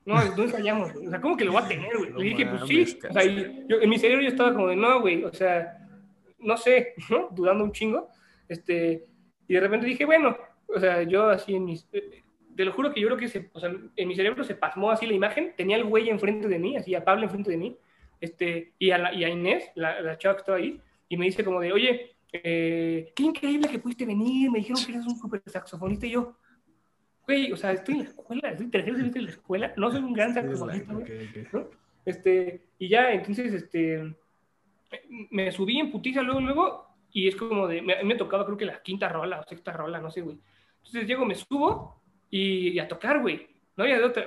no, 0.06 0.16
no 0.36 0.44
ensayamos. 0.44 0.92
güey. 0.94 1.08
O 1.08 1.10
sea, 1.10 1.22
¿cómo 1.22 1.38
que 1.38 1.46
lo 1.46 1.54
voy 1.54 1.62
a 1.64 1.68
tener, 1.68 1.98
güey? 1.98 2.10
No 2.12 2.18
Le 2.18 2.26
dije, 2.26 2.46
pues 2.46 2.62
sí. 2.68 2.98
O 3.10 3.14
sea, 3.14 3.24
yo- 3.24 3.80
en 3.82 3.90
mi 3.90 3.98
cerebro 3.98 4.24
yo 4.24 4.30
estaba 4.30 4.54
como 4.54 4.68
de, 4.68 4.76
no, 4.76 5.00
güey, 5.00 5.24
o 5.24 5.34
sea, 5.34 5.81
no 6.42 6.58
sé, 6.58 6.94
¿no? 7.10 7.30
Dudando 7.32 7.64
un 7.64 7.72
chingo. 7.72 8.10
Este, 8.48 9.06
y 9.48 9.54
de 9.54 9.60
repente 9.60 9.86
dije, 9.88 10.06
bueno, 10.06 10.38
o 10.68 10.80
sea, 10.80 11.04
yo 11.04 11.30
así 11.30 11.56
en 11.56 11.66
mis... 11.66 11.88
eh, 11.94 12.24
Te 12.56 12.66
lo 12.66 12.74
juro 12.74 12.94
que 12.94 13.00
yo 13.02 13.08
creo 13.08 13.18
que 13.18 13.28
se, 13.30 13.50
o 13.54 13.60
sea, 13.60 13.72
en 13.96 14.08
mi 14.08 14.16
cerebro 14.16 14.44
se 14.44 14.56
pasmó 14.56 14.92
así 14.92 15.06
la 15.06 15.14
imagen, 15.14 15.54
tenía 15.56 15.78
el 15.78 15.84
güey 15.86 16.10
enfrente 16.10 16.48
de 16.48 16.60
mí, 16.60 16.76
así 16.78 16.94
a 16.96 17.04
Pablo 17.04 17.24
enfrente 17.24 17.52
de 17.52 17.58
mí, 17.58 17.78
este, 18.20 18.74
y, 18.78 18.92
a 18.92 18.98
la- 18.98 19.14
y 19.14 19.24
a 19.24 19.30
Inés, 19.30 19.72
la, 19.76 20.02
la 20.02 20.18
chava 20.18 20.36
que 20.36 20.40
estaba 20.42 20.58
ahí, 20.58 20.80
y 21.10 21.18
me 21.18 21.26
dice 21.26 21.44
como 21.44 21.60
de, 21.62 21.72
oye, 21.74 22.12
eh, 22.34 23.12
qué 23.16 23.24
increíble 23.24 23.68
que 23.70 23.80
pudiste 23.80 24.06
venir, 24.06 24.52
me 24.52 24.60
dijeron 24.60 24.84
que 24.86 24.92
eres 24.92 25.06
un 25.06 25.18
súper 25.18 25.42
saxofonista, 25.46 26.06
y 26.06 26.12
yo, 26.12 26.38
güey, 27.26 27.52
o 27.52 27.58
sea, 27.58 27.72
estoy 27.72 27.96
en 27.96 28.04
la 28.04 28.10
escuela, 28.10 28.50
estoy 28.52 28.68
tercero 28.68 28.98
semestre 28.98 29.20
en 29.20 29.26
la 29.26 29.32
escuela, 29.32 29.74
no 29.78 29.92
soy 29.92 30.02
un 30.02 30.14
gran 30.14 30.34
saxofonista, 30.34 30.94
güey. 30.94 31.04
Ok, 31.04 31.12
ok. 31.46 31.54
¿no? 31.54 31.70
Este, 32.06 32.62
y 32.80 32.90
ya, 32.90 33.12
entonces, 33.14 33.54
este, 33.54 34.14
me 35.30 35.52
subí 35.52 35.80
en 35.80 35.92
putiza 35.92 36.22
luego, 36.22 36.42
luego, 36.42 36.88
y 37.12 37.28
es 37.28 37.36
como 37.36 37.68
de, 37.68 37.82
me, 37.82 38.04
me 38.04 38.16
tocaba 38.16 38.46
creo 38.46 38.58
que 38.58 38.66
la 38.66 38.82
quinta 38.82 39.10
rola 39.10 39.40
o 39.40 39.44
sexta 39.44 39.74
rola, 39.74 40.00
no 40.00 40.12
sé, 40.12 40.22
güey. 40.22 40.38
Entonces 40.78 41.08
llego, 41.08 41.26
me 41.26 41.36
subo 41.36 42.02
y, 42.30 42.70
y 42.70 42.80
a 42.80 42.88
tocar, 42.88 43.22
güey. 43.22 43.48
No 43.76 43.84
había 43.84 44.00
de 44.00 44.06
otra. 44.06 44.26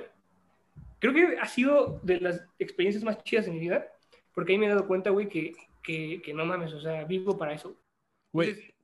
Creo 0.98 1.12
que 1.12 1.38
ha 1.38 1.46
sido 1.46 2.00
de 2.02 2.20
las 2.20 2.46
experiencias 2.58 3.04
más 3.04 3.22
chidas 3.24 3.46
de 3.46 3.52
mi 3.52 3.60
vida, 3.60 3.86
porque 4.34 4.52
ahí 4.52 4.58
me 4.58 4.66
he 4.66 4.70
dado 4.70 4.86
cuenta, 4.86 5.10
güey, 5.10 5.28
que, 5.28 5.54
que, 5.82 6.22
que 6.22 6.34
no 6.34 6.44
mames, 6.46 6.72
o 6.72 6.80
sea, 6.80 7.04
vivo 7.04 7.36
para 7.36 7.52
eso. 7.52 7.76
Güey, 8.32 8.74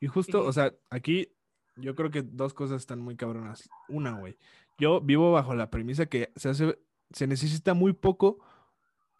y 0.00 0.06
justo, 0.06 0.44
o 0.44 0.52
sea, 0.52 0.74
aquí 0.90 1.28
yo 1.76 1.94
creo 1.94 2.10
que 2.10 2.22
dos 2.22 2.52
cosas 2.54 2.82
están 2.82 3.00
muy 3.00 3.16
cabronas. 3.16 3.70
Una, 3.88 4.18
güey. 4.18 4.36
Yo 4.78 5.00
vivo 5.00 5.32
bajo 5.32 5.54
la 5.54 5.70
premisa 5.70 6.06
que 6.06 6.30
se 6.36 6.50
hace, 6.50 6.78
se 7.10 7.26
necesita 7.26 7.74
muy 7.74 7.94
poco 7.94 8.38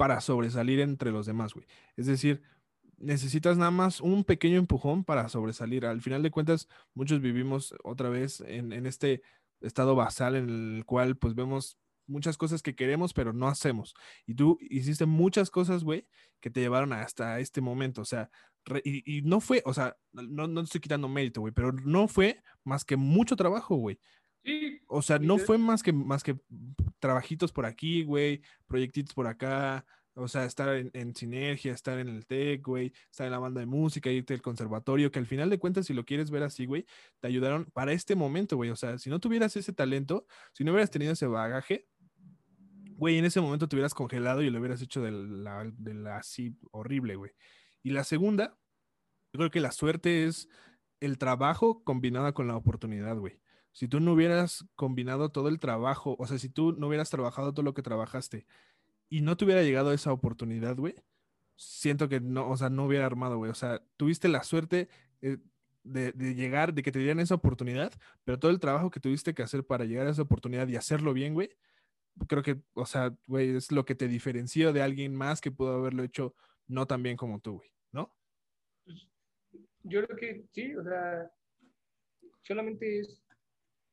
para 0.04 0.20
sobresalir 0.20 0.80
entre 0.80 1.10
los 1.12 1.24
demás, 1.24 1.54
güey. 1.54 1.66
Es 1.96 2.04
decir, 2.04 2.42
necesitas 2.98 3.56
nada 3.56 3.70
más 3.70 4.02
un 4.02 4.22
pequeño 4.22 4.58
empujón 4.58 5.02
para 5.02 5.30
sobresalir. 5.30 5.86
Al 5.86 6.02
final 6.02 6.22
de 6.22 6.30
cuentas, 6.30 6.68
muchos 6.92 7.22
vivimos 7.22 7.74
otra 7.82 8.10
vez 8.10 8.42
en, 8.42 8.74
en 8.74 8.84
este 8.84 9.22
estado 9.62 9.94
basal 9.94 10.36
en 10.36 10.76
el 10.76 10.84
cual 10.84 11.16
pues 11.16 11.34
vemos 11.34 11.78
muchas 12.06 12.36
cosas 12.36 12.60
que 12.60 12.74
queremos 12.74 13.14
pero 13.14 13.32
no 13.32 13.48
hacemos. 13.48 13.94
Y 14.26 14.34
tú 14.34 14.58
hiciste 14.60 15.06
muchas 15.06 15.48
cosas, 15.48 15.84
güey, 15.84 16.06
que 16.38 16.50
te 16.50 16.60
llevaron 16.60 16.92
hasta 16.92 17.40
este 17.40 17.62
momento. 17.62 18.02
O 18.02 18.04
sea, 18.04 18.28
re- 18.66 18.82
y, 18.84 19.02
y 19.10 19.22
no 19.22 19.40
fue, 19.40 19.62
o 19.64 19.72
sea, 19.72 19.96
no, 20.12 20.46
no 20.46 20.60
estoy 20.60 20.82
quitando 20.82 21.08
mérito, 21.08 21.40
güey, 21.40 21.54
pero 21.54 21.72
no 21.72 22.08
fue 22.08 22.42
más 22.62 22.84
que 22.84 22.96
mucho 22.98 23.36
trabajo, 23.36 23.76
güey. 23.76 23.98
sí, 24.44 24.80
O 24.86 25.00
sea, 25.00 25.18
no 25.18 25.38
fue 25.38 25.56
más 25.56 25.82
que, 25.82 25.94
más 25.94 26.22
que 26.22 26.36
trabajitos 27.04 27.52
por 27.52 27.66
aquí, 27.66 28.02
güey, 28.02 28.40
proyectitos 28.66 29.12
por 29.12 29.26
acá, 29.26 29.84
o 30.14 30.26
sea, 30.26 30.46
estar 30.46 30.74
en, 30.74 30.90
en 30.94 31.14
sinergia, 31.14 31.74
estar 31.74 31.98
en 31.98 32.08
el 32.08 32.24
TEC, 32.24 32.66
güey, 32.66 32.94
estar 33.10 33.26
en 33.26 33.32
la 33.32 33.38
banda 33.38 33.60
de 33.60 33.66
música, 33.66 34.08
irte 34.10 34.32
al 34.32 34.40
conservatorio, 34.40 35.12
que 35.12 35.18
al 35.18 35.26
final 35.26 35.50
de 35.50 35.58
cuentas, 35.58 35.84
si 35.84 35.92
lo 35.92 36.06
quieres 36.06 36.30
ver 36.30 36.42
así, 36.44 36.64
güey, 36.64 36.86
te 37.20 37.28
ayudaron 37.28 37.66
para 37.74 37.92
este 37.92 38.14
momento, 38.14 38.56
güey. 38.56 38.70
O 38.70 38.76
sea, 38.76 38.96
si 38.96 39.10
no 39.10 39.20
tuvieras 39.20 39.54
ese 39.54 39.74
talento, 39.74 40.26
si 40.54 40.64
no 40.64 40.72
hubieras 40.72 40.90
tenido 40.90 41.12
ese 41.12 41.26
bagaje, 41.26 41.86
güey, 42.96 43.18
en 43.18 43.26
ese 43.26 43.42
momento 43.42 43.68
te 43.68 43.76
hubieras 43.76 43.92
congelado 43.92 44.40
y 44.40 44.48
lo 44.48 44.60
hubieras 44.60 44.80
hecho 44.80 45.02
de 45.02 45.12
la, 45.12 45.70
de 45.76 45.92
la 45.92 46.16
así 46.16 46.56
horrible, 46.70 47.16
güey. 47.16 47.32
Y 47.82 47.90
la 47.90 48.04
segunda, 48.04 48.56
yo 49.34 49.38
creo 49.38 49.50
que 49.50 49.60
la 49.60 49.72
suerte 49.72 50.24
es 50.24 50.48
el 51.00 51.18
trabajo 51.18 51.84
combinada 51.84 52.32
con 52.32 52.46
la 52.46 52.56
oportunidad, 52.56 53.18
güey. 53.18 53.43
Si 53.74 53.88
tú 53.88 54.00
no 54.00 54.14
hubieras 54.14 54.64
combinado 54.76 55.30
todo 55.30 55.48
el 55.48 55.58
trabajo, 55.58 56.16
o 56.18 56.26
sea, 56.26 56.38
si 56.38 56.48
tú 56.48 56.72
no 56.72 56.86
hubieras 56.88 57.10
trabajado 57.10 57.52
todo 57.52 57.64
lo 57.64 57.74
que 57.74 57.82
trabajaste 57.82 58.46
y 59.10 59.20
no 59.20 59.36
te 59.36 59.44
hubiera 59.44 59.62
llegado 59.62 59.92
esa 59.92 60.12
oportunidad, 60.12 60.76
güey, 60.76 60.94
siento 61.56 62.08
que 62.08 62.20
no, 62.20 62.48
o 62.48 62.56
sea, 62.56 62.70
no 62.70 62.86
hubiera 62.86 63.04
armado, 63.06 63.36
güey. 63.36 63.50
O 63.50 63.54
sea, 63.54 63.82
tuviste 63.96 64.28
la 64.28 64.44
suerte 64.44 64.88
eh, 65.22 65.38
de, 65.82 66.12
de 66.12 66.34
llegar, 66.34 66.72
de 66.72 66.82
que 66.82 66.92
te 66.92 67.00
dieran 67.00 67.20
esa 67.20 67.34
oportunidad, 67.34 67.92
pero 68.24 68.38
todo 68.38 68.50
el 68.52 68.60
trabajo 68.60 68.90
que 68.90 69.00
tuviste 69.00 69.34
que 69.34 69.42
hacer 69.42 69.66
para 69.66 69.84
llegar 69.84 70.06
a 70.06 70.10
esa 70.10 70.22
oportunidad 70.22 70.68
y 70.68 70.76
hacerlo 70.76 71.12
bien, 71.12 71.34
güey, 71.34 71.50
creo 72.28 72.42
que, 72.42 72.62
o 72.74 72.86
sea, 72.86 73.14
güey, 73.26 73.56
es 73.56 73.72
lo 73.72 73.84
que 73.84 73.94
te 73.94 74.08
diferenció 74.08 74.72
de 74.72 74.82
alguien 74.82 75.14
más 75.14 75.40
que 75.40 75.50
pudo 75.50 75.74
haberlo 75.74 76.04
hecho 76.04 76.34
no 76.68 76.86
tan 76.86 77.02
bien 77.02 77.16
como 77.16 77.40
tú, 77.40 77.56
güey, 77.56 77.70
¿no? 77.92 78.14
yo 79.84 80.04
creo 80.04 80.16
que 80.16 80.44
sí, 80.52 80.74
o 80.74 80.82
sea, 80.82 81.30
solamente 82.42 83.00
es 83.00 83.23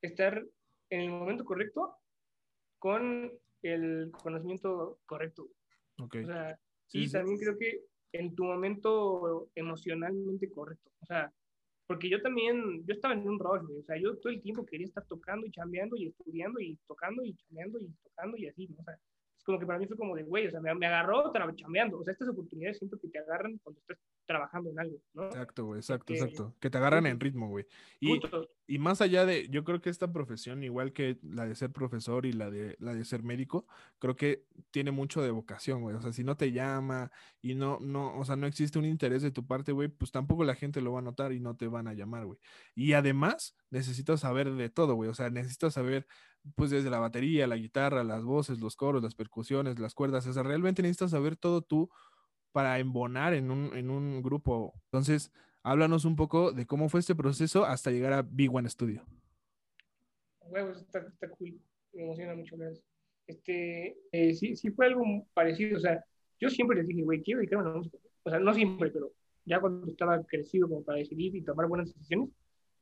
estar 0.02 0.43
en 0.89 1.02
el 1.02 1.10
momento 1.10 1.45
correcto 1.45 1.95
con 2.80 3.32
el 3.62 4.12
conocimiento 4.12 4.99
correcto. 5.06 5.49
Ok. 5.99 6.18
O 6.24 6.26
sea, 6.26 6.60
Sí, 6.91 6.99
y 6.99 7.08
sí. 7.08 7.14
también 7.14 7.38
creo 7.39 7.58
que 7.58 7.86
en 8.12 8.36
tu 8.36 8.43
momento 8.43 9.49
emocionalmente 9.56 10.52
correcto. 10.52 10.91
O 10.99 11.06
sea, 11.06 11.32
porque 11.88 12.10
yo 12.10 12.22
también, 12.22 12.86
yo 12.86 12.93
estaba 12.93 13.14
en 13.14 13.28
un 13.28 13.38
güey. 13.38 13.80
O 13.80 13.84
sea, 13.84 13.97
yo 13.97 14.18
todo 14.18 14.32
el 14.34 14.41
tiempo 14.41 14.66
quería 14.66 14.88
estar 14.88 15.06
tocando 15.08 15.47
y 15.47 15.52
chambeando 15.52 15.95
y 15.95 16.08
estudiando 16.08 16.60
y 16.60 16.78
tocando 16.88 17.24
y 17.24 17.34
chambeando 17.36 17.80
y 17.80 17.88
tocando 18.04 18.38
y 18.38 18.47
así, 18.47 18.68
¿no? 18.68 18.76
O 18.80 18.84
sea, 18.84 18.95
es 18.95 19.43
como 19.45 19.58
que 19.58 19.66
para 19.66 19.80
mí 19.80 19.88
fue 19.88 19.95
como 19.97 20.16
de, 20.16 20.24
güey, 20.24 20.47
o 20.47 20.52
sea, 20.52 20.60
me, 20.60 20.76
me 20.76 20.86
agarró 20.86 21.32
chambeando. 21.56 21.99
O 21.99 22.04
sea, 22.04 22.12
estas 22.12 22.28
oportunidades 22.28 22.78
siento 22.78 22.99
que 22.99 23.08
te 23.08 23.20
agarran 23.20 23.58
cuando 23.64 23.80
estás 23.80 23.97
trabajando 24.26 24.69
en 24.69 24.80
algo, 24.80 24.97
¿no? 25.13 25.26
Exacto, 25.26 25.65
güey, 25.65 25.80
exacto, 25.80 26.05
Que- 26.13 26.19
exacto. 26.19 26.55
Que 26.59 26.69
te 26.69 26.78
agarran 26.78 27.05
en 27.05 27.19
ritmo, 27.19 27.49
güey. 27.49 27.65
Y, 27.99 28.19
Justo. 28.19 28.49
y 28.67 28.80
más 28.80 29.01
allá 29.01 29.26
de, 29.26 29.47
yo 29.49 29.63
creo 29.63 29.82
que 29.82 29.89
esta 29.89 30.11
profesión, 30.13 30.63
igual 30.63 30.93
que 30.93 31.19
la 31.24 31.45
de 31.45 31.55
ser 31.55 31.72
profesor 31.72 32.26
y 32.26 32.32
la 32.34 32.49
de, 32.49 32.76
la 32.80 32.93
de 32.93 33.03
ser 33.03 33.24
médico, 33.24 33.67
creo 33.99 34.15
que 34.15 34.45
tiene 34.72 34.91
mucho 34.91 35.22
de 35.22 35.32
vocación, 35.32 35.82
güey. 35.82 35.95
O 35.95 36.01
sea, 36.01 36.13
si 36.13 36.24
no 36.24 36.38
te 36.38 36.51
llama 36.51 37.11
y 37.41 37.55
no, 37.55 37.80
no, 37.82 38.17
o 38.17 38.24
sea, 38.24 38.36
no 38.36 38.47
existe 38.47 38.80
un 38.80 38.86
interés 38.86 39.22
de 39.22 39.32
tu 39.32 39.45
parte, 39.45 39.72
güey, 39.74 39.89
pues 39.89 40.11
tampoco 40.11 40.43
la 40.43 40.55
gente 40.55 40.82
lo 40.82 40.93
va 40.93 40.99
a 40.99 41.03
notar 41.03 41.34
y 41.34 41.39
no 41.39 41.55
te 41.57 41.67
van 41.67 41.88
a 41.88 41.93
llamar, 41.93 42.26
güey. 42.26 42.39
Y 42.76 42.93
además, 42.93 43.57
necesitas 43.69 44.22
saber 44.22 44.51
de 44.53 44.69
todo, 44.69 44.95
güey. 44.95 45.09
O 45.09 45.13
sea, 45.13 45.30
necesitas 45.30 45.74
saber, 45.74 46.07
pues, 46.55 46.69
desde 46.72 46.89
la 46.89 46.99
batería, 46.99 47.47
la 47.47 47.55
guitarra, 47.57 48.03
las 48.03 48.24
voces, 48.24 48.59
los 48.59 48.76
coros, 48.76 49.03
las 49.03 49.15
percusiones, 49.15 49.80
las 49.80 49.93
cuerdas. 49.93 50.26
O 50.28 50.34
sea, 50.34 50.43
realmente 50.43 50.82
necesitas 50.82 51.11
saber 51.11 51.36
todo 51.36 51.61
tú 51.61 51.89
para 52.52 52.80
embonar 52.80 53.34
en 53.34 53.52
un, 53.52 53.76
en 53.76 53.89
un 53.89 54.22
grupo. 54.22 54.74
Entonces, 54.86 55.32
háblanos 55.64 56.06
un 56.06 56.16
poco 56.16 56.52
de 56.52 56.66
cómo 56.66 56.89
fue 56.89 56.99
este 56.99 57.16
proceso 57.16 57.66
hasta 57.66 57.91
llegar 57.91 58.14
a 58.14 58.22
Big 58.22 58.54
One 58.54 58.70
Studio. 58.70 59.04
Huevos, 60.41 60.82
está, 60.82 60.99
está 60.99 61.30
cool. 61.30 61.60
Me 61.93 62.04
emociona 62.04 62.36
mucho 62.36 62.56
eso. 62.64 62.82
Este, 63.28 63.97
eh, 64.12 64.34
sí, 64.34 64.56
sí 64.56 64.72
fue 64.72 64.88
algo 64.88 65.04
parecido. 65.34 65.78
O 65.78 65.80
sea, 65.80 66.04
yo 66.39 66.49
siempre 66.49 66.78
les 66.78 66.88
dije, 66.88 67.04
güey, 67.04 67.22
quiero 67.22 67.39
dedicarme 67.39 67.66
a 67.66 67.70
la 67.70 67.78
música. 67.78 67.97
O 68.24 68.30
sea, 68.30 68.39
no 68.39 68.54
siempre, 68.54 68.91
pero 68.91 69.12
ya 69.45 69.60
cuando 69.60 69.88
estaba 69.88 70.22
crecido 70.24 70.68
como 70.68 70.84
para 70.84 70.99
decidir 70.99 71.36
y 71.36 71.41
tomar 71.41 71.68
buenas 71.68 71.93
decisiones, 71.93 72.30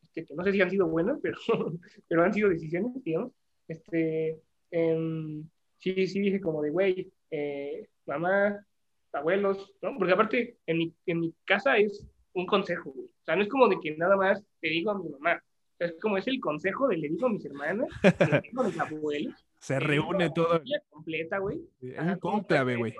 este, 0.02 0.26
que 0.26 0.36
no 0.36 0.44
sé 0.44 0.52
si 0.52 0.62
han 0.62 0.70
sido 0.70 0.88
buenas, 0.88 1.20
pero, 1.22 1.38
pero 2.08 2.24
han 2.24 2.34
sido 2.34 2.50
decisiones, 2.50 2.92
digamos. 3.04 3.32
Este, 3.68 4.42
em, 4.72 5.48
sí, 5.78 6.08
sí 6.08 6.20
dije 6.20 6.42
como 6.42 6.62
de, 6.62 6.72
güey, 6.72 7.12
eh, 7.32 7.88
mamá, 8.06 8.66
abuelos, 9.14 9.74
¿no? 9.82 9.97
Porque 9.97 10.14
aparte, 10.14 10.57
en 10.66 10.78
mi, 10.78 10.93
en 11.05 11.20
mi 11.20 11.34
casa 11.45 11.78
es 11.78 12.05
un 12.34 12.45
consejo, 12.45 12.91
güey. 12.91 13.07
O 13.07 13.26
sea, 13.26 13.36
no 13.36 13.43
es 13.43 13.49
como 13.49 13.68
de 13.68 13.80
que 13.80 13.95
nada 13.97 14.16
más 14.16 14.43
te 14.62 14.70
digo 14.70 14.91
a 14.91 14.97
mi 14.99 15.10
mamá. 15.10 15.36
O 15.36 15.78
sea, 15.78 15.88
es 15.88 15.99
como 16.01 16.18
es 16.18 16.28
el 16.28 16.39
consejo 16.39 16.88
de 16.88 16.97
le 16.97 17.10
digo 17.10 17.28
a 17.28 17.30
mis 17.30 17.45
hermanas, 17.45 17.88
le 18.03 18.41
digo 18.41 18.62
a 18.62 18.68
mis 18.68 18.80
abuelos. 18.80 19.45
Se 19.60 19.80
reúne 19.80 20.26
la 20.26 20.34
todo. 20.34 20.49
familia 20.49 20.82
completa, 20.89 21.38
güey. 21.39 21.60
Un 21.82 22.20
cónclave, 22.20 22.76
güey. 22.78 22.93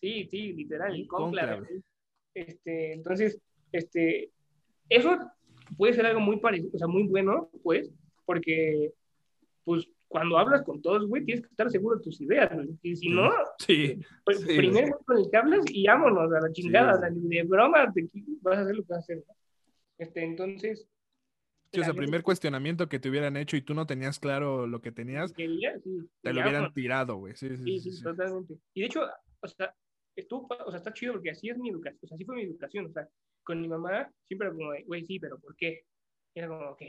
Sí, 0.00 0.28
sí, 0.30 0.52
literal, 0.52 0.94
el 0.94 1.06
cónclave. 1.06 1.82
Este, 2.34 2.92
entonces, 2.92 3.40
este, 3.72 4.30
eso 4.88 5.18
puede 5.76 5.94
ser 5.94 6.06
algo 6.06 6.20
muy 6.20 6.38
parecido, 6.40 6.70
o 6.74 6.78
sea, 6.78 6.88
muy 6.88 7.04
bueno, 7.04 7.48
pues, 7.62 7.90
porque, 8.26 8.92
pues, 9.64 9.88
cuando 10.14 10.38
hablas 10.38 10.62
con 10.62 10.80
todos, 10.80 11.08
güey, 11.08 11.24
tienes 11.24 11.42
que 11.44 11.50
estar 11.50 11.68
seguro 11.68 11.96
de 11.96 12.04
tus 12.04 12.20
ideas, 12.20 12.48
güey. 12.54 12.68
Y 12.82 12.94
si 12.94 13.08
no, 13.08 13.32
Sí, 13.58 13.98
pues, 14.24 14.38
Sí, 14.42 14.56
primero 14.56 14.96
sí. 14.96 15.04
con 15.04 15.18
el 15.18 15.28
que 15.28 15.36
hablas 15.36 15.64
y 15.68 15.84
vámonos 15.88 16.32
a 16.32 16.40
la 16.40 16.52
chingada, 16.52 16.94
o 16.94 17.00
sea, 17.00 17.10
de 17.10 17.42
broma, 17.42 17.92
te- 17.92 18.08
vas 18.40 18.58
a 18.58 18.60
hacer 18.60 18.76
lo 18.76 18.82
que 18.84 18.88
vas 18.92 18.98
a 18.98 19.00
hacer. 19.00 19.24
¿no? 19.26 19.34
Este, 19.98 20.22
entonces, 20.22 20.86
o 21.76 21.82
sea, 21.82 21.92
primer 21.94 22.22
cuestionamiento 22.22 22.88
que 22.88 23.00
te 23.00 23.10
hubieran 23.10 23.36
hecho 23.36 23.56
y 23.56 23.62
tú 23.62 23.74
no 23.74 23.88
tenías 23.88 24.20
claro 24.20 24.68
lo 24.68 24.80
que 24.80 24.92
tenías, 24.92 25.32
quería, 25.32 25.74
te 26.22 26.32
lo 26.32 26.40
hubieran 26.42 26.72
tirado, 26.72 27.16
güey. 27.16 27.34
Sí, 27.34 27.48
sí, 27.56 27.80
Sí, 27.80 28.00
totalmente. 28.04 28.54
Y 28.72 28.82
de 28.82 28.86
hecho, 28.86 29.00
o 29.40 29.48
sea, 29.48 29.74
estuvo, 30.14 30.46
o 30.64 30.70
sea, 30.70 30.78
está 30.78 30.92
chido 30.92 31.14
porque 31.14 31.30
así 31.30 31.48
es 31.48 31.58
mi 31.58 31.70
educación, 31.70 31.98
o 32.04 32.06
sea, 32.06 32.14
así 32.14 32.24
fue 32.24 32.36
mi 32.36 32.42
educación, 32.44 32.86
o 32.86 32.92
sea, 32.92 33.08
con 33.42 33.60
mi 33.60 33.66
mamá 33.66 34.08
siempre 34.28 34.46
era 34.46 34.56
como, 34.56 34.70
de, 34.70 34.84
güey, 34.84 35.04
sí, 35.04 35.18
pero 35.18 35.40
¿por 35.40 35.56
qué? 35.56 35.82
Era 36.36 36.46
como, 36.46 36.70
ok, 36.70 36.82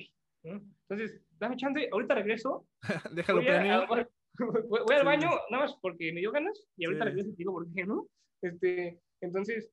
¿no? 0.45 0.61
Entonces, 0.89 1.21
dame 1.39 1.57
chance, 1.57 1.89
ahorita 1.91 2.15
regreso, 2.15 2.67
Déjalo 3.13 3.41
voy, 3.41 3.47
a- 3.49 3.87
voy, 4.67 4.95
al 4.95 4.99
Sí. 5.01 5.05
baño, 5.05 5.29
nada 5.49 5.63
más 5.65 5.75
porque 5.81 6.11
me 6.13 6.19
dio 6.19 6.31
ganas, 6.31 6.67
y 6.77 6.85
ahorita 6.85 7.03
Sí. 7.05 7.09
regreso 7.09 7.29
y 7.29 7.35
digo 7.35 7.53
por 7.53 7.67
qué, 7.73 7.85
¿no? 7.85 8.07
Este, 8.41 8.99
entonces, 9.21 9.71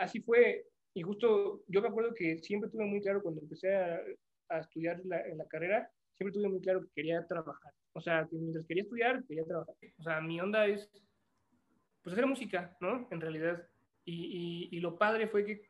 así 0.00 0.20
fue, 0.20 0.64
y 0.94 1.02
justo, 1.02 1.62
yo 1.68 1.80
me 1.82 1.88
acuerdo 1.88 2.12
que 2.14 2.38
siempre 2.38 2.68
tuve 2.70 2.84
muy 2.84 3.00
claro 3.00 3.22
cuando 3.22 3.40
empecé 3.40 3.74
a, 3.74 4.00
a 4.50 4.58
estudiar 4.58 5.00
la, 5.04 5.20
en 5.26 5.38
la 5.38 5.46
carrera, 5.46 5.90
siempre 6.16 6.32
tuve 6.34 6.48
muy 6.48 6.60
claro 6.60 6.82
que 6.82 6.88
quería 6.94 7.26
trabajar. 7.26 7.72
O 7.94 8.00
sea, 8.00 8.26
que 8.28 8.36
mientras 8.36 8.66
quería 8.66 8.82
estudiar, 8.82 9.24
quería 9.26 9.44
trabajar. 9.44 9.74
O 9.98 10.02
sea, 10.02 10.20
mi 10.20 10.40
onda 10.40 10.66
es, 10.66 10.90
pues, 12.02 12.12
hacer 12.14 12.26
música, 12.26 12.76
¿no? 12.80 13.06
En 13.10 13.20
realidad. 13.20 13.66
Y, 14.04 14.68
y, 14.70 14.76
y 14.76 14.80
lo 14.80 14.98
padre 14.98 15.28
fue 15.28 15.44
que 15.44 15.62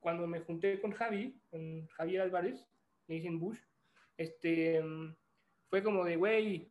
cuando 0.00 0.26
me 0.26 0.40
junté 0.40 0.80
con 0.80 0.92
Javi, 0.92 1.40
con 1.50 1.86
Javier 1.88 2.22
Álvarez, 2.22 2.64
le 3.08 3.14
dicen 3.16 3.38
Bush, 3.40 3.58
este, 4.20 4.82
mm, 4.82 5.16
fue 5.70 5.82
como 5.82 6.04
de, 6.04 6.16
güey, 6.16 6.70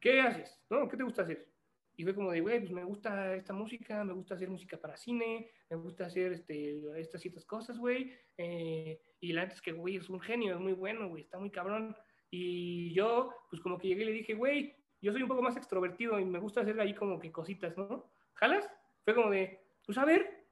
¿qué 0.00 0.20
haces? 0.20 0.60
¿No? 0.68 0.88
¿Qué 0.88 0.96
te 0.96 1.04
gusta 1.04 1.22
hacer? 1.22 1.52
Y 1.96 2.02
fue 2.02 2.16
como 2.16 2.32
de, 2.32 2.40
güey, 2.40 2.58
pues 2.58 2.72
me 2.72 2.82
gusta 2.82 3.36
esta 3.36 3.52
música, 3.52 4.02
me 4.02 4.12
gusta 4.12 4.34
hacer 4.34 4.50
música 4.50 4.76
para 4.76 4.96
cine, 4.96 5.48
me 5.70 5.76
gusta 5.76 6.06
hacer 6.06 6.32
este, 6.32 6.82
estas 7.00 7.22
ciertas 7.22 7.44
cosas, 7.44 7.78
güey. 7.78 8.12
eh, 8.38 9.00
y 9.20 9.32
la 9.32 9.42
neta 9.42 9.54
es 9.54 9.62
que, 9.62 9.70
güey, 9.70 9.96
es 9.96 10.10
un 10.10 10.20
genio, 10.20 10.54
es 10.54 10.60
muy 10.60 10.72
bueno, 10.72 11.08
güey, 11.08 11.22
está 11.22 11.38
muy 11.38 11.50
cabrón. 11.50 11.96
Y 12.28 12.92
yo, 12.92 13.32
pues 13.48 13.62
como 13.62 13.78
que 13.78 13.86
llegué 13.86 14.02
y 14.02 14.06
le 14.06 14.12
dije, 14.12 14.34
güey, 14.34 14.74
yo 15.00 15.12
soy 15.12 15.22
un 15.22 15.28
poco 15.28 15.42
más 15.42 15.56
extrovertido 15.56 16.18
y 16.18 16.24
me 16.24 16.40
gusta 16.40 16.62
hacer 16.62 16.80
ahí 16.80 16.92
como 16.92 17.20
que 17.20 17.30
cositas, 17.30 17.78
¿no? 17.78 18.10
¿Jalas? 18.34 18.68
Fue 19.04 19.14
como 19.14 19.30
de, 19.30 19.60
pues 19.86 19.96
a 19.96 20.04
ver, 20.04 20.44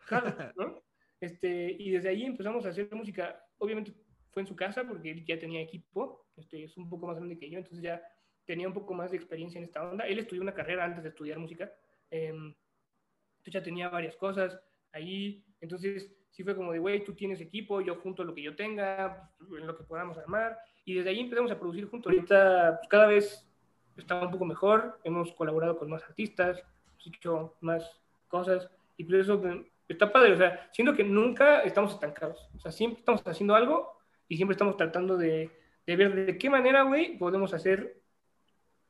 jalas, 0.00 0.54
¿no? 0.54 0.82
Este, 1.20 1.74
y 1.78 1.90
desde 1.92 2.10
ahí 2.10 2.24
empezamos 2.24 2.66
a 2.66 2.68
hacer 2.68 2.94
música. 2.94 3.42
Obviamente 3.56 3.94
fue 4.34 4.42
en 4.42 4.48
su 4.48 4.56
casa 4.56 4.84
porque 4.86 5.12
él 5.12 5.24
ya 5.24 5.38
tenía 5.38 5.62
equipo, 5.62 6.26
este, 6.36 6.64
es 6.64 6.76
un 6.76 6.90
poco 6.90 7.06
más 7.06 7.16
grande 7.16 7.38
que 7.38 7.48
yo, 7.48 7.58
entonces 7.58 7.82
ya 7.82 8.02
tenía 8.44 8.66
un 8.66 8.74
poco 8.74 8.92
más 8.92 9.12
de 9.12 9.16
experiencia 9.16 9.58
en 9.58 9.64
esta 9.64 9.88
onda. 9.88 10.06
Él 10.06 10.18
estudió 10.18 10.42
una 10.42 10.52
carrera 10.52 10.84
antes 10.84 11.02
de 11.02 11.08
estudiar 11.08 11.38
música, 11.38 11.72
eh, 12.10 12.28
entonces 12.28 13.52
ya 13.52 13.62
tenía 13.62 13.88
varias 13.88 14.16
cosas 14.16 14.60
ahí, 14.92 15.44
entonces 15.60 16.12
sí 16.30 16.42
fue 16.42 16.56
como 16.56 16.72
de, 16.72 16.80
güey, 16.80 17.04
tú 17.04 17.14
tienes 17.14 17.40
equipo, 17.40 17.80
yo 17.80 17.94
junto 18.00 18.24
lo 18.24 18.34
que 18.34 18.42
yo 18.42 18.56
tenga, 18.56 19.30
pues, 19.48 19.62
lo 19.62 19.76
que 19.76 19.84
podamos 19.84 20.18
armar, 20.18 20.58
y 20.84 20.94
desde 20.94 21.10
ahí 21.10 21.20
empezamos 21.20 21.50
a 21.52 21.58
producir 21.58 21.88
juntos. 21.88 22.12
Ahorita 22.12 22.78
pues, 22.78 22.88
cada 22.88 23.06
vez 23.06 23.48
está 23.96 24.20
un 24.20 24.32
poco 24.32 24.44
mejor, 24.44 24.98
hemos 25.04 25.32
colaborado 25.32 25.78
con 25.78 25.88
más 25.88 26.02
artistas, 26.02 26.62
hemos 26.88 27.06
hecho 27.06 27.54
más 27.60 27.88
cosas, 28.28 28.68
y 28.96 29.04
por 29.04 29.14
eso 29.14 29.40
pues, 29.40 29.56
está 29.88 30.12
padre, 30.12 30.32
o 30.32 30.36
sea, 30.36 30.68
siento 30.72 30.94
que 30.94 31.04
nunca 31.04 31.62
estamos 31.62 31.92
estancados, 31.92 32.50
o 32.54 32.58
sea, 32.58 32.72
siempre 32.72 32.98
estamos 32.98 33.22
haciendo 33.24 33.54
algo 33.54 33.93
y 34.28 34.36
siempre 34.36 34.54
estamos 34.54 34.76
tratando 34.76 35.16
de, 35.16 35.50
de 35.86 35.96
ver 35.96 36.26
de 36.26 36.38
qué 36.38 36.50
manera, 36.50 36.82
güey, 36.82 37.18
podemos 37.18 37.52
hacer 37.54 37.96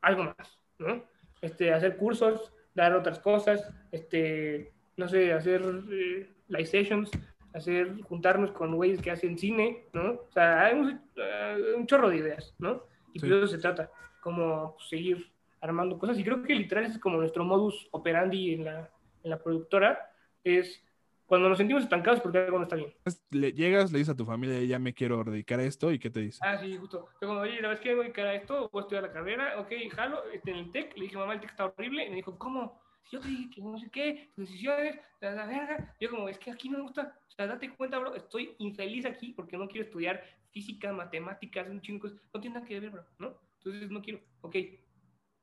algo 0.00 0.24
más, 0.24 0.58
¿no? 0.78 1.04
Este, 1.40 1.72
hacer 1.72 1.96
cursos, 1.96 2.52
dar 2.74 2.94
otras 2.94 3.18
cosas, 3.18 3.68
este, 3.92 4.72
no 4.96 5.08
sé, 5.08 5.32
hacer 5.32 5.62
eh, 5.90 6.28
live 6.48 6.66
sessions, 6.66 7.10
hacer, 7.52 8.00
juntarnos 8.02 8.52
con 8.52 8.74
güeyes 8.74 9.00
que 9.00 9.10
hacen 9.10 9.38
cine, 9.38 9.84
¿no? 9.92 10.12
O 10.12 10.30
sea, 10.32 10.64
hay 10.66 10.74
un, 10.78 10.88
uh, 10.90 11.76
un 11.78 11.86
chorro 11.86 12.08
de 12.10 12.16
ideas, 12.16 12.54
¿no? 12.58 12.82
Y 13.12 13.20
Sí. 13.20 13.28
por 13.28 13.38
eso 13.38 13.46
se 13.46 13.58
trata, 13.58 13.90
como 14.20 14.74
pues, 14.74 14.88
seguir 14.88 15.30
armando 15.60 15.98
cosas. 15.98 16.18
Y 16.18 16.24
creo 16.24 16.42
que 16.42 16.54
literal 16.54 16.84
es 16.84 16.98
como 16.98 17.18
nuestro 17.18 17.44
modus 17.44 17.88
operandi 17.92 18.54
en 18.54 18.64
la, 18.64 18.90
en 19.22 19.30
la 19.30 19.38
productora, 19.42 20.10
es 20.42 20.82
cuando 21.26 21.48
nos 21.48 21.58
sentimos 21.58 21.82
estancados 21.82 22.20
porque 22.20 22.38
algo 22.38 22.58
no 22.58 22.64
está 22.64 22.76
bien. 22.76 22.92
Le 23.30 23.52
llegas, 23.52 23.92
le 23.92 23.98
dices 23.98 24.14
a 24.14 24.16
tu 24.16 24.24
familia, 24.24 24.62
ya 24.62 24.78
me 24.78 24.94
quiero 24.94 25.24
dedicar 25.24 25.60
a 25.60 25.64
esto, 25.64 25.90
¿y 25.90 25.98
qué 25.98 26.10
te 26.10 26.20
dice? 26.20 26.38
Ah, 26.42 26.58
sí, 26.58 26.76
justo. 26.76 27.08
Fue 27.18 27.28
como, 27.28 27.40
oye, 27.40 27.60
la 27.60 27.68
vez 27.68 27.80
que 27.80 27.94
voy 27.94 28.00
a 28.00 28.02
dedicar 28.04 28.26
a 28.26 28.34
esto, 28.34 28.68
voy 28.72 28.80
a 28.80 28.82
estudiar 28.82 29.02
la 29.04 29.12
carrera, 29.12 29.60
ok, 29.60 29.72
jalo, 29.92 30.22
este, 30.32 30.50
en 30.50 30.56
el 30.58 30.72
TEC, 30.72 30.96
le 30.96 31.04
dije, 31.04 31.16
mamá, 31.16 31.34
el 31.34 31.40
TEC 31.40 31.50
está 31.50 31.66
horrible, 31.66 32.06
y 32.06 32.10
me 32.10 32.16
dijo, 32.16 32.38
¿cómo? 32.38 32.80
Yo 33.10 33.20
te 33.20 33.28
dije 33.28 33.50
que 33.50 33.60
no 33.60 33.78
sé 33.78 33.90
qué, 33.90 34.30
tus 34.34 34.46
decisiones, 34.46 34.98
la, 35.20 35.32
la 35.32 35.46
verga. 35.46 35.94
Yo 36.00 36.10
como, 36.10 36.28
es 36.28 36.38
que 36.38 36.50
aquí 36.50 36.68
no 36.68 36.78
me 36.78 36.84
gusta, 36.84 37.18
o 37.28 37.30
sea, 37.30 37.46
date 37.46 37.70
cuenta, 37.70 37.98
bro, 37.98 38.14
estoy 38.14 38.54
infeliz 38.58 39.04
aquí 39.04 39.32
porque 39.32 39.56
no 39.56 39.68
quiero 39.68 39.86
estudiar 39.86 40.22
física, 40.50 40.92
matemáticas, 40.92 41.68
un 41.68 41.80
chingo 41.80 42.08
no 42.32 42.40
tiene 42.40 42.54
nada 42.54 42.66
que 42.66 42.80
ver, 42.80 42.90
bro, 42.90 43.04
¿no? 43.18 43.38
Entonces 43.58 43.90
no 43.90 44.00
quiero, 44.00 44.20
ok, 44.40 44.54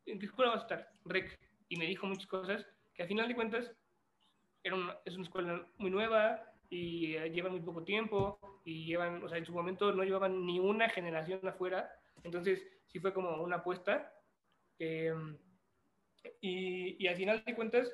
¿en 0.05 0.19
qué 0.19 0.25
escuela 0.25 0.51
vas 0.51 0.61
a 0.61 0.63
estar? 0.63 0.93
Rec. 1.05 1.39
Y 1.69 1.77
me 1.77 1.85
dijo 1.85 2.07
muchas 2.07 2.27
cosas 2.27 2.65
que 2.93 3.03
al 3.03 3.07
final 3.07 3.27
de 3.27 3.35
cuentas 3.35 3.71
era 4.63 4.75
una, 4.75 4.97
es 5.05 5.15
una 5.15 5.23
escuela 5.23 5.67
muy 5.77 5.91
nueva, 5.91 6.43
y 6.69 7.15
eh, 7.15 7.29
llevan 7.31 7.51
muy 7.53 7.61
poco 7.61 7.83
tiempo 7.83 8.39
y 8.65 8.85
llevan, 8.85 9.21
o 9.23 9.27
sea, 9.29 9.37
en 9.37 9.45
su 9.45 9.51
momento 9.53 9.91
no 9.93 10.03
llevaban 10.03 10.45
ni 10.45 10.59
una 10.59 10.89
generación 10.89 11.45
afuera, 11.47 11.91
entonces 12.23 12.65
sí 12.87 12.99
fue 12.99 13.13
como 13.13 13.41
una 13.43 13.57
apuesta. 13.57 14.13
eh, 14.79 15.13
y, 16.41 17.03
y 17.03 17.07
al 17.07 17.15
final 17.15 17.43
de 17.45 17.55
cuentas, 17.55 17.89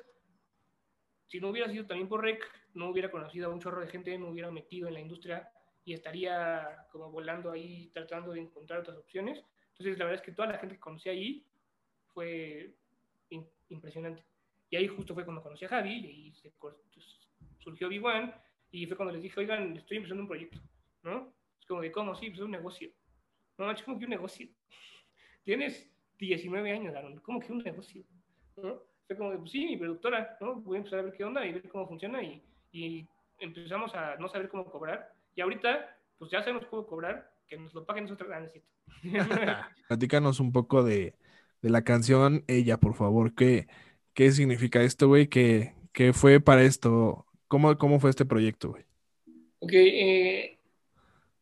si 1.26 1.40
no 1.40 1.50
hubiera 1.50 1.70
sido 1.70 1.86
también 1.86 2.08
por 2.08 2.24
REC, 2.24 2.44
no 2.74 2.88
hubiera 2.90 3.10
conocido 3.10 3.50
a 3.50 3.54
un 3.54 3.60
chorro 3.60 3.80
de 3.80 3.88
gente, 3.88 4.16
no 4.18 4.30
hubiera 4.30 4.50
metido 4.50 4.88
en 4.88 4.94
la 4.94 5.00
industria 5.00 5.50
y 5.84 5.92
estaría 5.94 6.86
como 6.90 7.10
volando 7.10 7.50
ahí 7.50 7.90
tratando 7.92 8.32
de 8.32 8.40
encontrar 8.40 8.80
otras 8.80 8.96
opciones. 8.98 9.44
Entonces, 9.72 9.98
la 9.98 10.04
verdad 10.06 10.20
es 10.20 10.26
que 10.26 10.32
toda 10.32 10.48
la 10.48 10.58
gente 10.58 10.74
que 10.76 10.80
conocí 10.80 11.08
ahí 11.08 11.46
fue 12.14 12.74
in- 13.30 13.48
impresionante. 13.68 14.24
Y 14.70 14.76
ahí 14.76 14.86
justo 14.86 15.14
fue 15.14 15.24
cuando 15.24 15.42
conocí 15.42 15.64
a 15.64 15.68
Javi 15.68 15.98
y 15.98 16.06
ahí 16.06 16.32
se 16.34 16.50
pues, 16.50 16.74
surgió 17.58 17.88
B1 17.88 18.34
y 18.70 18.86
fue 18.86 18.96
cuando 18.96 19.14
les 19.14 19.22
dije, 19.22 19.40
oigan, 19.40 19.76
estoy 19.76 19.98
empezando 19.98 20.22
un 20.22 20.28
proyecto, 20.28 20.60
¿no? 21.02 21.32
Es 21.58 21.66
como 21.66 21.80
de, 21.80 21.90
¿cómo? 21.90 22.14
Sí, 22.14 22.26
pues 22.26 22.38
es 22.40 22.44
un 22.44 22.50
negocio. 22.50 22.90
No, 23.56 23.70
es 23.70 23.82
como 23.82 23.98
que 23.98 24.04
un 24.04 24.10
negocio. 24.10 24.48
Tienes 25.44 25.90
19 26.18 26.70
años, 26.70 26.94
Aaron, 26.94 27.18
¿cómo 27.20 27.40
que 27.40 27.52
un 27.52 27.58
negocio? 27.58 28.04
¿no? 28.56 28.82
Fue 29.06 29.16
como, 29.16 29.30
de, 29.30 29.38
pues 29.38 29.50
sí, 29.50 29.64
mi 29.64 29.76
productora, 29.76 30.36
¿no? 30.40 30.56
Voy 30.56 30.76
a 30.76 30.78
empezar 30.78 30.98
a 30.98 31.02
ver 31.02 31.14
qué 31.14 31.24
onda 31.24 31.44
y 31.46 31.52
ver 31.52 31.68
cómo 31.68 31.88
funciona 31.88 32.22
y, 32.22 32.42
y 32.72 33.08
empezamos 33.38 33.94
a 33.94 34.16
no 34.16 34.28
saber 34.28 34.48
cómo 34.48 34.64
cobrar. 34.66 35.12
Y 35.34 35.40
ahorita, 35.40 35.96
pues 36.18 36.30
ya 36.30 36.40
sabemos 36.40 36.66
cómo 36.66 36.86
cobrar, 36.86 37.32
que 37.48 37.56
nos 37.56 37.72
lo 37.72 37.86
paguen 37.86 38.04
nosotros. 38.04 38.30
Ah. 38.32 39.70
Platícanos 39.88 40.40
un 40.40 40.52
poco 40.52 40.82
de, 40.82 41.14
de 41.62 41.70
la 41.70 41.82
canción 41.82 42.44
Ella, 42.46 42.78
por 42.78 42.94
favor. 42.94 43.34
¿Qué, 43.34 43.66
qué 44.18 44.32
significa 44.32 44.82
esto, 44.82 45.06
güey? 45.06 45.28
¿Qué, 45.28 45.74
qué 45.92 46.12
fue 46.12 46.40
para 46.40 46.64
esto? 46.64 47.24
¿Cómo, 47.46 47.78
cómo 47.78 48.00
fue 48.00 48.10
este 48.10 48.24
proyecto, 48.24 48.70
güey? 48.70 48.82
ok, 49.60 49.72
eh, 49.72 50.58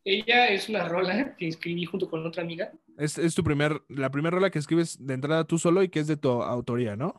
ella 0.04 0.48
es 0.48 0.68
una 0.68 0.86
rola 0.86 1.34
que 1.36 1.48
escribí 1.48 1.86
junto 1.86 2.10
con 2.10 2.26
otra 2.26 2.42
amiga. 2.42 2.70
Es, 2.98 3.16
es 3.16 3.34
tu 3.34 3.42
primer, 3.42 3.80
la 3.88 4.10
primera 4.10 4.34
rola 4.34 4.50
que 4.50 4.58
escribes 4.58 4.98
de 5.00 5.14
entrada 5.14 5.44
tú 5.44 5.56
solo 5.56 5.82
y 5.82 5.88
que 5.88 6.00
es 6.00 6.06
de 6.06 6.18
tu 6.18 6.28
autoría, 6.42 6.96
¿no? 6.96 7.18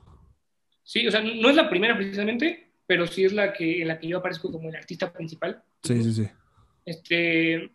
Sí, 0.84 1.08
o 1.08 1.10
sea, 1.10 1.22
no 1.22 1.50
es 1.50 1.56
la 1.56 1.72
primera 1.72 1.98
precisamente, 1.98 2.70
pero 2.86 3.08
sí 3.08 3.26
es 3.26 3.34
la 3.34 3.52
que, 3.52 3.82
en 3.82 3.88
la 3.88 3.98
que 3.98 4.10
yo 4.10 4.20
aparezco 4.20 4.52
como 4.52 4.70
el 4.70 4.76
artista 4.76 5.12
principal. 5.12 5.64
Sí, 5.82 6.04
sí, 6.04 6.14
sí. 6.14 6.28
Este, 6.86 7.72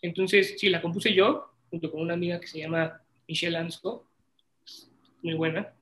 entonces, 0.00 0.54
sí, 0.60 0.68
la 0.68 0.80
compuse 0.80 1.12
yo, 1.12 1.50
junto 1.70 1.90
con 1.90 2.02
una 2.02 2.14
amiga 2.14 2.38
que 2.38 2.46
se 2.46 2.60
llama 2.60 3.02
Michelle 3.26 3.58
Ansco, 3.58 4.08
muy 5.22 5.34
buena, 5.34 5.72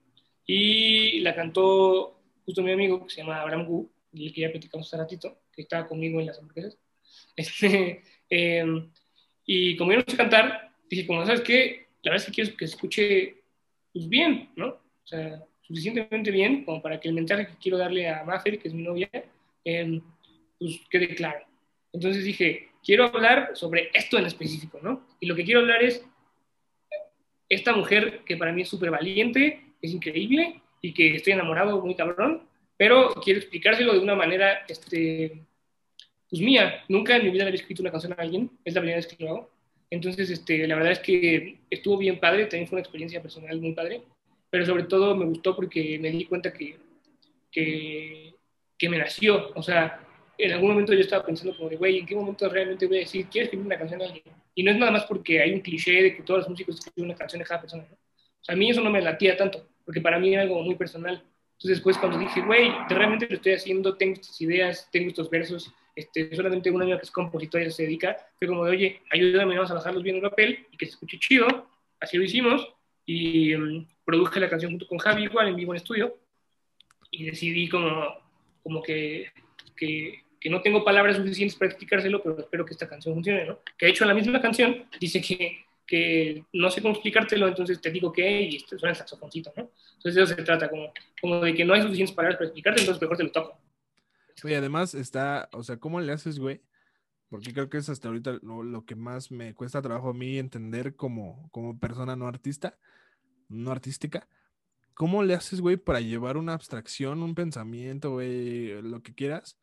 y 0.46 1.20
la 1.20 1.34
cantó 1.34 2.20
justo 2.44 2.62
mi 2.62 2.72
amigo 2.72 3.04
que 3.04 3.10
se 3.10 3.22
llama 3.22 3.40
Abraham 3.40 3.66
Gu, 3.66 3.90
el 4.14 4.32
que 4.32 4.42
ya 4.42 4.50
platicamos 4.50 4.86
hace 4.86 4.96
ratito, 4.96 5.38
que 5.52 5.62
estaba 5.62 5.86
conmigo 5.86 6.20
en 6.20 6.26
las 6.26 6.38
hamburguesas. 6.38 6.78
Este, 7.36 8.02
eh, 8.30 8.64
y 9.44 9.76
como 9.76 9.92
yo 9.92 9.98
no 9.98 10.04
sé 10.06 10.16
cantar, 10.16 10.72
dije, 10.88 11.06
como, 11.06 11.24
¿sabes 11.26 11.40
qué? 11.40 11.88
La 12.02 12.12
verdad 12.12 12.26
es 12.26 12.26
que 12.26 12.42
quiero 12.42 12.56
que 12.56 12.66
se 12.66 12.74
escuche 12.74 13.42
pues, 13.92 14.08
bien, 14.08 14.50
¿no? 14.56 14.68
O 14.68 15.06
sea, 15.06 15.42
suficientemente 15.62 16.30
bien 16.30 16.64
como 16.64 16.80
para 16.82 17.00
que 17.00 17.08
el 17.08 17.14
mensaje 17.14 17.46
que 17.46 17.56
quiero 17.60 17.78
darle 17.78 18.08
a 18.08 18.24
Maffer, 18.24 18.58
que 18.58 18.68
es 18.68 18.74
mi 18.74 18.82
novia, 18.82 19.10
eh, 19.64 20.00
pues 20.58 20.80
quede 20.90 21.14
claro. 21.14 21.44
Entonces 21.92 22.24
dije, 22.24 22.70
quiero 22.84 23.04
hablar 23.04 23.50
sobre 23.54 23.90
esto 23.94 24.18
en 24.18 24.26
específico, 24.26 24.78
¿no? 24.82 25.06
Y 25.20 25.26
lo 25.26 25.34
que 25.34 25.44
quiero 25.44 25.60
hablar 25.60 25.82
es 25.82 26.04
esta 27.48 27.74
mujer 27.74 28.22
que 28.24 28.36
para 28.36 28.52
mí 28.52 28.62
es 28.62 28.68
súper 28.68 28.90
valiente, 28.90 29.73
es 29.84 29.92
increíble 29.92 30.60
y 30.80 30.92
que 30.92 31.14
estoy 31.14 31.34
enamorado 31.34 31.80
muy 31.80 31.94
cabrón, 31.94 32.42
pero 32.76 33.14
quiero 33.22 33.38
explicárselo 33.38 33.92
de 33.92 34.00
una 34.00 34.14
manera, 34.14 34.64
este, 34.68 35.42
pues 36.28 36.42
mía. 36.42 36.84
Nunca 36.88 37.16
en 37.16 37.24
mi 37.24 37.30
vida 37.30 37.44
había 37.44 37.54
escrito 37.54 37.82
una 37.82 37.90
canción 37.90 38.12
a 38.12 38.16
alguien, 38.16 38.50
es 38.64 38.74
la 38.74 38.80
primera 38.80 38.96
vez 38.96 39.06
que 39.06 39.22
lo 39.22 39.30
hago. 39.30 39.50
Entonces, 39.90 40.30
este, 40.30 40.66
la 40.66 40.74
verdad 40.74 40.92
es 40.92 40.98
que 41.00 41.60
estuvo 41.70 41.98
bien 41.98 42.18
padre, 42.18 42.46
también 42.46 42.66
fue 42.66 42.76
una 42.76 42.82
experiencia 42.82 43.22
personal 43.22 43.60
muy 43.60 43.72
padre, 43.72 44.02
pero 44.50 44.66
sobre 44.66 44.84
todo 44.84 45.14
me 45.14 45.26
gustó 45.26 45.54
porque 45.54 45.98
me 45.98 46.10
di 46.10 46.24
cuenta 46.24 46.52
que, 46.52 46.76
que, 47.50 48.34
que 48.76 48.88
me 48.88 48.98
nació. 48.98 49.52
O 49.54 49.62
sea, 49.62 50.00
en 50.36 50.52
algún 50.52 50.70
momento 50.70 50.94
yo 50.94 51.00
estaba 51.00 51.24
pensando 51.24 51.56
como 51.56 51.68
de, 51.68 51.76
güey, 51.76 51.98
¿en 51.98 52.06
qué 52.06 52.16
momento 52.16 52.48
realmente 52.48 52.86
voy 52.86 52.96
a 52.96 53.00
decir, 53.00 53.26
quiero 53.30 53.44
escribir 53.44 53.66
una 53.66 53.78
canción 53.78 54.02
a 54.02 54.06
alguien? 54.06 54.24
Y 54.54 54.62
no 54.62 54.70
es 54.70 54.78
nada 54.78 54.92
más 54.92 55.04
porque 55.04 55.40
hay 55.40 55.52
un 55.52 55.60
cliché 55.60 56.02
de 56.02 56.16
que 56.16 56.22
todos 56.22 56.40
los 56.40 56.48
músicos 56.48 56.76
escriben 56.76 57.10
una 57.10 57.18
canción 57.18 57.42
a 57.42 57.44
cada 57.44 57.60
persona. 57.60 57.86
¿no? 57.88 57.94
O 57.94 58.44
sea, 58.44 58.54
a 58.54 58.58
mí 58.58 58.70
eso 58.70 58.80
no 58.80 58.90
me 58.90 59.00
latía 59.00 59.36
tanto, 59.36 59.66
porque 59.84 60.00
para 60.00 60.18
mí 60.18 60.32
era 60.32 60.42
algo 60.42 60.62
muy 60.62 60.74
personal. 60.74 61.22
Entonces 61.52 61.78
después 61.78 61.98
cuando 61.98 62.18
dije, 62.18 62.40
güey, 62.42 62.72
realmente 62.88 63.26
lo 63.28 63.36
estoy 63.36 63.52
haciendo, 63.52 63.96
tengo 63.96 64.14
estas 64.14 64.40
ideas, 64.40 64.88
tengo 64.90 65.08
estos 65.08 65.30
versos, 65.30 65.72
este, 65.94 66.34
solamente 66.34 66.70
un 66.70 66.82
año 66.82 66.96
que 66.96 67.04
es 67.04 67.10
compositor 67.10 67.62
y 67.62 67.70
se 67.70 67.84
dedica, 67.84 68.16
fue 68.38 68.48
como 68.48 68.64
de, 68.64 68.70
oye, 68.72 69.00
ayúdame, 69.10 69.54
vamos 69.54 69.70
a 69.70 69.74
bajarlos 69.74 70.02
bien 70.02 70.16
en 70.16 70.22
papel 70.22 70.66
y 70.72 70.76
que 70.76 70.86
se 70.86 70.92
escuche 70.92 71.18
chido. 71.18 71.68
Así 72.00 72.16
lo 72.16 72.24
hicimos 72.24 72.68
y 73.06 73.54
um, 73.54 73.86
produje 74.04 74.40
la 74.40 74.50
canción 74.50 74.72
junto 74.72 74.86
con 74.86 74.98
Javi 74.98 75.24
igual 75.24 75.48
en 75.48 75.56
vivo 75.56 75.72
en 75.72 75.76
estudio 75.76 76.16
y 77.10 77.24
decidí 77.24 77.68
como, 77.68 78.14
como 78.62 78.82
que, 78.82 79.30
que, 79.76 80.24
que, 80.40 80.50
no 80.50 80.60
tengo 80.60 80.84
palabras 80.84 81.16
suficientes 81.16 81.56
para 81.56 81.70
explicárselo, 81.70 82.22
pero 82.22 82.40
espero 82.40 82.64
que 82.64 82.72
esta 82.72 82.88
canción 82.88 83.14
funcione, 83.14 83.44
¿no? 83.44 83.60
Que 83.78 83.86
de 83.86 83.92
hecho 83.92 84.04
en 84.04 84.08
la 84.08 84.14
misma 84.14 84.40
canción 84.40 84.84
dice 84.98 85.20
que, 85.20 85.64
que 85.86 86.44
no 86.52 86.70
sé 86.70 86.82
cómo 86.82 86.94
explicártelo, 86.94 87.48
entonces 87.48 87.80
te 87.80 87.90
digo 87.90 88.12
que 88.12 88.42
y 88.42 88.56
esto 88.56 88.78
suena 88.78 88.92
el 88.92 88.96
saxofoncito, 88.96 89.52
¿no? 89.56 89.70
Entonces 89.96 90.14
de 90.14 90.22
eso 90.22 90.34
se 90.34 90.42
trata, 90.42 90.68
como, 90.68 90.92
como 91.20 91.40
de 91.40 91.54
que 91.54 91.64
no 91.64 91.74
hay 91.74 91.82
suficientes 91.82 92.14
palabras 92.14 92.38
para 92.38 92.46
explicarte, 92.46 92.80
entonces 92.80 93.02
mejor 93.02 93.16
te 93.16 93.24
lo 93.24 93.32
toco. 93.32 93.58
Oye, 94.42 94.56
además 94.56 94.94
está, 94.94 95.48
o 95.52 95.62
sea, 95.62 95.78
¿cómo 95.78 96.00
le 96.00 96.12
haces, 96.12 96.38
güey? 96.38 96.60
Porque 97.28 97.52
creo 97.52 97.70
que 97.70 97.78
es 97.78 97.88
hasta 97.88 98.08
ahorita 98.08 98.38
lo, 98.42 98.62
lo, 98.62 98.84
que 98.84 98.94
más 98.94 99.30
me 99.30 99.54
cuesta 99.54 99.80
trabajo 99.80 100.10
a 100.10 100.14
mí 100.14 100.38
entender 100.38 100.96
como, 100.96 101.48
como 101.50 101.78
persona 101.78 102.14
no 102.14 102.26
artista, 102.26 102.78
no 103.48 103.70
artística. 103.70 104.28
¿Cómo 104.94 105.22
le 105.24 105.34
haces, 105.34 105.60
güey, 105.60 105.76
para 105.76 106.00
llevar 106.00 106.36
una 106.36 106.52
abstracción, 106.52 107.22
un 107.22 107.34
pensamiento, 107.34 108.12
güey, 108.12 108.80
lo 108.82 109.02
que 109.02 109.14
quieras? 109.14 109.58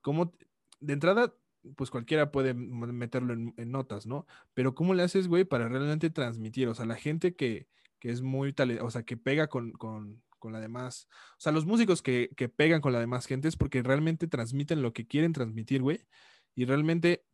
¿Cómo, 0.00 0.32
de 0.80 0.92
entrada, 0.92 1.34
pues 1.76 1.90
cualquiera 1.90 2.30
puede 2.30 2.54
meterlo 2.54 3.32
en, 3.32 3.70
notas, 3.70 4.06
¿no? 4.06 4.26
Pero 4.54 4.74
¿cómo 4.74 4.94
le 4.94 5.02
haces, 5.02 5.28
güey, 5.28 5.44
para 5.44 5.68
realmente 5.68 6.10
transmitir? 6.10 6.68
O 6.68 6.74
sea, 6.74 6.86
la 6.86 6.96
gente 6.96 7.34
que, 7.34 7.68
que 7.98 8.10
es 8.10 8.22
muy 8.22 8.52
tal, 8.52 8.78
o 8.80 8.90
sea, 8.90 9.02
que 9.02 9.16
pega 9.16 9.48
con, 9.48 9.72
con, 9.72 10.22
con 10.38 10.52
la 10.52 10.60
demás, 10.60 11.08
o 11.32 11.40
sea, 11.40 11.52
los 11.52 11.66
músicos 11.66 12.02
que, 12.02 12.30
que, 12.36 12.48
pegan 12.48 12.80
con 12.80 12.92
la 12.92 13.00
demás 13.00 13.26
gente 13.26 13.48
es 13.48 13.56
porque 13.56 13.82
realmente 13.82 14.28
transmiten 14.28 14.82
lo 14.82 14.92
que 14.92 15.06
quieren 15.06 15.32
transmitir, 15.32 15.82
güey, 15.82 16.06
y 16.54 16.64
realmente, 16.64 17.24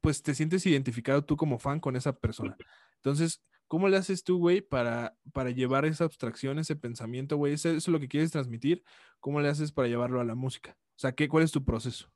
pues 0.00 0.22
te 0.22 0.34
sientes 0.34 0.66
identificado 0.66 1.24
tú 1.24 1.36
como 1.36 1.58
fan 1.58 1.80
con 1.80 1.96
esa 1.96 2.18
persona. 2.18 2.56
Entonces, 2.96 3.42
¿cómo 3.66 3.88
le 3.88 3.96
haces 3.96 4.24
tú, 4.24 4.38
güey, 4.38 4.60
para, 4.60 5.16
para 5.32 5.50
llevar 5.50 5.84
esa 5.84 6.04
abstracción, 6.04 6.58
ese 6.58 6.76
pensamiento, 6.76 7.36
güey, 7.36 7.54
eso, 7.54 7.70
es 7.70 7.88
lo 7.88 8.00
que 8.00 8.08
quieres 8.08 8.32
transmitir? 8.32 8.82
¿Cómo 9.20 9.40
le 9.40 9.48
haces 9.48 9.72
para 9.72 9.88
llevarlo 9.88 10.20
a 10.20 10.24
la 10.24 10.34
música? 10.34 10.76
O 10.96 10.98
sea, 10.98 11.12
¿qué, 11.12 11.28
¿cuál 11.28 11.44
es 11.44 11.52
tu 11.52 11.64
proceso? 11.64 12.10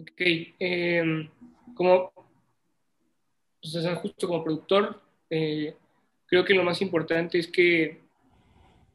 Ok, 0.00 0.12
eh, 0.18 1.28
como, 1.74 2.10
pues, 3.60 3.86
justo 4.00 4.26
como 4.26 4.42
productor, 4.42 4.98
eh, 5.28 5.74
creo 6.24 6.42
que 6.42 6.54
lo 6.54 6.64
más 6.64 6.80
importante 6.80 7.38
es 7.38 7.48
que 7.48 8.00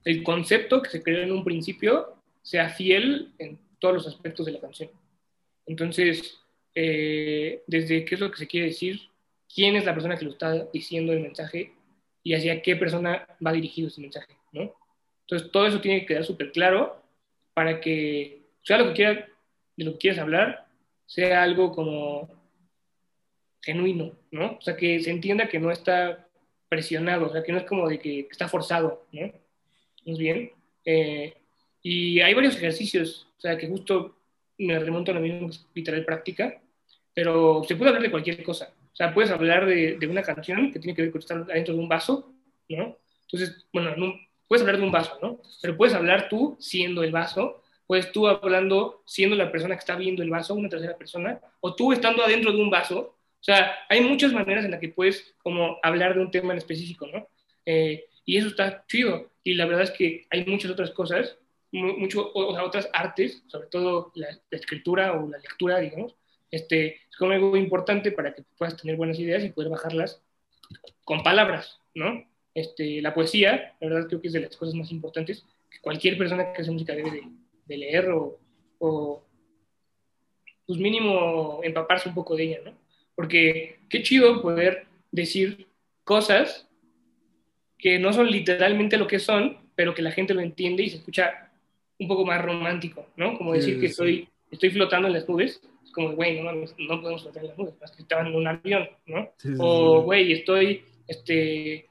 el 0.04 0.24
concepto 0.24 0.82
que 0.82 0.90
se 0.90 1.04
creó 1.04 1.22
en 1.22 1.32
un 1.32 1.44
principio 1.44 2.16
sea 2.42 2.70
fiel 2.70 3.34
en 3.38 3.60
todos 3.78 3.94
los 3.94 4.08
aspectos 4.08 4.48
de 4.48 4.54
la 4.54 4.62
canción. 4.62 4.90
Entonces, 5.68 6.40
eh, 6.74 7.62
desde 7.68 8.04
qué 8.04 8.16
es 8.16 8.22
lo 8.22 8.32
que 8.32 8.38
se 8.38 8.48
quiere 8.48 8.68
decir, 8.68 9.02
quién 9.54 9.76
es 9.76 9.86
la 9.86 9.94
persona 9.94 10.18
que 10.18 10.26
lo 10.26 10.32
está 10.32 10.66
diciendo 10.74 11.14
el 11.14 11.20
mensaje 11.20 11.74
y 12.24 12.34
hacia 12.34 12.64
qué 12.64 12.76
persona 12.76 13.28
va 13.46 13.52
dirigido 13.52 13.90
ese 13.90 14.02
mensaje, 14.02 14.36
¿no? 14.52 14.74
Entonces, 15.22 15.52
todo 15.52 15.68
eso 15.68 15.82
tiene 15.82 16.02
que 16.02 16.08
quedar 16.08 16.26
súper 16.26 16.52
claro 16.52 17.04
para 17.54 17.80
que, 17.80 18.42
sea 18.64 18.80
lo 18.80 18.88
que 18.88 18.94
quiera, 18.94 19.28
de 19.78 19.86
lo 19.86 19.94
que 19.94 19.98
quieras 20.00 20.20
hablar, 20.20 20.65
sea 21.06 21.44
algo 21.44 21.72
como 21.72 22.30
genuino, 23.62 24.14
¿no? 24.32 24.58
O 24.58 24.62
sea, 24.62 24.76
que 24.76 25.00
se 25.00 25.10
entienda 25.10 25.48
que 25.48 25.60
no 25.60 25.72
está 25.72 26.28
presionado, 26.70 27.28
o 27.28 27.32
sea, 27.32 27.44
que 27.44 27.52
no 27.52 27.58
es 27.60 27.66
como 27.66 27.88
de 27.90 28.00
que 28.00 28.28
está 28.30 28.48
forzado, 28.48 29.08
¿no? 29.12 29.32
¿Es 30.06 30.18
bien? 30.18 30.52
Eh, 30.84 31.34
y 31.82 32.20
hay 32.20 32.34
varios 32.34 32.56
ejercicios, 32.56 33.28
o 33.38 33.42
sea, 33.42 33.58
que 33.58 33.68
justo 33.68 34.16
me 34.58 34.78
remonto 34.80 35.12
a 35.12 35.16
lo 35.16 35.22
mismo 35.22 35.50
literal 35.74 36.06
práctica, 36.06 36.62
pero 37.14 37.64
se 37.68 37.76
puede 37.76 37.90
hablar 37.90 38.04
de 38.04 38.12
cualquier 38.12 38.44
cosa. 38.44 38.74
O 38.94 38.96
sea, 38.96 39.14
puedes 39.14 39.32
hablar 39.32 39.66
de, 39.66 39.98
de 39.98 40.08
una 40.08 40.22
canción 40.22 40.72
que 40.72 40.80
tiene 40.80 40.96
que 40.96 41.02
ver 41.02 41.12
con 41.12 41.20
estar 41.20 41.38
adentro 41.38 41.74
de 41.74 41.80
un 41.80 41.90
vaso, 41.90 42.34
¿no? 42.70 42.98
Entonces, 43.24 43.66
bueno, 43.74 43.96
no, 43.96 44.16
puedes 44.48 44.62
hablar 44.62 44.78
de 44.78 44.84
un 44.84 44.92
vaso, 44.92 45.18
¿no? 45.22 45.40
Pero 45.62 45.78
puedes 45.78 45.96
hablar 45.96 46.30
tú 46.30 46.56
siendo 46.60 47.04
el 47.04 47.12
vaso, 47.12 47.64
puedes 47.88 48.12
tú 48.12 48.28
hablando 48.28 49.04
siendo 49.06 49.36
la 49.36 49.52
persona 49.52 49.76
que 49.76 49.80
está 49.80 49.96
viendo 49.96 50.24
el 50.24 50.30
vaso, 50.30 50.56
una 50.56 50.70
tercera 50.70 50.98
persona, 50.98 51.40
o 51.62 51.76
tú 51.76 51.94
estando 51.94 52.24
adentro 52.24 52.52
de 52.52 52.62
un 52.62 52.70
vaso. 52.70 53.00
O 53.00 53.44
sea, 53.46 53.76
hay 53.90 54.02
muchas 54.02 54.34
maneras 54.34 54.66
en 54.66 54.72
las 54.72 54.80
que 54.80 54.90
puedes 54.90 55.36
como 55.44 55.78
hablar 55.84 56.16
de 56.16 56.22
un 56.22 56.32
tema 56.32 56.54
en 56.54 56.58
específico, 56.58 57.08
¿no? 57.08 57.28
Eh, 57.66 58.06
y 58.26 58.38
eso 58.38 58.48
está 58.48 58.86
chido. 58.88 59.32
Y 59.44 59.54
la 59.54 59.66
verdad 59.66 59.84
es 59.84 59.92
que 59.92 60.26
hay 60.32 60.46
muchas 60.46 60.72
otras 60.72 60.92
cosas, 60.92 61.38
mucho, 61.72 62.32
o 62.34 62.54
sea, 62.54 62.64
otras 62.64 62.90
artes, 62.94 63.44
sobre 63.48 63.68
todo 63.68 64.12
la, 64.16 64.28
la, 64.50 64.58
escritura 64.58 65.14
o 65.14 65.30
la 65.30 65.38
lectura, 65.38 65.80
digamos, 65.80 66.16
este, 66.50 67.02
es 67.10 67.18
como 67.18 67.32
algo 67.32 67.58
importante 67.58 68.12
para 68.12 68.34
que 68.34 68.44
puedas 68.58 68.78
tener 68.78 68.96
buenas 68.96 69.20
ideas 69.20 69.44
y 69.44 69.50
poder 69.50 69.70
bajarlas 69.70 70.22
con 71.04 71.22
palabras, 71.22 71.80
¿no? 71.94 72.26
Este, 72.54 73.02
la 73.02 73.14
poesía, 73.14 73.76
la 73.82 73.90
verdad 73.90 74.08
creo 74.08 74.22
que 74.22 74.28
es 74.28 74.34
de 74.34 74.40
las 74.40 74.56
cosas 74.56 74.74
más 74.74 74.90
importantes 74.92 75.46
que 75.70 75.80
cualquier 75.82 76.18
persona 76.18 76.54
que 76.54 76.62
hace 76.62 76.72
música 76.72 76.96
debe 76.96 77.12
de, 77.12 77.24
de 77.66 77.78
leer 77.78 78.10
o, 78.10 78.40
o, 78.80 79.24
pues 80.66 80.80
mínimo 80.80 81.60
empaparse 81.64 82.10
un 82.10 82.16
poco 82.16 82.36
de 82.36 82.44
ella, 82.44 82.60
¿no? 82.66 82.74
Porque 83.16 83.80
qué 83.90 84.02
chido 84.04 84.42
poder 84.42 84.86
decir 85.12 85.68
cosas 86.04 86.68
que 87.78 88.00
no 88.00 88.14
son 88.14 88.32
literalmente 88.32 88.98
lo 88.98 89.08
que 89.08 89.20
son, 89.20 89.58
pero 89.76 89.94
que 89.94 90.02
la 90.02 90.12
gente 90.12 90.34
lo 90.34 90.42
entiende 90.42 90.84
y 90.84 90.90
se 90.90 90.98
escucha 90.98 91.52
un 92.00 92.08
poco 92.08 92.26
más 92.26 92.42
romántico, 92.42 93.08
¿no? 93.16 93.38
Como 93.38 93.54
decir 93.54 93.76
sí, 93.76 93.82
que 93.82 93.88
sí. 93.88 93.92
Estoy, 93.92 94.30
estoy 94.52 94.70
flotando 94.72 95.08
en 95.08 95.14
las 95.14 95.28
nubes, 95.30 95.62
es 95.84 95.92
como, 95.92 96.12
güey, 96.12 96.42
no, 96.42 96.52
no 96.52 97.02
podemos 97.02 97.22
flotar 97.22 97.44
en 97.44 97.50
las 97.50 97.58
nubes, 97.58 97.74
más 97.80 97.92
que 97.92 98.02
estaban 98.02 98.28
en 98.28 98.36
un 98.36 98.48
avión, 98.48 98.90
¿no? 99.06 99.32
Sí, 99.38 99.50
o, 99.60 100.02
güey, 100.02 100.32
estoy, 100.34 100.84
este, 101.08 101.88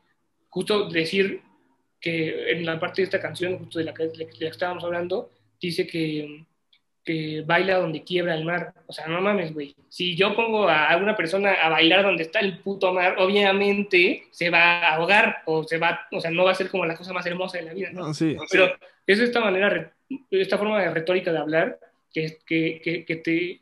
justo 0.49 0.89
decir 0.89 1.43
que 2.01 2.53
en 2.53 2.67
la 2.67 2.79
parte 2.79 3.03
de 3.03 3.05
esta 3.05 3.21
canción, 3.21 3.59
justo 3.59 3.79
de 3.79 3.87
la 3.87 3.95
que, 3.95 4.09
de 4.09 4.19
la 4.19 4.31
que 4.31 4.47
estábamos 4.47 4.85
hablando, 4.85 5.31
dice 5.67 5.87
que, 5.87 6.45
que 7.05 7.43
baila 7.47 7.79
donde 7.79 8.03
quiebra 8.03 8.35
el 8.35 8.45
mar. 8.45 8.73
O 8.87 8.93
sea, 8.93 9.07
no 9.07 9.21
mames, 9.21 9.53
güey. 9.53 9.75
Si 9.89 10.17
yo 10.17 10.35
pongo 10.35 10.69
a 10.69 10.89
alguna 10.89 11.15
persona 11.17 11.53
a 11.53 11.69
bailar 11.69 12.03
donde 12.03 12.25
está 12.25 12.41
el 12.41 12.59
puto 12.59 12.93
mar, 12.93 13.17
obviamente 13.19 14.25
se 14.31 14.51
va 14.51 14.79
a 14.79 14.95
ahogar 14.95 15.43
o 15.47 15.65
se 15.65 15.79
va, 15.79 16.07
o 16.11 16.21
sea, 16.21 16.31
no 16.31 16.45
va 16.45 16.53
a 16.53 16.55
ser 16.57 16.71
como 16.71 16.87
la 16.87 16.97
cosa 16.97 17.13
más 17.13 17.27
hermosa 17.27 17.59
de 17.59 17.65
la 17.65 17.75
vida, 17.75 17.91
¿no? 17.93 18.07
No, 18.09 18.15
sí. 18.15 18.37
Pero 18.51 18.73
es 19.07 19.19
esta 19.19 19.41
manera, 19.41 19.93
esta 20.31 20.59
forma 20.59 20.81
de 20.81 20.91
retórica 20.91 21.33
de 21.33 21.39
hablar 21.39 21.79
que, 22.13 22.39
que, 22.47 22.81
que, 22.83 23.05
que 23.05 23.17
te, 23.17 23.61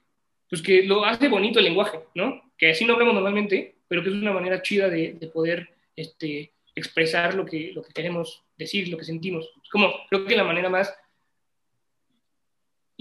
pues 0.49 0.63
que 0.63 0.85
lo 0.85 1.05
hace 1.05 1.29
bonito 1.29 1.59
el 1.59 1.65
lenguaje, 1.65 1.99
¿no? 2.15 2.53
Que 2.57 2.71
así 2.71 2.85
no 2.85 2.93
hablamos 2.93 3.15
normalmente, 3.15 3.75
pero 3.89 4.03
que 4.03 4.11
es 4.11 4.15
una 4.15 4.33
manera 4.33 4.63
chida 4.63 4.89
de, 4.89 5.15
de 5.15 5.27
poder 5.27 5.69
este, 5.97 6.53
expresar 6.75 7.35
lo 7.35 7.45
que, 7.45 7.73
lo 7.75 7.83
que 7.83 7.93
queremos 7.93 8.43
decir, 8.57 8.89
lo 8.89 8.97
que 8.97 9.05
sentimos. 9.05 9.51
Es 9.63 9.71
como, 9.71 9.93
creo 10.09 10.25
que 10.25 10.37
la 10.37 10.45
manera 10.45 10.69
más 10.69 10.95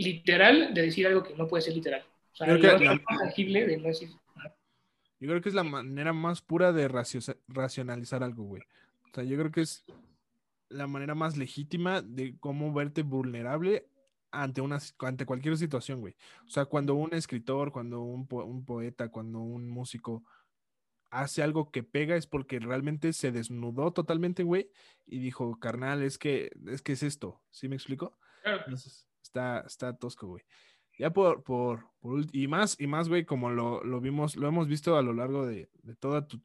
literal 0.03 0.73
de 0.73 0.81
decir 0.81 1.07
algo 1.07 1.23
que 1.23 1.35
no 1.35 1.47
puede 1.47 1.61
ser 1.63 1.75
literal. 1.75 2.03
O 2.33 2.35
sea, 2.35 2.47
Creo 2.47 2.77
que 2.79 2.85
la 2.85 2.99
tangible 3.19 3.65
de 3.67 3.77
no 3.77 3.87
decir. 3.87 4.09
Yo 5.19 5.27
creo 5.27 5.41
que 5.41 5.49
es 5.49 5.55
la 5.55 5.63
manera 5.63 6.13
más 6.13 6.41
pura 6.41 6.73
de 6.73 6.87
racio- 6.87 7.21
racionalizar 7.47 8.23
algo, 8.23 8.43
güey. 8.43 8.63
O 9.11 9.13
sea, 9.13 9.23
yo 9.23 9.37
creo 9.37 9.51
que 9.51 9.61
es 9.61 9.85
la 10.69 10.87
manera 10.87 11.13
más 11.15 11.37
legítima 11.37 12.01
de 12.01 12.35
cómo 12.39 12.73
verte 12.73 13.03
vulnerable 13.03 13.85
ante 14.31 14.61
una 14.61 14.79
ante 14.99 15.25
cualquier 15.25 15.57
situación, 15.57 15.99
güey. 15.99 16.15
O 16.47 16.49
sea, 16.49 16.65
cuando 16.65 16.95
un 16.95 17.13
escritor, 17.13 17.71
cuando 17.71 18.01
un, 18.01 18.25
po- 18.27 18.45
un 18.45 18.65
poeta, 18.65 19.09
cuando 19.09 19.39
un 19.41 19.69
músico 19.69 20.23
hace 21.09 21.43
algo 21.43 21.69
que 21.71 21.83
pega 21.83 22.15
es 22.15 22.25
porque 22.25 22.59
realmente 22.59 23.11
se 23.11 23.33
desnudó 23.33 23.91
totalmente, 23.91 24.43
güey, 24.43 24.71
y 25.05 25.19
dijo, 25.19 25.59
carnal, 25.59 26.01
es 26.03 26.17
que 26.17 26.49
es 26.67 26.81
que 26.81 26.93
es 26.93 27.03
esto, 27.03 27.41
¿sí 27.51 27.67
me 27.67 27.75
explico? 27.75 28.17
Claro. 28.43 28.59
Entonces, 28.59 29.05
está, 29.31 29.61
está 29.61 29.93
tosco, 29.95 30.27
güey. 30.27 30.43
Ya 30.99 31.11
por, 31.11 31.43
por, 31.43 31.89
por 32.01 32.25
y 32.33 32.47
más, 32.47 32.79
y 32.79 32.85
más, 32.85 33.07
güey, 33.07 33.25
como 33.25 33.49
lo, 33.49 33.83
lo 33.83 34.01
vimos, 34.01 34.35
lo 34.35 34.47
hemos 34.47 34.67
visto 34.67 34.97
a 34.97 35.01
lo 35.01 35.13
largo 35.13 35.47
de, 35.47 35.69
de 35.83 35.95
toda 35.95 36.27
tu, 36.27 36.41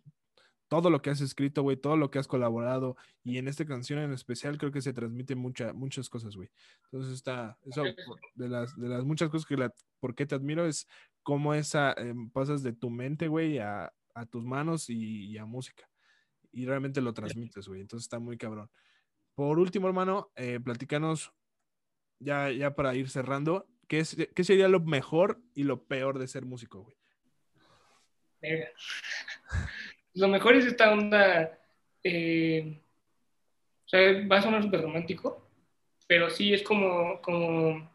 todo 0.69 0.89
lo 0.89 1.03
que 1.03 1.11
has 1.11 1.21
escrito, 1.21 1.63
güey, 1.63 1.77
todo 1.77 1.97
lo 1.97 2.11
que 2.11 2.19
has 2.19 2.29
colaborado, 2.29 2.97
y 3.23 3.39
en 3.39 3.49
esta 3.49 3.67
canción 3.67 3.99
en 3.99 4.13
especial 4.13 4.57
creo 4.57 4.73
que 4.73 4.81
se 4.83 4.93
transmite 4.93 5.35
mucha, 5.35 5.73
muchas 5.73 6.09
cosas, 6.09 6.37
güey. 6.37 6.49
Entonces 6.85 7.15
está, 7.15 7.59
eso, 7.65 7.83
de 8.35 8.49
las, 8.49 8.77
de 8.77 8.89
las 8.89 9.05
muchas 9.05 9.31
cosas 9.31 9.47
que 9.47 9.57
la, 9.57 9.73
por 10.01 10.15
qué 10.15 10.27
te 10.27 10.37
admiro 10.37 10.67
es 10.67 10.89
cómo 11.23 11.53
esa, 11.53 11.93
em, 11.95 12.31
pasas 12.31 12.63
de 12.63 12.73
tu 12.73 12.89
mente, 12.89 13.29
güey, 13.29 13.59
a, 13.59 13.93
a 14.15 14.27
tus 14.27 14.45
manos 14.45 14.89
y, 14.89 15.27
y 15.27 15.39
a 15.39 15.45
música. 15.45 15.89
Y 16.53 16.65
realmente 16.67 17.01
lo 17.01 17.13
transmites, 17.13 17.69
güey. 17.69 17.83
Entonces 17.83 18.07
está 18.07 18.19
muy 18.19 18.39
cabrón. 18.39 18.71
Por 19.35 19.59
último, 19.59 19.87
hermano, 19.87 20.31
eh, 20.35 20.59
platícanos, 20.59 21.31
ya, 22.19 22.51
ya 22.51 22.75
para 22.75 22.95
ir 22.95 23.09
cerrando, 23.09 23.67
¿qué, 23.89 24.01
es, 24.01 24.17
¿qué 24.35 24.45
sería 24.45 24.69
lo 24.69 24.81
mejor 24.81 25.41
y 25.55 25.65
lo 25.65 25.85
peor 25.85 26.19
de 26.19 26.29
ser 26.29 26.45
músico, 26.45 26.83
güey? 26.83 26.97
Lo 30.15 30.29
mejor 30.29 30.55
es 30.57 30.65
esta 30.65 30.93
onda. 30.93 31.59
eh, 32.03 32.81
o 33.87 33.89
sea, 33.89 34.27
va 34.27 34.39
a 34.39 34.43
sonar 34.43 34.63
súper 34.63 34.83
romántico, 34.83 35.49
pero 36.09 36.29
sí 36.29 36.53
es 36.53 36.63
como, 36.63 37.21
como, 37.23 37.89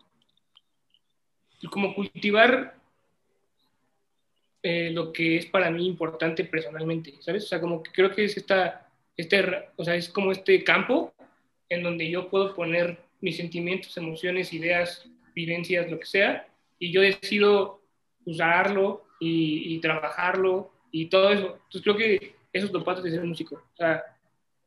como 1.69 1.93
cultivar 1.93 2.75
eh, 4.63 4.91
lo 4.91 5.11
que 5.11 5.35
es 5.37 5.47
para 5.47 5.69
mí 5.69 5.85
importante 5.85 6.45
personalmente, 6.45 7.15
¿sabes? 7.19 7.43
O 7.43 7.47
sea, 7.47 7.59
como 7.59 7.83
que 7.83 7.91
creo 7.91 8.11
que 8.15 8.23
es 8.23 8.37
esta, 8.37 8.89
este, 9.17 9.69
o 9.75 9.83
sea, 9.83 9.95
es 9.95 10.07
como 10.07 10.31
este 10.31 10.63
campo 10.63 11.13
en 11.67 11.83
donde 11.83 12.09
yo 12.09 12.29
puedo 12.29 12.55
poner 12.55 12.97
mis 13.21 13.37
sentimientos, 13.37 13.95
emociones, 13.97 14.51
ideas, 14.53 15.09
vivencias, 15.33 15.89
lo 15.89 15.99
que 15.99 16.05
sea, 16.05 16.47
y 16.79 16.91
yo 16.91 17.01
decido 17.01 17.81
usarlo 18.25 19.05
y, 19.19 19.79
trabajarlo 19.79 20.71
y 20.91 21.05
todo 21.05 21.31
eso. 21.31 21.59
Entonces 21.65 21.81
creo 21.83 21.95
que 21.95 22.35
eso 22.51 22.65
es 22.65 22.71
lo 22.71 22.83
padre 22.83 23.03
de 23.03 23.11
ser 23.11 23.23
músico. 23.23 23.55
O 23.55 23.75
sea, 23.75 24.03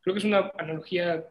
creo 0.00 0.14
que 0.14 0.18
es 0.20 0.24
una 0.24 0.52
analogía 0.56 1.24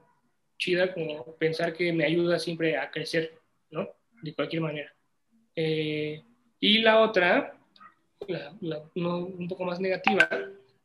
chida 0.58 0.94
como 0.94 1.36
pensar 1.36 1.74
que 1.74 1.92
me 1.94 2.06
ayuda 2.06 2.38
siempre 2.38 2.78
a 2.78 2.92
crecer, 2.92 3.34
¿no? 3.72 3.90
De 4.22 4.34
cualquier 4.34 4.62
manera. 4.62 4.94
Eh, 5.56 6.22
y 6.60 6.80
la 6.80 7.02
otra, 7.02 7.58
un 8.96 9.48
poco 9.48 9.66
más 9.66 9.80
negativa, 9.80 10.28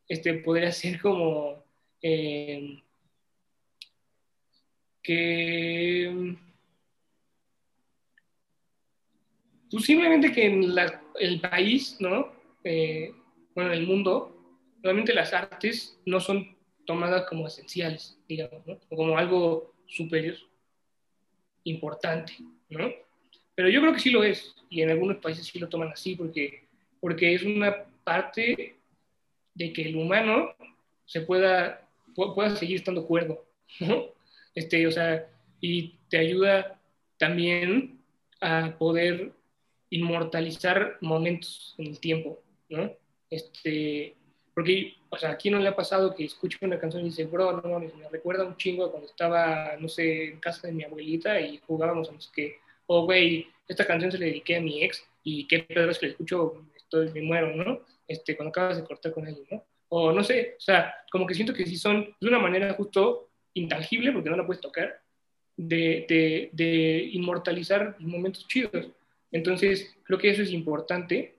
este, 0.09 0.35
podría 0.35 0.73
ser 0.73 1.01
como 1.01 1.65
eh, 2.03 2.81
que 5.03 6.37
pues 9.71 9.85
simplemente 9.85 10.33
que 10.33 10.47
en 10.47 10.75
la- 10.75 11.03
el 11.21 11.41
país, 11.41 11.97
¿no? 12.01 12.33
Eh, 12.65 13.13
bueno, 13.55 13.73
en 13.73 13.79
el 13.81 13.87
mundo, 13.87 14.35
realmente 14.83 15.13
las 15.13 15.33
artes 15.33 15.99
no 16.07 16.21
son 16.21 16.57
tomadas 16.87 17.27
como 17.29 17.47
esenciales, 17.47 18.19
digamos, 18.29 18.67
¿no? 18.67 18.79
O 18.89 18.97
como 18.97 19.19
algo 19.19 19.75
superior, 19.87 20.37
importante, 21.65 22.33
¿no? 22.71 22.91
Pero 23.55 23.69
yo 23.69 23.81
creo 23.81 23.93
que 23.93 24.01
sí 24.01 24.11
lo 24.11 24.23
es, 24.23 24.55
y 24.71 24.83
en 24.83 24.91
algunos 24.91 25.17
países 25.19 25.47
sí 25.47 25.59
lo 25.59 25.69
toman 25.69 25.89
así, 25.89 26.15
porque, 26.15 26.65
porque 27.01 27.35
es 27.35 27.43
una 27.43 27.85
parte 28.05 28.77
de 29.55 29.73
que 29.73 29.83
el 29.83 29.97
humano 29.97 30.55
se 31.05 31.23
pueda, 31.23 31.87
pu- 32.15 32.35
pueda 32.35 32.55
seguir 32.57 32.77
estando 32.77 33.07
cuerdo, 33.07 33.45
¿no? 33.81 34.05
Este, 34.59 34.85
o 34.89 34.91
sea, 34.91 35.25
y 35.61 35.95
te 36.09 36.19
ayuda 36.19 36.81
también 37.17 38.01
a 38.41 38.75
poder 38.77 39.31
inmortalizar 39.89 40.99
momentos 41.01 41.77
en 41.79 41.87
el 41.87 42.01
tiempo, 42.01 42.43
¿no? 42.69 42.91
Este, 43.31 44.17
porque, 44.53 44.97
o 45.11 45.17
sea, 45.17 45.31
aquí 45.31 45.49
no 45.49 45.61
le 45.61 45.69
ha 45.69 45.77
pasado 45.77 46.13
que 46.13 46.25
escuche 46.25 46.59
una 46.63 46.81
canción 46.81 47.03
y 47.03 47.11
dice, 47.11 47.27
bro, 47.27 47.63
no 47.63 47.79
me 47.79 48.09
recuerda 48.11 48.45
un 48.45 48.57
chingo 48.57 48.91
cuando 48.91 49.09
estaba, 49.09 49.77
no 49.79 49.89
sé, 49.89 50.31
en 50.31 50.41
casa 50.41 50.67
de 50.67 50.73
mi 50.73 50.83
abuelita 50.83 51.41
y 51.41 51.61
jugábamos 51.65 52.09
a 52.09 52.13
no 52.13 52.21
sé 52.21 52.31
qué. 52.35 52.57
O, 52.87 53.05
güey, 53.05 53.47
esta 53.69 53.87
canción 53.87 54.11
se 54.11 54.19
le 54.19 54.27
dediqué 54.27 54.57
a 54.57 54.61
mi 54.61 54.83
ex 54.83 55.05
y 55.23 55.47
qué 55.47 55.61
pedo 55.61 55.89
es 55.89 56.01
que 56.01 56.07
la 56.07 56.13
escucho, 56.13 56.65
estoy, 56.75 57.13
me 57.13 57.23
muero, 57.23 57.55
¿no? 57.55 57.83
Este, 58.09 58.37
cuando 58.37 58.51
acabas 58.51 58.77
de 58.77 58.85
cortar 58.85 59.13
con 59.13 59.25
alguien, 59.25 59.47
¿no? 59.53 59.63
O 59.91 60.11
no 60.13 60.25
sé, 60.25 60.57
o 60.59 60.61
sea, 60.61 60.97
como 61.13 61.27
que 61.27 61.35
siento 61.35 61.55
que 61.55 61.65
sí 61.65 61.77
son 61.77 62.13
de 62.21 62.29
una 62.29 62.41
manera 62.41 62.75
justo 62.75 63.28
intangible, 63.55 64.13
porque 64.13 64.31
no 64.31 64.37
la 64.37 64.47
puedes 64.47 64.61
tocar, 64.61 65.01
de, 65.57 66.07
de, 66.09 66.51
de 66.53 67.09
inmortalizar 67.13 67.97
momentos 67.99 68.47
chidos. 68.47 68.89
Entonces, 69.33 69.97
creo 70.05 70.19
que 70.19 70.31
eso 70.31 70.43
es 70.43 70.53
importante 70.53 71.35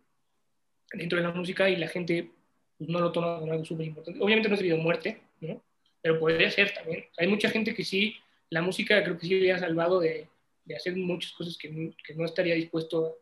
dentro 0.94 1.18
de 1.18 1.24
la 1.24 1.32
música 1.32 1.70
y 1.70 1.76
la 1.78 1.88
gente 1.88 2.30
pues, 2.78 2.90
no 2.90 3.00
lo 3.00 3.12
toma 3.12 3.40
como 3.40 3.52
algo 3.52 3.64
súper 3.66 3.88
importante. 3.88 4.20
Obviamente 4.22 4.50
no 4.50 4.56
es 4.56 4.60
debido 4.62 4.78
a 4.78 4.84
muerte, 4.84 5.20
¿no? 5.42 5.62
Pero 6.02 6.20
podría 6.20 6.50
ser 6.52 6.74
también. 6.74 7.06
Hay 7.18 7.28
mucha 7.28 7.50
gente 7.50 7.74
que 7.74 7.84
sí, 7.84 8.16
la 8.50 8.62
música 8.62 9.04
creo 9.04 9.18
que 9.18 9.28
sí 9.28 9.40
le 9.40 9.52
ha 9.54 9.60
salvado 9.60 10.00
de, 10.00 10.28
de 10.66 10.76
hacer 10.76 10.96
muchas 10.96 11.32
cosas 11.34 11.58
que, 11.58 11.70
no- 11.70 11.94
que 12.06 12.14
no 12.16 12.26
estaría 12.26 12.56
dispuesto 12.56 13.18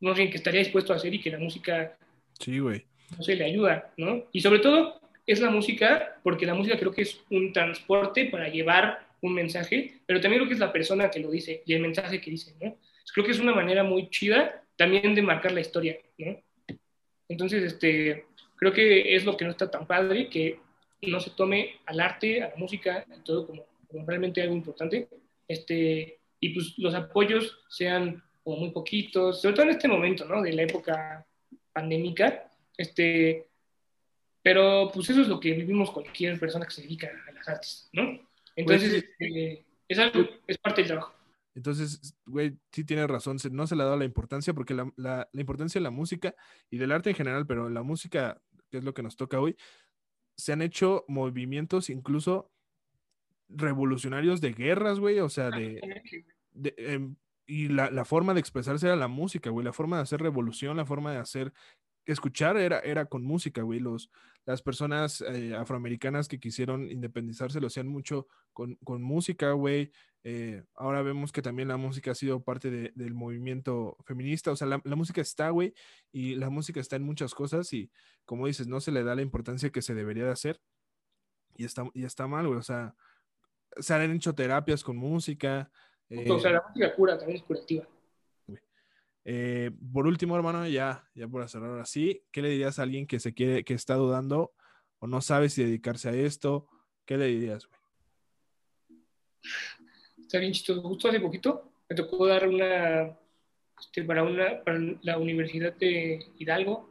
no 0.00 0.14
sé, 0.14 0.30
que 0.30 0.36
estaría 0.36 0.60
dispuesto 0.60 0.92
a 0.92 0.96
hacer 0.96 1.12
y 1.12 1.20
que 1.20 1.30
la 1.30 1.38
música 1.40 1.98
Sí, 2.38 2.60
güey. 2.60 2.84
no 3.16 3.22
sé, 3.24 3.34
le 3.34 3.44
ayuda, 3.46 3.92
¿no? 3.96 4.24
Y 4.32 4.40
sobre 4.40 4.60
todo 4.60 5.00
es 5.28 5.40
la 5.40 5.50
música, 5.50 6.18
porque 6.22 6.46
la 6.46 6.54
música 6.54 6.78
creo 6.78 6.90
que 6.90 7.02
es 7.02 7.20
un 7.28 7.52
transporte 7.52 8.24
para 8.24 8.48
llevar 8.48 9.06
un 9.20 9.34
mensaje, 9.34 10.00
pero 10.06 10.22
también 10.22 10.40
creo 10.40 10.48
que 10.48 10.54
es 10.54 10.60
la 10.60 10.72
persona 10.72 11.10
que 11.10 11.20
lo 11.20 11.30
dice 11.30 11.62
y 11.66 11.74
el 11.74 11.82
mensaje 11.82 12.18
que 12.18 12.30
dice, 12.30 12.54
¿no? 12.58 12.78
Creo 13.12 13.26
que 13.26 13.32
es 13.32 13.38
una 13.38 13.54
manera 13.54 13.84
muy 13.84 14.08
chida 14.08 14.64
también 14.74 15.14
de 15.14 15.20
marcar 15.20 15.52
la 15.52 15.60
historia, 15.60 15.98
¿no? 16.16 16.40
Entonces, 17.28 17.62
este, 17.62 18.24
creo 18.56 18.72
que 18.72 19.14
es 19.14 19.26
lo 19.26 19.36
que 19.36 19.44
no 19.44 19.50
está 19.50 19.70
tan 19.70 19.86
padre, 19.86 20.30
que 20.30 20.60
no 21.02 21.20
se 21.20 21.30
tome 21.30 21.76
al 21.84 22.00
arte, 22.00 22.42
a 22.42 22.48
la 22.48 22.56
música, 22.56 23.04
y 23.14 23.22
todo 23.22 23.46
como, 23.46 23.66
como 23.86 24.06
realmente 24.06 24.40
algo 24.40 24.54
importante, 24.54 25.08
este, 25.46 26.20
y 26.40 26.48
pues 26.54 26.72
los 26.78 26.94
apoyos 26.94 27.58
sean 27.68 28.22
como 28.42 28.56
muy 28.56 28.70
poquitos, 28.70 29.42
sobre 29.42 29.54
todo 29.54 29.66
en 29.66 29.72
este 29.72 29.88
momento, 29.88 30.24
¿no? 30.24 30.40
De 30.40 30.54
la 30.54 30.62
época 30.62 31.26
pandémica, 31.70 32.50
este, 32.78 33.48
pero 34.42 34.90
pues 34.92 35.10
eso 35.10 35.20
es 35.22 35.28
lo 35.28 35.38
que 35.40 35.52
vivimos 35.52 35.90
cualquier 35.90 36.38
persona 36.38 36.64
que 36.66 36.72
se 36.72 36.82
dedica 36.82 37.08
a 37.28 37.32
las 37.32 37.48
artes, 37.48 37.88
¿no? 37.92 38.02
Entonces, 38.56 38.90
Pues 38.90 39.04
este, 39.20 39.66
es 39.88 39.98
algo, 39.98 40.28
es 40.46 40.58
parte 40.58 40.80
del 40.82 40.88
trabajo. 40.88 41.14
Entonces, 41.54 42.14
güey, 42.26 42.56
sí 42.72 42.84
tienes 42.84 43.08
razón, 43.08 43.38
no 43.50 43.66
se 43.66 43.74
le 43.74 43.82
ha 43.82 43.86
dado 43.86 43.96
la 43.98 44.04
importancia 44.04 44.54
porque 44.54 44.74
la, 44.74 44.90
la- 44.96 45.28
la 45.32 45.40
importancia 45.40 45.78
de 45.80 45.82
la 45.82 45.90
música 45.90 46.34
y 46.70 46.78
del 46.78 46.92
arte 46.92 47.10
en 47.10 47.16
general, 47.16 47.46
pero 47.46 47.68
la 47.68 47.82
música, 47.82 48.40
que 48.70 48.78
es 48.78 48.84
lo 48.84 48.94
que 48.94 49.02
nos 49.02 49.16
toca 49.16 49.40
hoy, 49.40 49.56
se 50.36 50.52
han 50.52 50.62
hecho 50.62 51.04
movimientos 51.08 51.90
incluso 51.90 52.52
revolucionarios 53.48 54.40
de 54.40 54.52
guerras, 54.52 55.00
güey, 55.00 55.20
o 55.20 55.28
sea, 55.28 55.50
de, 55.50 55.80
de, 56.52 56.74
em, 56.78 57.16
y 57.46 57.68
la, 57.68 57.90
la 57.90 58.04
forma 58.04 58.34
de 58.34 58.40
expresarse 58.40 58.86
era 58.86 58.94
la 58.96 59.08
música, 59.08 59.50
güey, 59.50 59.64
la 59.64 59.72
forma 59.72 59.96
de 59.96 60.02
hacer 60.02 60.20
revolución, 60.20 60.76
la 60.76 60.84
forma 60.84 61.12
de 61.12 61.18
hacer 61.18 61.52
escuchar 62.12 62.56
era, 62.56 62.80
era 62.80 63.06
con 63.06 63.22
música, 63.22 63.62
güey. 63.62 63.80
Los, 63.80 64.10
las 64.44 64.62
personas 64.62 65.20
eh, 65.20 65.54
afroamericanas 65.54 66.26
que 66.28 66.40
quisieron 66.40 66.90
independizarse 66.90 67.60
lo 67.60 67.66
hacían 67.68 67.86
mucho 67.88 68.26
con, 68.52 68.76
con 68.84 69.02
música, 69.02 69.52
güey. 69.52 69.92
Eh, 70.24 70.64
ahora 70.74 71.02
vemos 71.02 71.32
que 71.32 71.42
también 71.42 71.68
la 71.68 71.76
música 71.76 72.10
ha 72.10 72.14
sido 72.14 72.42
parte 72.42 72.70
de- 72.70 72.92
del 72.94 73.14
movimiento 73.14 73.96
feminista. 74.04 74.50
O 74.50 74.56
sea, 74.56 74.66
la, 74.66 74.80
la 74.84 74.96
música 74.96 75.20
está, 75.20 75.50
güey, 75.50 75.74
y 76.12 76.34
la 76.34 76.50
música 76.50 76.80
está 76.80 76.96
en 76.96 77.02
muchas 77.04 77.34
cosas 77.34 77.72
y, 77.72 77.90
como 78.24 78.46
dices, 78.46 78.66
no 78.66 78.80
se 78.80 78.90
le 78.92 79.04
da 79.04 79.14
la 79.14 79.22
importancia 79.22 79.70
que 79.70 79.82
se 79.82 79.94
debería 79.94 80.24
de 80.24 80.32
hacer. 80.32 80.60
Y 81.56 81.64
está, 81.64 81.88
y 81.94 82.04
está 82.04 82.26
mal, 82.26 82.46
güey. 82.46 82.58
O 82.58 82.62
sea, 82.62 82.94
se 83.76 83.94
han 83.94 84.10
hecho 84.12 84.34
terapias 84.34 84.82
con 84.82 84.96
música. 84.96 85.70
O 86.10 86.38
sea, 86.40 86.50
eh, 86.50 86.54
la 86.54 86.62
música 86.66 86.94
cura, 86.94 87.18
también 87.18 87.36
es 87.38 87.44
curativa. 87.44 87.86
Eh, 89.30 89.70
por 89.92 90.06
último, 90.06 90.34
hermano, 90.36 90.66
ya, 90.66 91.06
ya 91.14 91.28
por 91.28 91.46
cerrar 91.50 91.68
ahora 91.68 91.84
sí, 91.84 92.22
¿qué 92.32 92.40
le 92.40 92.48
dirías 92.48 92.78
a 92.78 92.82
alguien 92.82 93.06
que 93.06 93.20
se 93.20 93.34
quiere, 93.34 93.62
que 93.62 93.74
está 93.74 93.94
dudando 93.94 94.54
o 95.00 95.06
no 95.06 95.20
sabe 95.20 95.50
si 95.50 95.62
dedicarse 95.62 96.08
a 96.08 96.12
esto? 96.12 96.66
¿Qué 97.04 97.18
le 97.18 97.26
dirías, 97.26 97.66
güey? 97.66 97.78
Chistoso. 100.52 100.80
Justo 100.80 101.08
hace 101.08 101.20
poquito 101.20 101.72
me 101.90 101.94
tocó 101.94 102.26
dar 102.26 102.48
una, 102.48 103.18
este, 103.78 104.02
para, 104.02 104.22
una, 104.22 104.64
para 104.64 104.78
la 105.02 105.18
Universidad 105.18 105.74
de 105.74 106.24
Hidalgo. 106.38 106.88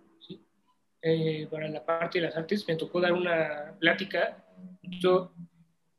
Eh, 1.01 1.47
para 1.49 1.67
la 1.69 1.83
parte 1.83 2.19
de 2.19 2.25
las 2.25 2.37
artes, 2.37 2.67
me 2.67 2.75
tocó 2.75 3.01
dar 3.01 3.13
una 3.13 3.75
plática 3.79 4.45
justo, 4.83 5.33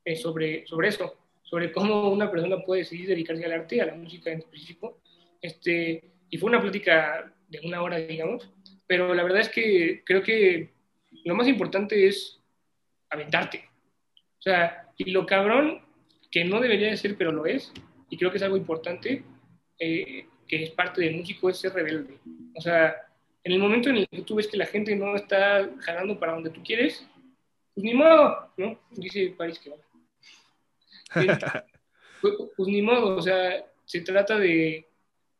eh, 0.05 0.15
sobre, 0.15 0.65
sobre 0.67 0.87
eso, 0.87 1.17
sobre 1.41 1.71
cómo 1.73 2.09
una 2.09 2.31
persona 2.31 2.63
puede 2.63 2.83
decidir 2.83 3.09
dedicarse 3.09 3.43
al 3.43 3.51
arte, 3.51 3.81
a 3.81 3.87
la 3.87 3.95
música 3.95 4.31
en 4.31 4.39
específico. 4.39 5.01
Este, 5.41 6.18
y 6.29 6.37
fue 6.37 6.49
una 6.49 6.61
plática 6.61 7.31
de 7.47 7.59
una 7.63 7.81
hora, 7.81 7.97
digamos, 7.97 8.49
pero 8.87 9.13
la 9.13 9.23
verdad 9.23 9.41
es 9.41 9.49
que 9.49 10.03
creo 10.05 10.23
que 10.23 10.69
lo 11.23 11.35
más 11.35 11.47
importante 11.47 12.07
es 12.07 12.39
aventarte. 13.09 13.69
O 14.39 14.41
sea, 14.41 14.87
y 14.97 15.11
lo 15.11 15.25
cabrón 15.25 15.81
que 16.31 16.45
no 16.45 16.59
debería 16.59 16.89
de 16.89 16.97
ser, 16.97 17.17
pero 17.17 17.31
lo 17.31 17.45
es, 17.45 17.71
y 18.09 18.17
creo 18.17 18.31
que 18.31 18.37
es 18.37 18.43
algo 18.43 18.57
importante, 18.57 19.23
eh, 19.79 20.25
que 20.47 20.63
es 20.63 20.71
parte 20.71 21.01
del 21.01 21.17
músico, 21.17 21.49
es 21.49 21.57
ser 21.57 21.73
rebelde. 21.73 22.19
O 22.55 22.61
sea, 22.61 22.95
en 23.43 23.51
el 23.51 23.59
momento 23.59 23.89
en 23.89 23.97
el 23.97 24.07
que 24.07 24.21
tú 24.21 24.35
ves 24.35 24.47
que 24.47 24.57
la 24.57 24.65
gente 24.65 24.95
no 24.95 25.15
está 25.15 25.69
jalando 25.79 26.19
para 26.19 26.33
donde 26.33 26.49
tú 26.49 26.61
quieres, 26.63 27.05
pues 27.73 27.83
ni 27.83 27.93
modo, 27.93 28.51
¿no? 28.57 28.79
Dice 28.91 29.33
París 29.37 29.59
que 29.59 29.71
va. 29.71 29.77
Pues, 32.21 32.33
pues 32.57 32.67
ni 32.67 32.81
modo, 32.81 33.15
o 33.15 33.21
sea, 33.21 33.63
se 33.85 34.01
trata 34.01 34.37
de 34.37 34.88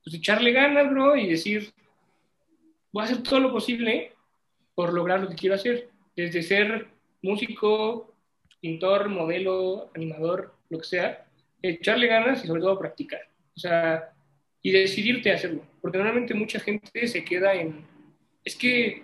pues, 0.03 0.15
echarle 0.15 0.51
ganas, 0.51 0.89
bro, 0.89 1.15
y 1.15 1.27
decir, 1.27 1.73
voy 2.91 3.01
a 3.01 3.05
hacer 3.05 3.23
todo 3.23 3.39
lo 3.39 3.51
posible 3.51 4.13
por 4.75 4.93
lograr 4.93 5.19
lo 5.19 5.29
que 5.29 5.35
quiero 5.35 5.55
hacer, 5.55 5.89
desde 6.15 6.41
ser 6.41 6.87
músico, 7.21 8.15
pintor, 8.61 9.09
modelo, 9.09 9.91
animador, 9.95 10.55
lo 10.69 10.79
que 10.79 10.85
sea, 10.85 11.25
echarle 11.61 12.07
ganas 12.07 12.43
y 12.43 12.47
sobre 12.47 12.61
todo 12.61 12.79
practicar. 12.79 13.21
O 13.55 13.59
sea, 13.59 14.13
y 14.61 14.71
decidirte 14.71 15.31
a 15.31 15.35
hacerlo. 15.35 15.65
Porque 15.81 15.97
normalmente 15.97 16.33
mucha 16.33 16.59
gente 16.59 17.07
se 17.07 17.23
queda 17.23 17.53
en, 17.53 17.85
es 18.43 18.55
que 18.55 19.03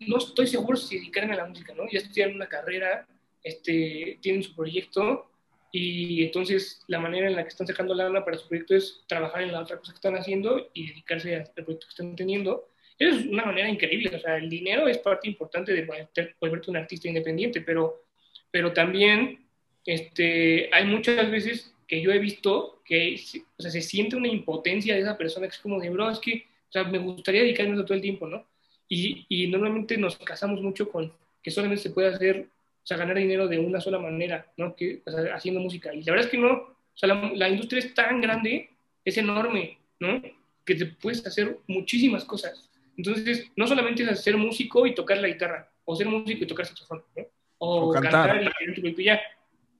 no 0.00 0.18
estoy 0.18 0.46
seguro 0.46 0.76
si 0.76 0.96
dedicarme 0.96 1.34
a 1.34 1.38
la 1.38 1.46
música, 1.46 1.74
¿no? 1.74 1.84
Ya 1.90 1.98
estudian 1.98 2.34
una 2.34 2.48
carrera, 2.48 3.06
este, 3.42 4.18
tienen 4.20 4.42
su 4.42 4.54
proyecto 4.54 5.31
y 5.72 6.22
entonces 6.24 6.82
la 6.86 7.00
manera 7.00 7.26
en 7.28 7.34
la 7.34 7.42
que 7.42 7.48
están 7.48 7.66
sacando 7.66 7.94
lana 7.94 8.24
para 8.24 8.36
su 8.36 8.46
proyecto 8.46 8.76
es 8.76 9.02
trabajar 9.08 9.42
en 9.42 9.52
la 9.52 9.60
otra 9.60 9.78
cosa 9.78 9.92
que 9.92 9.96
están 9.96 10.16
haciendo 10.16 10.70
y 10.74 10.88
dedicarse 10.88 11.34
al 11.34 11.50
proyecto 11.54 11.86
que 11.86 11.90
están 11.90 12.14
teniendo. 12.14 12.68
Es 12.98 13.24
una 13.26 13.46
manera 13.46 13.68
increíble, 13.68 14.14
o 14.14 14.20
sea, 14.20 14.36
el 14.36 14.48
dinero 14.50 14.86
es 14.86 14.98
parte 14.98 15.28
importante 15.28 15.72
de 15.72 15.86
volverte- 15.86 16.68
un 16.68 16.76
artista 16.76 17.08
independiente, 17.08 17.62
pero, 17.62 18.04
pero 18.50 18.72
también 18.72 19.46
este, 19.86 20.68
hay 20.72 20.84
muchas 20.86 21.30
veces 21.30 21.74
que 21.88 22.00
yo 22.00 22.12
he 22.12 22.18
visto 22.18 22.82
que 22.84 23.16
o 23.58 23.62
sea, 23.62 23.70
se 23.70 23.80
siente 23.80 24.16
una 24.16 24.28
impotencia 24.28 24.94
de 24.94 25.00
esa 25.00 25.16
persona 25.16 25.48
que 25.48 25.54
es 25.54 25.60
como 25.60 25.80
de, 25.80 25.90
bro, 25.90 26.10
es 26.10 26.18
que 26.18 26.46
o 26.68 26.72
sea, 26.72 26.84
me 26.84 26.98
gustaría 26.98 27.42
dedicarme 27.42 27.80
a 27.80 27.84
todo 27.84 27.94
el 27.94 28.00
tiempo, 28.02 28.26
¿no? 28.26 28.46
Y, 28.88 29.26
y 29.28 29.46
normalmente 29.48 29.96
nos 29.96 30.16
casamos 30.18 30.60
mucho 30.62 30.88
con 30.88 31.12
que 31.42 31.50
solamente 31.50 31.82
se 31.82 31.90
puede 31.90 32.08
hacer, 32.08 32.46
o 32.82 32.86
sea, 32.86 32.96
ganar 32.96 33.16
dinero 33.16 33.46
de 33.46 33.58
una 33.58 33.80
sola 33.80 33.98
manera, 33.98 34.50
¿no? 34.56 34.74
Que, 34.74 35.02
o 35.06 35.10
sea, 35.10 35.34
haciendo 35.34 35.60
música. 35.60 35.94
Y 35.94 36.02
la 36.02 36.12
verdad 36.12 36.26
es 36.26 36.30
que 36.32 36.38
no, 36.38 36.52
o 36.52 36.76
sea, 36.94 37.08
la, 37.08 37.30
la 37.34 37.48
industria 37.48 37.78
es 37.78 37.94
tan 37.94 38.20
grande, 38.20 38.70
es 39.04 39.16
enorme, 39.16 39.78
¿no? 40.00 40.20
Que 40.64 40.74
te 40.74 40.86
puedes 40.86 41.24
hacer 41.26 41.58
muchísimas 41.68 42.24
cosas. 42.24 42.68
Entonces, 42.96 43.46
no 43.56 43.66
solamente 43.66 44.02
es 44.02 44.20
ser 44.20 44.36
músico 44.36 44.84
y 44.86 44.94
tocar 44.94 45.18
la 45.18 45.28
guitarra, 45.28 45.70
o 45.84 45.94
ser 45.94 46.08
músico 46.08 46.42
y 46.42 46.46
tocar 46.46 46.66
saxofón, 46.66 47.04
¿no? 47.16 47.24
O, 47.58 47.90
O 47.90 47.92
cantar. 47.92 48.28
cantar, 48.28 48.42
y 48.68 48.72
proyecto 48.72 49.00
y 49.00 49.04
ya. 49.04 49.20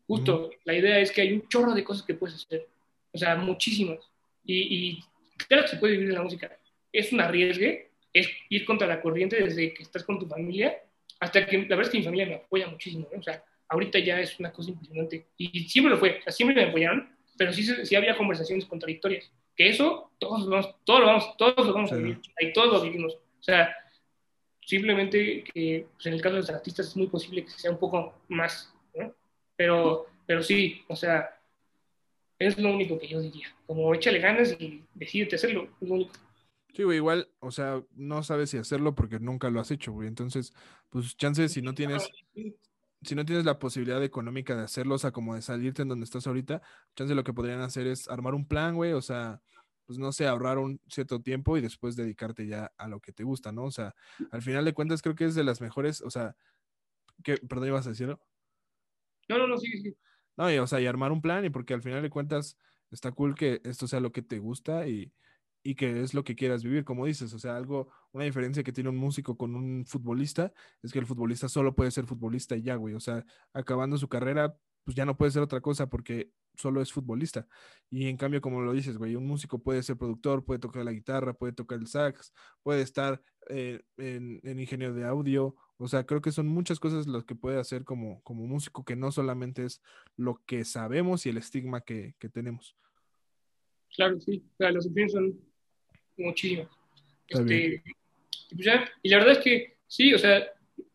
Justo, 0.07 0.51
la 0.65 0.75
idea 0.75 0.99
es 1.01 1.11
que 1.11 1.23
hay 1.23 1.33
un 1.33 1.49
chorro 1.49 1.75
de 1.75 1.83
cosas 1.83 2.05
que 2.05 2.15
puedes 2.15 2.37
hacer. 2.37 2.69
O 3.13 3.19
sea, 3.19 3.35
muchísimas. 3.35 3.99
Y, 4.45 4.55
y 4.61 5.05
claro 5.49 5.65
que 5.65 5.71
se 5.71 5.77
puede 5.77 5.95
vivir 5.95 6.09
de 6.09 6.15
la 6.15 6.23
música. 6.23 6.57
Es 6.93 7.13
un 7.13 7.21
arriesgue, 7.21 7.91
es 8.13 8.29
ir 8.49 8.65
contra 8.65 8.87
la 8.87 9.01
corriente 9.01 9.43
desde 9.43 9.75
que 9.75 9.83
estás 9.83 10.05
con 10.05 10.19
tu 10.19 10.27
familia 10.27 10.81
hasta 11.23 11.47
que, 11.47 11.57
la 11.57 11.77
verdad 11.77 11.83
es 11.83 11.91
que 11.91 11.99
mi 11.99 12.05
familia 12.05 12.27
me 12.27 12.35
apoya 12.35 12.67
muchísimo. 12.67 13.07
¿no? 13.13 13.21
O 13.21 13.23
sea, 13.23 13.45
ahorita 13.69 14.01
ya 14.01 14.19
es 14.19 14.41
una 14.41 14.53
cosa 14.53 14.71
impresionante. 14.71 15.29
Y 15.39 15.69
siempre 15.69 15.93
lo 15.93 15.97
fue, 15.97 16.19
o 16.19 16.23
sea, 16.23 16.33
siempre 16.33 16.57
me 16.57 16.69
apoyaron, 16.69 17.09
pero 17.39 17.53
sí, 17.53 17.63
sí 17.63 17.95
había 17.95 18.17
conversaciones 18.17 18.67
contradictorias. 18.67 19.31
Que 19.55 19.69
eso, 19.69 20.11
todos 20.19 20.49
vamos, 20.49 20.75
todos 20.85 21.01
lo 21.01 21.07
vamos, 21.07 21.37
todos 21.37 21.65
lo 21.65 21.73
vamos 21.73 21.93
a 21.93 21.97
Sí. 21.97 22.03
vivir. 22.03 22.21
Ahí 22.41 22.53
todos 22.53 22.73
lo 22.73 22.81
vivimos. 22.83 23.15
O 23.15 23.43
sea, 23.43 23.73
simplemente 24.67 25.45
que 25.45 25.87
pues, 25.95 26.07
en 26.07 26.15
el 26.15 26.21
caso 26.21 26.35
de 26.35 26.41
los 26.41 26.51
artistas 26.51 26.89
es 26.89 26.97
muy 26.97 27.07
posible 27.07 27.45
que 27.45 27.51
sea 27.51 27.71
un 27.71 27.79
poco 27.79 28.15
más, 28.27 28.75
¿no? 28.93 29.15
Pero, 29.55 30.07
pero 30.27 30.43
sí, 30.43 30.83
o 30.89 30.97
sea, 30.97 31.39
es 32.37 32.59
lo 32.59 32.73
único 32.73 32.99
que 32.99 33.07
yo 33.07 33.21
diría. 33.21 33.47
Como 33.69 33.95
échale 33.95 34.19
ganas 34.19 34.57
y 34.59 34.83
decídete 34.93 35.37
hacerlo, 35.37 35.69
es 35.81 35.89
lo 35.89 35.95
único. 35.95 36.15
Sí, 36.75 36.85
güey, 36.85 36.97
igual, 36.97 37.29
o 37.41 37.51
sea, 37.51 37.83
no 37.93 38.23
sabes 38.23 38.51
si 38.51 38.57
hacerlo 38.57 38.95
porque 38.95 39.21
nunca 39.21 39.51
lo 39.51 39.61
has 39.61 39.71
hecho, 39.71 39.93
güey. 39.93 40.09
Entonces, 40.09 40.55
pues 40.89 41.17
chances 41.17 41.53
si 41.53 41.61
no 41.61 41.75
tienes, 41.75 42.09
si 43.03 43.15
no 43.15 43.27
tienes 43.27 43.45
la 43.45 43.59
posibilidad 43.59 44.03
económica 44.03 44.57
de 44.57 44.63
hacerlo, 44.63 44.95
o 44.95 44.99
sea, 44.99 45.11
como 45.11 45.35
de 45.35 45.43
salirte 45.43 45.83
en 45.83 45.89
donde 45.89 46.05
estás 46.05 46.27
ahorita, 46.27 46.63
chance 46.97 47.15
lo 47.15 47.25
que 47.25 47.35
podrían 47.35 47.61
hacer 47.61 47.87
es 47.87 48.09
armar 48.09 48.35
un 48.35 48.49
plan, 48.49 48.75
güey, 48.75 48.93
o 48.95 49.03
sea, 49.03 49.43
pues 49.85 49.99
no 49.99 50.13
sé, 50.13 50.27
ahorrar 50.27 50.57
un 50.57 50.81
cierto 50.89 51.21
tiempo 51.21 51.59
y 51.59 51.61
después 51.61 51.95
dedicarte 51.95 52.47
ya 52.47 52.73
a 52.79 52.89
lo 52.89 53.01
que 53.01 53.13
te 53.13 53.23
gusta, 53.23 53.53
¿no? 53.53 53.65
O 53.65 53.71
sea, 53.71 53.95
al 54.31 54.41
final 54.41 54.65
de 54.65 54.73
cuentas 54.73 55.03
creo 55.03 55.15
que 55.15 55.27
es 55.27 55.35
de 55.35 55.45
las 55.45 55.61
mejores, 55.61 56.01
o 56.01 56.09
sea, 56.09 56.37
que, 57.23 57.37
perdón, 57.37 57.69
ibas 57.69 57.87
a 57.87 57.91
decirlo. 57.91 58.19
No, 59.29 59.37
no, 59.37 59.47
no, 59.47 59.59
sí, 59.59 59.71
sí. 59.79 59.95
No, 60.39 60.51
y, 60.51 60.57
o 60.57 60.67
sea, 60.67 60.81
y 60.81 60.87
armar 60.87 61.13
un 61.13 61.21
plan, 61.21 61.45
y 61.45 61.51
porque 61.51 61.75
al 61.75 61.83
final 61.83 62.01
de 62.01 62.09
cuentas 62.09 62.57
está 62.91 63.13
cool 63.13 63.35
que 63.35 63.61
esto 63.65 63.87
sea 63.87 64.01
lo 64.01 64.11
que 64.11 64.23
te 64.23 64.39
gusta 64.39 64.89
y, 64.89 65.13
y 65.63 65.75
que 65.75 66.03
es 66.03 66.15
lo 66.15 66.25
que 66.25 66.35
quieras 66.35 66.65
vivir, 66.65 66.85
como 66.85 67.07
dices. 67.07 67.33
O 67.35 67.39
sea, 67.39 67.57
algo, 67.57 67.89
una 68.13 68.25
diferencia 68.25 68.63
que 68.63 68.73
tiene 68.73 68.91
un 68.91 68.97
músico 68.97 69.37
con 69.37 69.55
un 69.55 69.87
futbolista 69.87 70.53
es 70.83 70.93
que 70.93 70.99
el 70.99 71.07
futbolista 71.07 71.49
solo 71.49 71.75
puede 71.75 71.91
ser 71.91 72.07
futbolista 72.07 72.57
y 72.57 72.63
ya, 72.63 72.77
güey. 72.77 72.95
O 72.95 73.01
sea, 73.01 73.25
acabando 73.53 73.97
su 73.97 74.09
carrera, 74.09 74.57
pues 74.85 74.97
ya 74.97 75.05
no 75.05 75.17
puede 75.17 75.31
ser 75.31 75.43
otra 75.43 75.61
cosa 75.61 75.89
porque 75.89 76.31
solo 76.57 76.83
es 76.83 76.93
futbolista. 76.93 77.47
Y 77.91 78.09
en 78.09 78.17
cambio, 78.17 78.41
como 78.41 78.61
lo 78.61 78.73
dices, 78.73 78.99
güey, 78.99 79.17
un 79.17 79.27
músico 79.27 79.63
puede 79.63 79.83
ser 79.83 79.97
productor, 79.97 80.45
puede 80.45 80.61
tocar 80.61 80.85
la 80.85 80.93
guitarra, 80.93 81.33
puede 81.35 81.53
tocar 81.53 81.79
el 81.79 81.87
sax, 81.87 82.33
puede 82.63 82.83
estar 82.83 83.23
eh, 83.49 83.81
en, 83.97 84.41
en 84.43 84.61
ingenio 84.61 84.93
de 84.93 85.05
audio. 85.05 85.55
O 85.79 85.89
sea, 85.89 86.05
creo 86.05 86.21
que 86.21 86.33
son 86.33 86.49
muchas 86.49 86.79
cosas 86.81 87.07
lo 87.07 87.25
que 87.25 87.35
puede 87.35 87.59
hacer 87.59 87.85
como, 87.85 88.21
como 88.23 88.47
músico, 88.47 88.85
que 88.85 88.97
no 88.97 89.13
solamente 89.13 89.65
es 89.65 89.81
lo 90.17 90.43
que 90.47 90.65
sabemos 90.65 91.25
y 91.25 91.31
el 91.31 91.39
estigma 91.39 91.81
que, 91.81 92.15
que 92.19 92.29
tenemos. 92.29 92.77
Claro, 93.95 94.19
sí. 94.21 94.45
O 94.55 94.57
sea, 94.57 94.73
las 94.73 94.87
opciones 94.87 95.13
son 95.13 95.52
muchísimas. 96.17 96.69
Está 97.29 97.43
Este, 97.43 97.83
y, 98.51 98.55
pues 98.55 98.67
ya, 98.67 98.91
y 99.03 99.09
la 99.09 99.19
verdad 99.19 99.33
es 99.33 99.39
que 99.39 99.77
sí, 99.87 100.13
o 100.15 100.19
sea, 100.19 100.47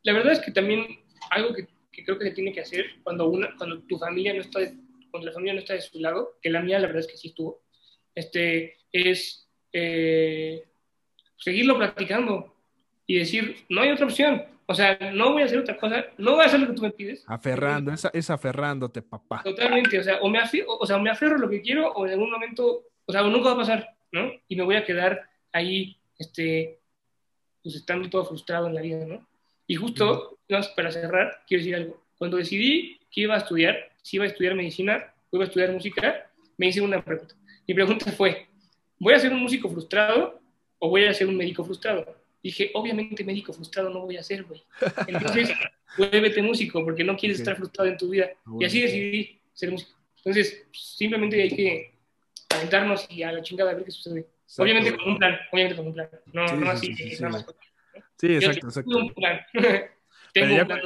la 0.03 0.13
verdad 0.13 0.33
es 0.33 0.39
que 0.39 0.51
también 0.51 0.85
algo 1.31 1.53
que, 1.53 1.67
que 1.91 2.03
creo 2.03 2.17
que 2.17 2.25
se 2.25 2.31
tiene 2.35 2.53
que 2.53 2.61
hacer 2.61 2.85
cuando, 3.03 3.27
una, 3.27 3.55
cuando 3.57 3.81
tu 3.81 3.97
familia 3.97 4.33
no 4.33 4.41
está, 4.41 4.59
de- 4.59 4.75
cuando 5.11 5.27
la 5.27 5.33
familia 5.33 5.53
no 5.53 5.59
está 5.59 5.73
de 5.73 5.81
su 5.81 5.99
lado, 5.99 6.37
que 6.41 6.49
la 6.49 6.61
mía 6.61 6.79
la 6.79 6.87
verdad 6.87 7.01
es 7.01 7.07
que 7.07 7.17
sí 7.17 7.29
estuvo, 7.29 7.63
este, 8.13 8.77
es 8.91 9.49
eh, 9.73 10.63
seguirlo 11.37 11.77
practicando 11.77 12.55
y 13.05 13.19
decir, 13.19 13.55
no 13.69 13.81
hay 13.81 13.91
otra 13.91 14.05
opción. 14.05 14.43
O 14.69 14.73
sea, 14.75 14.97
no 15.13 15.31
voy 15.31 15.43
a 15.43 15.45
hacer 15.45 15.59
otra 15.59 15.77
cosa, 15.77 16.05
no 16.17 16.33
voy 16.35 16.43
a 16.43 16.47
hacer 16.47 16.59
lo 16.59 16.67
que 16.67 16.73
tú 16.73 16.81
me 16.81 16.91
pides. 16.91 17.23
Aferrando, 17.25 17.93
es, 17.93 18.05
es 18.11 18.29
aferrándote, 18.29 19.01
papá. 19.01 19.41
Totalmente, 19.41 19.97
o 19.97 20.03
sea, 20.03 20.17
o 20.19 20.29
me, 20.29 20.39
aferro, 20.39 20.77
o 20.77 20.85
sea, 20.85 20.97
me 20.97 21.09
aferro 21.09 21.35
a 21.35 21.39
lo 21.39 21.49
que 21.49 21.61
quiero 21.61 21.89
o 21.93 22.05
en 22.05 22.11
algún 22.11 22.29
momento, 22.29 22.83
o 23.05 23.11
sea, 23.11 23.23
o 23.23 23.29
nunca 23.29 23.49
va 23.49 23.53
a 23.53 23.57
pasar, 23.59 23.96
¿no? 24.11 24.31
Y 24.47 24.55
me 24.55 24.63
voy 24.63 24.75
a 24.75 24.85
quedar 24.85 25.29
ahí, 25.51 25.97
este, 26.17 26.79
pues 27.63 27.75
estando 27.75 28.09
todo 28.09 28.25
frustrado 28.25 28.67
en 28.67 28.75
la 28.75 28.81
vida, 28.81 29.05
¿no? 29.05 29.27
Y 29.67 29.75
justo, 29.75 30.39
para 30.75 30.91
cerrar, 30.91 31.43
quiero 31.47 31.61
decir 31.61 31.75
algo. 31.75 32.03
Cuando 32.17 32.37
decidí 32.37 32.99
que 33.11 33.21
iba 33.21 33.35
a 33.35 33.39
estudiar, 33.39 33.75
si 34.01 34.17
iba 34.17 34.25
a 34.25 34.29
estudiar 34.29 34.55
medicina 34.55 35.13
o 35.29 35.37
iba 35.37 35.45
a 35.45 35.47
estudiar 35.47 35.71
música, 35.71 36.29
me 36.57 36.67
hice 36.67 36.81
una 36.81 37.03
pregunta. 37.03 37.35
Mi 37.67 37.73
pregunta 37.73 38.11
fue, 38.11 38.47
¿voy 38.97 39.13
a 39.13 39.19
ser 39.19 39.33
un 39.33 39.41
músico 39.41 39.69
frustrado 39.69 40.37
o 40.79 40.89
voy 40.89 41.05
a 41.05 41.13
ser 41.13 41.27
un 41.27 41.35
médico 41.35 41.63
frustrado. 41.63 42.15
Dije, 42.41 42.71
obviamente 42.73 43.23
médico 43.23 43.51
frustrado 43.53 43.89
no 43.89 44.01
voy 44.01 44.17
a 44.17 44.23
ser, 44.23 44.43
güey. 44.43 44.63
Entonces, 45.07 45.49
vuélvete 45.97 46.41
músico 46.41 46.83
porque 46.83 47.03
no 47.03 47.17
quieres 47.17 47.39
estar 47.39 47.55
frustrado 47.55 47.89
en 47.89 47.97
tu 47.97 48.09
vida. 48.09 48.29
Y 48.59 48.65
así 48.65 48.81
decidí 48.81 49.39
ser 49.53 49.71
músico. 49.71 49.91
Entonces, 50.17 50.65
simplemente 50.71 51.41
hay 51.41 51.49
que 51.49 51.93
aventarnos 52.55 53.07
y 53.09 53.23
a 53.23 53.31
la 53.31 53.41
chingada 53.41 53.71
a 53.71 53.75
ver 53.75 53.83
qué 53.83 53.91
sucede. 53.91 54.19
Exacto. 54.19 54.63
Obviamente 54.63 54.97
con 54.97 55.09
un 55.09 55.17
plan, 55.17 55.39
obviamente 55.51 55.75
con 55.75 55.87
un 55.87 55.93
plan. 55.93 56.09
No, 56.33 56.47
Sí, 56.47 56.55
no 56.55 56.65
sí, 56.65 56.69
así, 56.69 56.93
sí, 56.93 57.15
sí, 57.15 57.23
nada 57.23 57.33
más. 57.33 57.45
Sí, 58.17 58.35
exacto, 58.35 58.67
exacto. 58.67 58.91
tengo 58.91 59.05
un 59.05 59.13
plan. 59.13 59.39
Tengo 60.33 60.55
un 60.55 60.67
plan. 60.67 60.81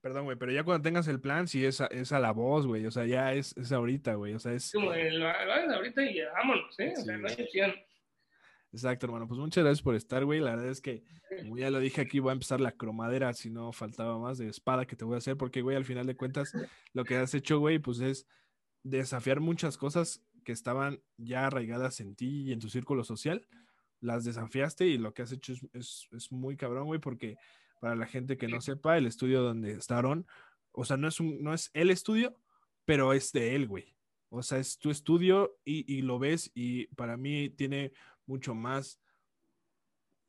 Perdón, 0.00 0.24
güey, 0.24 0.36
pero 0.36 0.52
ya 0.52 0.62
cuando 0.62 0.82
tengas 0.82 1.08
el 1.08 1.20
plan, 1.20 1.48
sí 1.48 1.64
es 1.64 1.80
a, 1.80 1.86
es 1.86 2.12
a 2.12 2.20
la 2.20 2.30
voz, 2.30 2.64
güey. 2.64 2.86
O 2.86 2.92
sea, 2.92 3.04
ya 3.06 3.32
es, 3.32 3.56
es 3.56 3.72
ahorita, 3.72 4.14
güey. 4.14 4.34
O 4.34 4.38
sea, 4.38 4.52
es. 4.52 4.70
Como 4.72 4.92
de, 4.92 5.10
lo 5.10 5.26
hagas 5.26 5.68
ahorita 5.68 6.02
y 6.04 6.20
vámonos, 6.22 6.78
¿eh? 6.78 6.94
O 6.96 7.00
sea, 7.00 7.16
no 7.16 7.26
hay 7.26 7.34
opción. 7.34 7.74
Exacto, 8.72 9.06
hermano. 9.06 9.26
Pues 9.26 9.40
muchas 9.40 9.64
gracias 9.64 9.82
por 9.82 9.96
estar, 9.96 10.24
güey. 10.24 10.38
La 10.38 10.50
verdad 10.50 10.68
es 10.68 10.80
que, 10.80 11.02
como 11.40 11.58
ya 11.58 11.70
lo 11.70 11.80
dije 11.80 12.02
aquí, 12.02 12.20
voy 12.20 12.30
a 12.30 12.34
empezar 12.34 12.60
la 12.60 12.72
cromadera, 12.72 13.32
si 13.32 13.50
no 13.50 13.72
faltaba 13.72 14.16
más, 14.18 14.38
de 14.38 14.48
espada 14.48 14.86
que 14.86 14.94
te 14.94 15.04
voy 15.04 15.16
a 15.16 15.18
hacer, 15.18 15.36
porque, 15.36 15.60
güey, 15.60 15.76
al 15.76 15.84
final 15.84 16.06
de 16.06 16.14
cuentas, 16.14 16.52
lo 16.92 17.04
que 17.04 17.16
has 17.16 17.34
hecho, 17.34 17.58
güey, 17.58 17.80
pues 17.80 17.98
es 17.98 18.28
desafiar 18.84 19.40
muchas 19.40 19.76
cosas 19.76 20.22
que 20.46 20.52
estaban 20.52 21.02
ya 21.16 21.48
arraigadas 21.48 21.98
en 21.98 22.14
ti 22.14 22.44
y 22.44 22.52
en 22.52 22.60
tu 22.60 22.68
círculo 22.68 23.02
social. 23.02 23.48
Las 24.00 24.24
desafiaste 24.24 24.86
y 24.86 24.96
lo 24.96 25.12
que 25.12 25.22
has 25.22 25.32
hecho 25.32 25.52
es, 25.52 25.66
es, 25.72 26.08
es 26.12 26.30
muy 26.30 26.56
cabrón, 26.56 26.86
güey, 26.86 27.00
porque 27.00 27.36
para 27.80 27.96
la 27.96 28.06
gente 28.06 28.38
que 28.38 28.46
no 28.46 28.60
sepa, 28.60 28.96
el 28.96 29.06
estudio 29.06 29.42
donde 29.42 29.72
está 29.72 29.98
Aaron, 29.98 30.24
o 30.70 30.84
sea, 30.84 30.96
no 30.96 31.08
es, 31.08 31.18
un, 31.18 31.42
no 31.42 31.52
es 31.52 31.70
el 31.74 31.90
estudio, 31.90 32.38
pero 32.84 33.12
es 33.12 33.32
de 33.32 33.56
él, 33.56 33.66
güey. 33.66 33.96
O 34.28 34.40
sea, 34.44 34.58
es 34.58 34.78
tu 34.78 34.90
estudio 34.90 35.58
y, 35.64 35.92
y 35.92 36.02
lo 36.02 36.20
ves 36.20 36.52
y 36.54 36.86
para 36.94 37.16
mí 37.16 37.50
tiene 37.50 37.92
mucho 38.24 38.54
más 38.54 39.00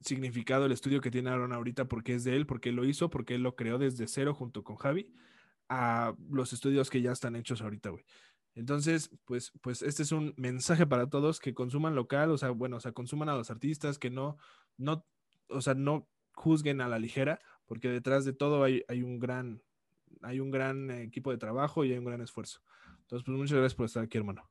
significado 0.01 0.65
el 0.65 0.71
estudio 0.71 0.99
que 0.99 1.11
tiene 1.11 1.29
Aaron 1.29 1.53
ahorita 1.53 1.85
porque 1.85 2.15
es 2.15 2.23
de 2.23 2.35
él, 2.35 2.47
porque 2.47 2.69
él 2.69 2.75
lo 2.75 2.85
hizo, 2.85 3.11
porque 3.11 3.35
él 3.35 3.43
lo 3.43 3.55
creó 3.55 3.77
desde 3.77 4.07
cero 4.07 4.33
junto 4.33 4.63
con 4.63 4.77
Javi 4.77 5.13
a 5.69 6.15
los 6.31 6.53
estudios 6.53 6.89
que 6.89 7.03
ya 7.03 7.11
están 7.11 7.35
hechos 7.35 7.61
ahorita, 7.61 7.91
güey. 7.91 8.03
Entonces, 8.57 9.11
pues, 9.25 9.53
pues 9.61 9.83
este 9.83 10.01
es 10.01 10.11
un 10.11 10.33
mensaje 10.35 10.87
para 10.87 11.07
todos 11.07 11.39
que 11.39 11.53
consuman 11.53 11.93
local, 11.93 12.31
o 12.31 12.39
sea, 12.39 12.49
bueno, 12.49 12.77
o 12.77 12.79
sea, 12.79 12.91
consuman 12.91 13.29
a 13.29 13.35
los 13.35 13.51
artistas, 13.51 13.99
que 13.99 14.09
no, 14.09 14.39
no, 14.77 15.05
o 15.47 15.61
sea, 15.61 15.75
no 15.75 16.09
juzguen 16.33 16.81
a 16.81 16.87
la 16.87 16.97
ligera, 16.97 17.39
porque 17.67 17.87
detrás 17.87 18.25
de 18.25 18.33
todo 18.33 18.63
hay, 18.63 18.83
hay 18.87 19.03
un 19.03 19.19
gran, 19.19 19.61
hay 20.23 20.39
un 20.39 20.49
gran 20.49 20.89
equipo 20.89 21.29
de 21.29 21.37
trabajo 21.37 21.85
y 21.85 21.91
hay 21.91 21.99
un 21.99 22.05
gran 22.05 22.19
esfuerzo. 22.19 22.63
Entonces, 23.01 23.23
pues 23.23 23.37
muchas 23.37 23.59
gracias 23.59 23.75
por 23.75 23.85
estar 23.85 24.03
aquí, 24.03 24.17
hermano. 24.17 24.49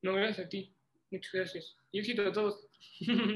No, 0.00 0.14
gracias 0.14 0.46
a 0.46 0.48
ti. 0.48 0.72
Muchas 1.10 1.32
gracias. 1.32 1.76
Y 1.90 1.98
éxito 1.98 2.22
a 2.22 2.30
todos. 2.30 2.68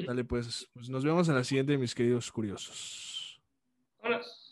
Dale, 0.07 0.23
pues, 0.23 0.71
pues 0.75 0.89
nos 0.91 1.05
vemos 1.05 1.29
en 1.29 1.35
la 1.35 1.43
siguiente, 1.43 1.77
mis 1.77 1.93
queridos 1.93 2.31
curiosos. 2.31 3.43
Vámonos. 4.01 4.44